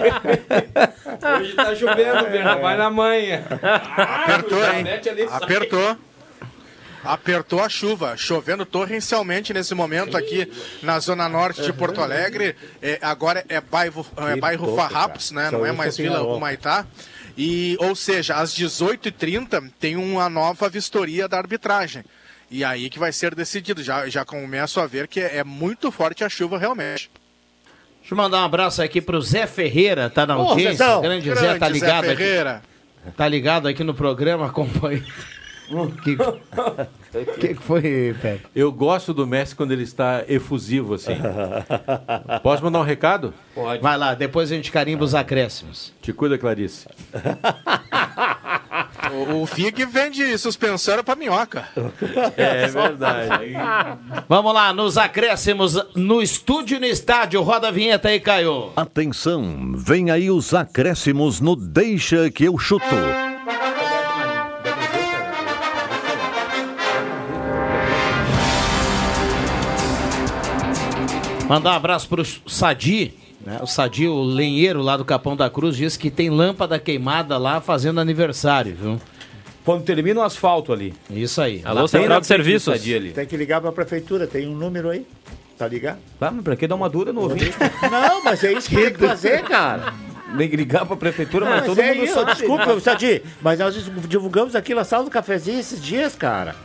Hoje 1.40 1.54
tá 1.56 1.76
chovendo, 1.76 2.30
Berna, 2.30 2.56
vai 2.56 2.78
na 2.78 2.90
manha. 2.90 3.44
Apertou, 3.98 4.60
hein? 4.64 4.86
Apertou. 5.32 5.98
Apertou 7.06 7.62
a 7.62 7.70
chuva, 7.70 8.18
chovendo 8.18 8.66
torrencialmente 8.66 9.54
nesse 9.54 9.74
momento 9.76 10.18
aqui 10.18 10.52
na 10.82 11.00
zona 11.00 11.30
norte 11.30 11.62
de 11.62 11.72
Porto 11.72 12.02
Alegre. 12.02 12.56
É, 12.82 13.00
agora 13.02 13.46
é 13.48 13.62
bairro, 13.62 14.06
é 14.18 14.36
bairro 14.36 14.76
Farrapos, 14.76 15.32
né? 15.32 15.50
Não 15.52 15.66
é 15.66 15.72
mais 15.72 15.96
tenho 15.96 16.12
Vila. 16.12 16.24
Humaitá. 16.24 16.86
E, 17.38 17.78
ou 17.80 17.96
seja, 17.96 18.36
às 18.36 18.54
18h30 18.54 19.72
tem 19.80 19.96
uma 19.96 20.30
nova 20.30 20.68
vistoria 20.70 21.28
da 21.28 21.38
arbitragem. 21.38 22.04
E 22.50 22.64
aí 22.64 22.90
que 22.90 23.00
vai 23.00 23.12
ser 23.12 23.36
decidido. 23.36 23.84
Já, 23.84 24.08
já 24.08 24.24
começo 24.24 24.80
a 24.80 24.88
ver 24.88 25.08
que 25.08 25.20
é, 25.20 25.38
é 25.38 25.44
muito 25.44 25.92
forte 25.92 26.24
a 26.24 26.30
chuva 26.30 26.58
realmente. 26.58 27.10
Deixa 28.00 28.14
eu 28.14 28.18
mandar 28.18 28.38
um 28.42 28.46
abraço 28.46 28.82
aqui 28.84 29.02
pro 29.02 29.20
Zé 29.22 29.48
Ferreira, 29.48 30.10
tá 30.10 30.26
na 30.28 30.38
Ô, 30.38 30.50
audiência. 30.50 30.86
Zezão. 30.86 31.02
grande, 31.02 31.28
Zé, 31.34 31.42
Grande 31.42 31.60
tá 31.60 31.66
Zé 31.68 31.72
ligado 31.74 32.06
Ferreira. 32.06 32.52
aqui. 32.58 33.16
Tá 33.18 33.28
ligado 33.28 33.68
aqui 33.68 33.84
no 33.84 33.94
programa, 33.96 34.46
acompanha. 34.48 35.04
Que, 36.04 36.18
que 37.40 37.48
que 37.56 37.62
foi, 37.62 38.16
Pepe? 38.22 38.48
Eu 38.56 38.72
gosto 38.72 39.14
do 39.14 39.26
Messi 39.26 39.56
quando 39.56 39.72
ele 39.72 39.84
está 39.84 40.24
efusivo 40.28 40.94
assim. 40.94 41.16
Posso 42.44 42.64
mandar 42.64 42.80
um 42.80 42.84
recado? 42.84 43.34
Pode. 43.54 43.82
Vai 43.82 43.98
lá, 43.98 44.14
depois 44.14 44.52
a 44.52 44.56
gente 44.56 44.72
carimba 44.72 45.04
os 45.04 45.16
acréscimos. 45.16 45.94
Te 46.02 46.14
cuida, 46.14 46.38
Clarice. 46.38 46.88
O, 49.12 49.44
o 49.44 49.46
Fig 49.46 49.86
vende 49.86 50.38
suspensório 50.38 51.04
pra 51.04 51.16
minhoca. 51.16 51.68
É 52.36 52.68
verdade. 52.68 53.54
Vamos 54.28 54.54
lá, 54.54 54.74
nos 54.74 54.98
acréscimos, 54.98 55.80
no 55.96 56.22
estúdio 56.22 56.78
e 56.78 56.80
no 56.80 56.86
estádio. 56.86 57.42
Roda 57.42 57.70
a 57.70 57.72
vinheta 57.72 58.10
aí, 58.10 58.20
Caio. 58.20 58.72
Atenção, 58.76 59.74
vem 59.76 60.12
aí 60.12 60.30
os 60.30 60.54
acréscimos 60.54 61.40
no 61.40 61.56
Deixa 61.56 62.30
que 62.30 62.46
eu 62.46 62.58
chuto. 62.58 62.86
Mandar 71.48 71.72
um 71.72 71.76
abraço 71.76 72.08
pro 72.08 72.24
Sadi. 72.48 73.14
Né? 73.46 73.60
O 73.62 73.68
Sadi, 73.68 74.08
o 74.08 74.22
lenheiro 74.24 74.82
lá 74.82 74.98
do 74.98 75.06
Capão 75.06 75.36
da 75.36 75.50
Cruz, 75.50 75.76
disse 75.78 75.98
que 76.00 76.10
tem 76.10 76.30
lâmpada 76.30 76.80
queimada 76.80 77.38
lá 77.38 77.62
fazendo 77.62 78.00
aniversário, 78.00 78.76
viu? 78.76 79.02
Quando 79.64 79.84
termina 79.84 80.20
o 80.20 80.24
asfalto 80.24 80.74
ali. 80.74 80.94
Isso 81.10 81.42
aí. 81.42 81.62
Alô, 81.64 81.82
Lá 81.82 81.88
Central 81.88 82.18
tem 82.18 82.22
de 82.22 82.28
Serviços. 82.28 82.82
do 82.82 82.96
ali. 82.96 83.12
Tem 83.12 83.26
que 83.26 83.38
ligar 83.38 83.62
pra 83.62 83.72
prefeitura, 83.72 84.28
tem 84.28 84.48
um 84.48 84.56
número 84.56 84.90
aí. 84.90 85.06
Tá 85.58 85.68
ligado? 85.68 86.00
Tá, 86.20 86.30
mas 86.32 86.44
pra 86.44 86.56
que 86.56 86.68
dar 86.68 86.76
uma 86.76 86.90
dura 86.90 87.14
no 87.14 87.22
ouvinte? 87.22 87.56
Não, 87.90 88.24
mas 88.24 88.44
é 88.44 88.52
isso 88.54 88.70
que 88.70 88.76
tem 88.76 88.94
que 88.94 89.00
fazer, 89.00 89.44
cara. 89.44 89.94
Ligar 90.36 90.86
pra 90.86 90.98
prefeitura, 90.98 91.46
mas, 91.46 91.56
Mas 91.58 91.66
todo 91.66 91.80
é 91.80 91.94
mundo 91.94 92.04
isso, 92.04 92.14
sabe. 92.14 92.34
Desculpa, 92.34 92.80
Sadi, 92.80 93.24
mas 93.42 93.60
nós 93.60 93.74
divulgamos 94.08 94.54
aqui 94.56 94.76
na 94.76 94.84
sala 94.84 95.06
do 95.06 95.10
cafezinho 95.10 95.60
esses 95.60 95.82
dias, 95.82 96.14
cara. 96.14 96.56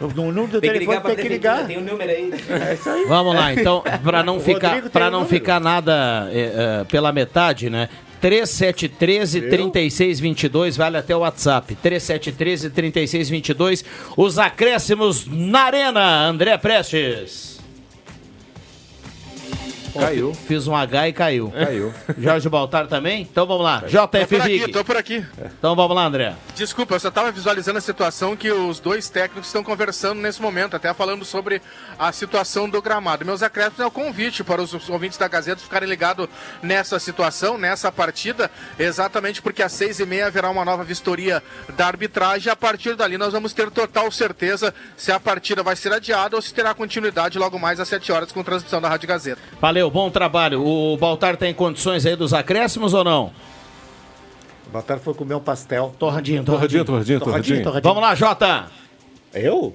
No 0.00 0.08
número 0.32 0.46
do 0.48 0.60
Tem 0.60 0.72
que 0.72 0.78
telefone 0.78 0.80
ligar 0.80 1.00
pra 1.00 1.14
tem 1.14 1.22
que 1.24 1.28
ligar. 1.28 1.66
tem 1.66 1.78
o 1.78 1.80
número 1.80 2.10
aí. 2.10 2.30
É 2.70 2.74
isso 2.74 2.88
aí. 2.90 3.04
Vamos 3.06 3.34
lá, 3.34 3.52
então, 3.54 3.82
para 4.04 4.22
não 4.22 4.36
O 4.36 4.40
ficar, 4.40 4.82
para 4.90 5.08
o 5.08 5.10
não 5.10 5.20
número. 5.20 5.28
ficar 5.38 5.60
nada 5.60 6.28
é, 6.30 6.80
é, 6.80 6.84
pela 6.84 7.12
metade, 7.12 7.70
né? 7.70 7.88
3713 8.20 9.42
3622 9.42 10.76
vale 10.76 10.96
até 10.96 11.14
o 11.14 11.20
WhatsApp. 11.20 11.74
3713 11.76 12.70
3622. 12.70 13.84
Os 14.16 14.38
acréscimos 14.38 15.26
na 15.30 15.60
Arena, 15.64 16.26
André 16.26 16.56
Prestes. 16.58 17.55
Caiu. 19.98 20.34
Fiz 20.34 20.66
um 20.66 20.74
H 20.74 21.08
e 21.08 21.12
caiu. 21.12 21.50
Caiu. 21.50 21.94
Jorge 22.18 22.48
Baltar 22.48 22.86
também? 22.86 23.22
Então 23.22 23.46
vamos 23.46 23.64
lá. 23.64 23.82
JF 23.86 24.08
por 24.08 24.40
aqui, 24.40 24.58
Vig. 24.58 24.72
tô 24.72 24.84
por 24.84 24.96
aqui. 24.96 25.24
Então 25.58 25.74
vamos 25.74 25.96
lá, 25.96 26.04
André. 26.06 26.34
Desculpa, 26.54 26.94
eu 26.94 27.00
só 27.00 27.08
estava 27.08 27.30
visualizando 27.30 27.78
a 27.78 27.80
situação 27.80 28.36
que 28.36 28.50
os 28.50 28.80
dois 28.80 29.08
técnicos 29.08 29.46
estão 29.48 29.62
conversando 29.62 30.20
nesse 30.20 30.40
momento, 30.40 30.76
até 30.76 30.92
falando 30.94 31.24
sobre 31.24 31.60
a 31.98 32.12
situação 32.12 32.68
do 32.68 32.80
gramado. 32.80 33.24
Meus 33.24 33.42
acréscimos 33.42 33.80
é 33.80 33.86
o 33.86 33.90
convite 33.90 34.42
para 34.44 34.62
os 34.62 34.88
ouvintes 34.88 35.18
da 35.18 35.28
Gazeta 35.28 35.60
ficarem 35.60 35.88
ligados 35.88 36.28
nessa 36.62 36.98
situação, 36.98 37.58
nessa 37.58 37.90
partida, 37.90 38.50
exatamente 38.78 39.42
porque 39.42 39.62
às 39.62 39.72
seis 39.72 40.00
e 40.00 40.06
meia 40.06 40.26
haverá 40.26 40.50
uma 40.50 40.64
nova 40.64 40.84
vistoria 40.84 41.42
da 41.76 41.86
arbitragem. 41.86 42.52
A 42.52 42.56
partir 42.56 42.94
dali 42.96 43.18
nós 43.18 43.32
vamos 43.32 43.52
ter 43.52 43.70
total 43.70 44.10
certeza 44.10 44.74
se 44.96 45.12
a 45.12 45.20
partida 45.20 45.62
vai 45.62 45.76
ser 45.76 45.92
adiada 45.92 46.36
ou 46.36 46.42
se 46.42 46.52
terá 46.52 46.74
continuidade 46.74 47.38
logo 47.38 47.58
mais 47.58 47.80
às 47.80 47.88
sete 47.88 48.12
horas 48.12 48.32
com 48.32 48.42
transmissão 48.42 48.80
da 48.80 48.88
Rádio 48.88 49.08
Gazeta. 49.08 49.40
Valeu, 49.60 49.85
bom 49.90 50.10
trabalho. 50.10 50.64
O 50.64 50.96
Baltar 50.96 51.36
tem 51.36 51.52
condições 51.54 52.04
aí 52.06 52.16
dos 52.16 52.32
acréscimos 52.32 52.94
ou 52.94 53.04
não? 53.04 53.32
O 54.66 54.70
Baltar 54.70 54.98
foi 54.98 55.14
comer 55.14 55.34
um 55.34 55.40
pastel. 55.40 55.94
Torradinho, 55.98 56.44
Torradinho, 56.44 56.84
torradinho, 56.84 57.20
torradinho. 57.20 57.64
Vamos 57.82 58.02
lá, 58.02 58.14
Jota. 58.14 58.66
Eu? 59.32 59.74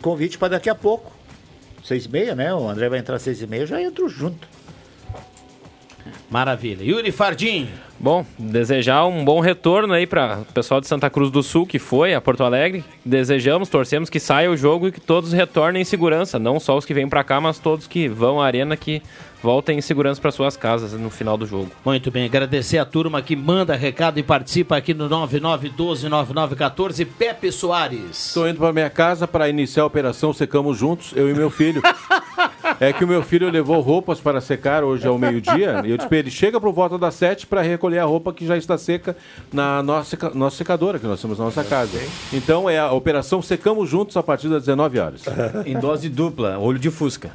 Convite 0.00 0.38
para 0.38 0.48
daqui 0.48 0.70
a 0.70 0.74
pouco. 0.74 1.12
Seis 1.82 2.04
e 2.04 2.08
meia, 2.08 2.34
né? 2.34 2.54
O 2.54 2.68
André 2.68 2.88
vai 2.88 2.98
entrar 2.98 3.16
às 3.16 3.22
seis 3.22 3.40
e 3.40 3.46
meia, 3.46 3.62
eu 3.62 3.66
já 3.66 3.80
entro 3.80 4.08
junto. 4.08 4.46
Maravilha. 6.30 6.84
Yuri 6.84 7.10
Fardim. 7.10 7.68
Bom, 7.98 8.24
desejar 8.38 9.06
um 9.06 9.24
bom 9.24 9.40
retorno 9.40 9.92
aí 9.92 10.06
para 10.06 10.40
o 10.40 10.52
pessoal 10.52 10.80
de 10.80 10.86
Santa 10.86 11.10
Cruz 11.10 11.30
do 11.30 11.42
Sul 11.42 11.66
que 11.66 11.78
foi 11.78 12.14
a 12.14 12.20
Porto 12.20 12.44
Alegre. 12.44 12.84
Desejamos, 13.04 13.68
torcemos 13.68 14.08
que 14.08 14.20
saia 14.20 14.50
o 14.50 14.56
jogo 14.56 14.88
e 14.88 14.92
que 14.92 15.00
todos 15.00 15.32
retornem 15.32 15.82
em 15.82 15.84
segurança, 15.84 16.38
não 16.38 16.60
só 16.60 16.76
os 16.76 16.84
que 16.84 16.94
vêm 16.94 17.08
para 17.08 17.24
cá, 17.24 17.40
mas 17.40 17.58
todos 17.58 17.86
que 17.86 18.06
vão 18.06 18.40
à 18.40 18.46
arena 18.46 18.76
que 18.76 19.02
voltem 19.42 19.78
em 19.78 19.80
segurança 19.80 20.20
para 20.20 20.30
suas 20.30 20.56
casas 20.56 20.92
no 20.92 21.10
final 21.10 21.36
do 21.36 21.46
jogo. 21.46 21.70
Muito 21.84 22.10
bem, 22.10 22.24
agradecer 22.24 22.78
a 22.78 22.84
turma 22.84 23.22
que 23.22 23.36
manda 23.36 23.74
recado 23.74 24.18
e 24.18 24.22
participa 24.22 24.76
aqui 24.76 24.92
no 24.94 25.08
99129914, 25.08 27.06
Pepe 27.18 27.50
Soares. 27.52 28.28
Estou 28.28 28.48
indo 28.48 28.58
para 28.58 28.72
minha 28.72 28.90
casa 28.90 29.26
para 29.26 29.48
iniciar 29.48 29.84
a 29.84 29.86
operação 29.86 30.32
Secamos 30.32 30.78
Juntos, 30.78 31.12
eu 31.14 31.28
e 31.30 31.34
meu 31.34 31.50
filho. 31.50 31.82
É 32.80 32.92
que 32.92 33.04
o 33.04 33.08
meu 33.08 33.22
filho 33.22 33.50
levou 33.50 33.80
roupas 33.80 34.20
para 34.20 34.40
secar 34.40 34.84
hoje 34.84 35.06
ao 35.06 35.18
meio-dia 35.18 35.82
e 35.84 35.90
eu 35.90 35.96
disse 35.96 36.08
para 36.08 36.18
ele, 36.18 36.30
chega 36.30 36.60
por 36.60 36.72
volta 36.72 36.98
das 36.98 37.14
sete 37.14 37.46
para 37.46 37.62
recolher 37.62 37.98
a 37.98 38.04
roupa 38.04 38.32
que 38.32 38.46
já 38.46 38.56
está 38.56 38.76
seca 38.76 39.16
na 39.52 39.82
nossa, 39.82 40.16
nossa 40.34 40.56
secadora 40.56 40.98
que 40.98 41.06
nós 41.06 41.20
temos 41.20 41.38
na 41.38 41.46
nossa 41.46 41.64
casa. 41.64 41.98
Então 42.32 42.68
é 42.68 42.78
a 42.78 42.92
operação 42.92 43.40
Secamos 43.40 43.88
Juntos 43.88 44.16
a 44.16 44.22
partir 44.22 44.48
das 44.48 44.62
19 44.64 44.98
horas. 44.98 45.22
Em 45.64 45.78
dose 45.78 46.08
dupla, 46.08 46.58
olho 46.58 46.78
de 46.78 46.90
fusca. 46.90 47.30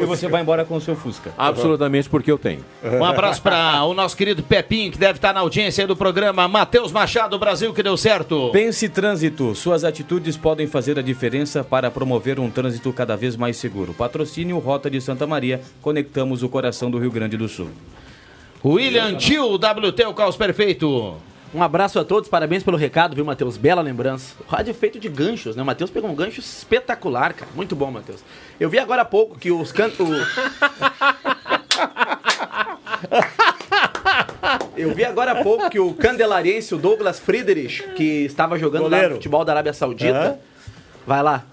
e 0.00 0.06
você 0.06 0.28
vai 0.28 0.42
embora 0.42 0.64
com 0.64 0.76
o 0.76 0.80
seu 0.80 0.94
fusca. 0.94 1.32
Absolutamente 1.36 2.08
porque 2.08 2.30
eu 2.30 2.38
tenho. 2.38 2.64
Um 2.82 3.04
abraço 3.04 3.42
para 3.42 3.84
o 3.84 3.94
nosso 3.94 4.16
querido 4.16 4.42
Pepinho, 4.42 4.90
que 4.92 4.98
deve 4.98 5.18
estar 5.18 5.32
na 5.32 5.40
audiência 5.40 5.82
aí 5.82 5.88
do 5.88 5.96
programa, 5.96 6.46
Matheus 6.48 6.92
Machado, 6.92 7.38
Brasil, 7.38 7.72
que 7.72 7.82
deu 7.82 7.96
certo. 7.96 8.50
Pense 8.52 8.88
Trânsito. 8.88 9.54
Suas 9.54 9.84
atitudes 9.84 10.36
podem 10.36 10.66
fazer 10.66 10.98
a 10.98 11.02
diferença 11.02 11.64
para 11.64 11.90
promover 11.90 12.38
um 12.38 12.50
trânsito 12.50 12.92
cada 12.92 13.16
vez 13.16 13.36
mais 13.36 13.56
seguro. 13.56 13.94
Patrocínio 13.94 14.41
Rota 14.58 14.90
de 14.90 15.00
Santa 15.00 15.26
Maria. 15.26 15.60
Conectamos 15.80 16.42
o 16.42 16.48
coração 16.48 16.90
do 16.90 16.98
Rio 16.98 17.10
Grande 17.10 17.36
do 17.36 17.48
Sul. 17.48 17.68
William 18.64 19.16
Tio, 19.16 19.54
WT, 19.54 20.04
o 20.06 20.14
caos 20.14 20.36
perfeito. 20.36 21.16
Um 21.54 21.62
abraço 21.62 21.98
a 21.98 22.04
todos, 22.04 22.30
parabéns 22.30 22.62
pelo 22.62 22.78
recado, 22.78 23.14
viu, 23.14 23.24
Matheus? 23.24 23.58
Bela 23.58 23.82
lembrança. 23.82 24.34
O 24.40 24.50
rádio 24.50 24.70
é 24.70 24.74
feito 24.74 24.98
de 24.98 25.08
ganchos, 25.08 25.54
né? 25.54 25.62
O 25.62 25.66
Matheus 25.66 25.90
pegou 25.90 26.10
um 26.10 26.14
gancho 26.14 26.40
espetacular, 26.40 27.34
cara. 27.34 27.50
Muito 27.54 27.76
bom, 27.76 27.90
Matheus. 27.90 28.20
Eu 28.58 28.70
vi 28.70 28.78
agora 28.78 29.02
há 29.02 29.04
pouco 29.04 29.38
que 29.38 29.50
os 29.50 29.70
cantos. 29.70 30.08
Eu 34.76 34.94
vi 34.94 35.04
agora 35.04 35.32
há 35.32 35.42
pouco 35.42 35.68
que 35.68 35.78
o 35.78 35.92
candelariense, 35.92 36.74
o 36.74 36.78
Douglas 36.78 37.20
Friedrich, 37.20 37.82
que 37.94 38.24
estava 38.24 38.58
jogando 38.58 38.88
lá 38.88 39.08
no 39.08 39.14
futebol 39.16 39.44
da 39.44 39.52
Arábia 39.52 39.74
Saudita. 39.74 40.38
Hã? 40.38 40.52
Vai 41.06 41.22
lá. 41.22 41.44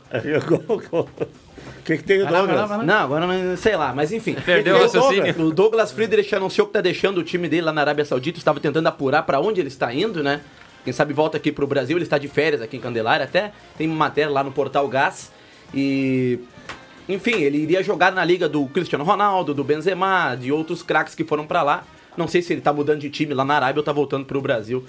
O 1.90 1.92
que, 1.92 1.98
que 1.98 2.04
tem 2.04 2.22
o 2.22 2.26
vai 2.26 2.34
Douglas? 2.34 2.56
lá, 2.56 2.66
vai 2.68 2.78
lá. 2.78 2.84
Não, 2.84 2.96
agora 3.04 3.26
não 3.26 3.58
sei 3.58 3.76
lá, 3.76 3.94
mas 3.96 4.12
enfim. 4.12 4.36
Perdeu 4.46 4.76
o 4.76 4.82
raciocínio. 4.82 5.42
O 5.42 5.52
Douglas 5.52 5.92
Friedrich 5.92 6.36
anunciou 6.36 6.68
que 6.68 6.70
está 6.70 6.82
deixando 6.82 7.18
o 7.18 7.24
time 7.24 7.50
dele 7.50 7.64
lá 7.64 7.74
na 7.74 7.82
Arábia 7.82 8.06
Saudita, 8.06 8.38
estava 8.38 8.60
tentando 8.60 8.86
apurar 8.86 9.24
para 9.24 9.40
onde 9.40 9.60
ele 9.60 9.70
está 9.70 9.92
indo, 9.92 10.22
né? 10.22 10.42
Quem 10.84 10.94
sabe 10.94 11.14
volta 11.14 11.38
aqui 11.38 11.52
pro 11.52 11.66
Brasil, 11.66 11.98
ele 11.98 12.04
está 12.04 12.20
de 12.20 12.28
férias 12.28 12.62
aqui 12.62 12.78
em 12.78 12.80
Candelária, 12.80 13.24
até 13.24 13.52
tem 13.76 13.88
uma 13.88 13.96
matéria 13.96 14.30
lá 14.30 14.44
no 14.44 14.52
Portal 14.52 14.88
Gás. 14.88 15.32
E 15.74 16.40
enfim, 17.08 17.42
ele 17.42 17.58
iria 17.58 17.82
jogar 17.82 18.12
na 18.12 18.24
liga 18.24 18.48
do 18.48 18.68
Cristiano 18.68 19.04
Ronaldo, 19.04 19.52
do 19.52 19.64
Benzema, 19.64 20.36
de 20.36 20.52
outros 20.52 20.84
craques 20.84 21.16
que 21.16 21.24
foram 21.24 21.48
para 21.48 21.64
lá. 21.64 21.84
Não 22.16 22.28
sei 22.28 22.44
se 22.44 22.54
ele 22.54 22.62
tá 22.62 22.72
mudando 22.72 23.00
de 23.00 23.10
time 23.10 23.34
lá 23.34 23.44
na 23.44 23.56
Arábia 23.56 23.80
ou 23.80 23.84
tá 23.84 23.92
voltando 23.92 24.26
pro 24.26 24.40
Brasil. 24.40 24.86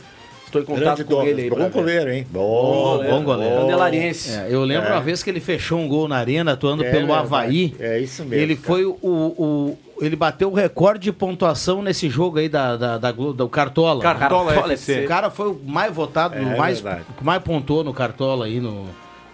Estou 0.51 0.62
em 0.62 0.64
contato 0.64 0.96
Grande 0.96 1.05
com 1.05 1.22
ele 1.22 1.42
aí. 1.42 1.51
bom 1.51 1.68
goleiro, 1.70 2.11
hein? 2.12 2.26
Bom, 2.30 2.98
Bom, 2.98 3.05
bom 3.09 3.22
goleiro. 3.22 3.57
Candelariense. 3.61 4.32
É, 4.32 4.46
eu 4.51 4.64
lembro 4.64 4.88
É. 4.88 4.92
uma 4.92 5.01
vez 5.01 5.22
que 5.22 5.30
ele 5.30 5.38
fechou 5.40 5.78
um 5.78 5.86
gol 5.86 6.09
na 6.09 6.16
arena, 6.16 6.53
atuando 6.53 6.84
É 6.84 6.90
pelo. 6.90 7.12
Havaí. 7.14 7.74
É 7.78 7.98
isso 8.01 8.24
mesmo, 8.24 8.34
Ele 8.42 8.57
cara. 8.57 8.66
foi 8.66 8.84
o, 8.84 8.96
o- 9.03 9.78
Ele 10.01 10.16
bateu 10.16 10.51
o 10.51 10.55
recorde 10.55 11.05
de 11.05 11.12
pontuação 11.12 11.82
nesse 11.82 12.09
jogo 12.09 12.38
aí 12.38 12.48
da, 12.48 12.74
da, 12.76 12.98
da 12.98 13.12
Glo- 13.12 13.32
do 13.34 13.48
Cartola. 13.48 14.03
Cartola 14.03 14.72
FC. 14.72 15.05
O 15.05 15.09
cara 15.09 15.30
foi 15.30 15.48
o 15.51 15.61
mais 15.64 15.94
votado, 15.94 16.34
É 16.36 16.40
o 16.40 16.57
mais, 16.59 16.80
que 16.80 17.22
mais 17.24 17.42
pontuou 17.42 17.84
no 17.84 17.92
Cartola 17.92 18.46
aí 18.46 18.59
no, 18.61 18.86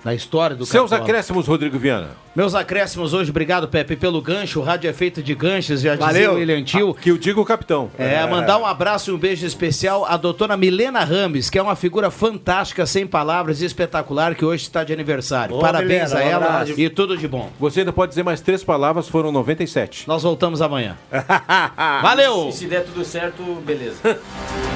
na 0.07 0.15
história 0.15 0.55
do 0.55 0.65
Seus 0.65 0.89
Cartola. 0.89 1.11
acréscimos, 1.11 1.49
Rodrigo 1.49 1.77
Viana. 1.81 2.11
Meus 2.33 2.55
acréscimos 2.55 3.13
hoje, 3.13 3.31
obrigado, 3.31 3.67
Pepe, 3.67 3.97
pelo 3.97 4.23
gancho. 4.23 4.61
O 4.61 4.63
rádio 4.63 4.89
é 4.89 4.93
feito 4.93 5.21
de 5.21 5.35
ganchos, 5.35 5.81
já 5.81 5.97
dizia 5.97 6.07
Valeu. 6.07 6.33
o 6.33 6.35
William 6.37 6.63
Tio. 6.63 6.95
Que 6.95 7.11
eu 7.11 7.19
digo 7.19 7.41
o 7.41 7.45
capitão. 7.45 7.91
É, 7.99 8.25
mandar 8.25 8.57
um 8.59 8.65
abraço 8.65 9.11
e 9.11 9.13
um 9.15 9.19
beijo 9.19 9.45
especial 9.45 10.05
à 10.07 10.17
doutora 10.17 10.57
Milena 10.57 11.03
Rames, 11.03 11.51
que 11.51 11.59
é 11.59 11.63
uma 11.63 11.75
figura 11.75 12.09
fantástica, 12.09 12.87
sem 12.87 13.05
palavras, 13.05 13.61
e 13.61 13.65
espetacular, 13.65 14.37
que 14.37 14.45
hoje 14.45 14.63
está 14.63 14.85
de 14.85 14.93
aniversário. 14.93 15.57
Ô, 15.57 15.59
Parabéns 15.59 16.13
Milena, 16.13 16.21
a 16.21 16.23
ela 16.23 16.47
abraço. 16.61 16.81
e 16.81 16.89
tudo 16.89 17.17
de 17.17 17.27
bom. 17.27 17.51
Você 17.59 17.81
ainda 17.81 17.93
pode 17.93 18.11
dizer 18.11 18.23
mais 18.23 18.41
três 18.41 18.63
palavras, 18.63 19.09
foram 19.09 19.33
97. 19.33 20.07
Nós 20.07 20.23
voltamos 20.23 20.63
amanhã. 20.63 20.97
Valeu! 22.01 22.51
E 22.51 22.53
se 22.53 22.67
der 22.67 22.85
tudo 22.85 23.05
certo, 23.05 23.43
beleza. 23.65 23.97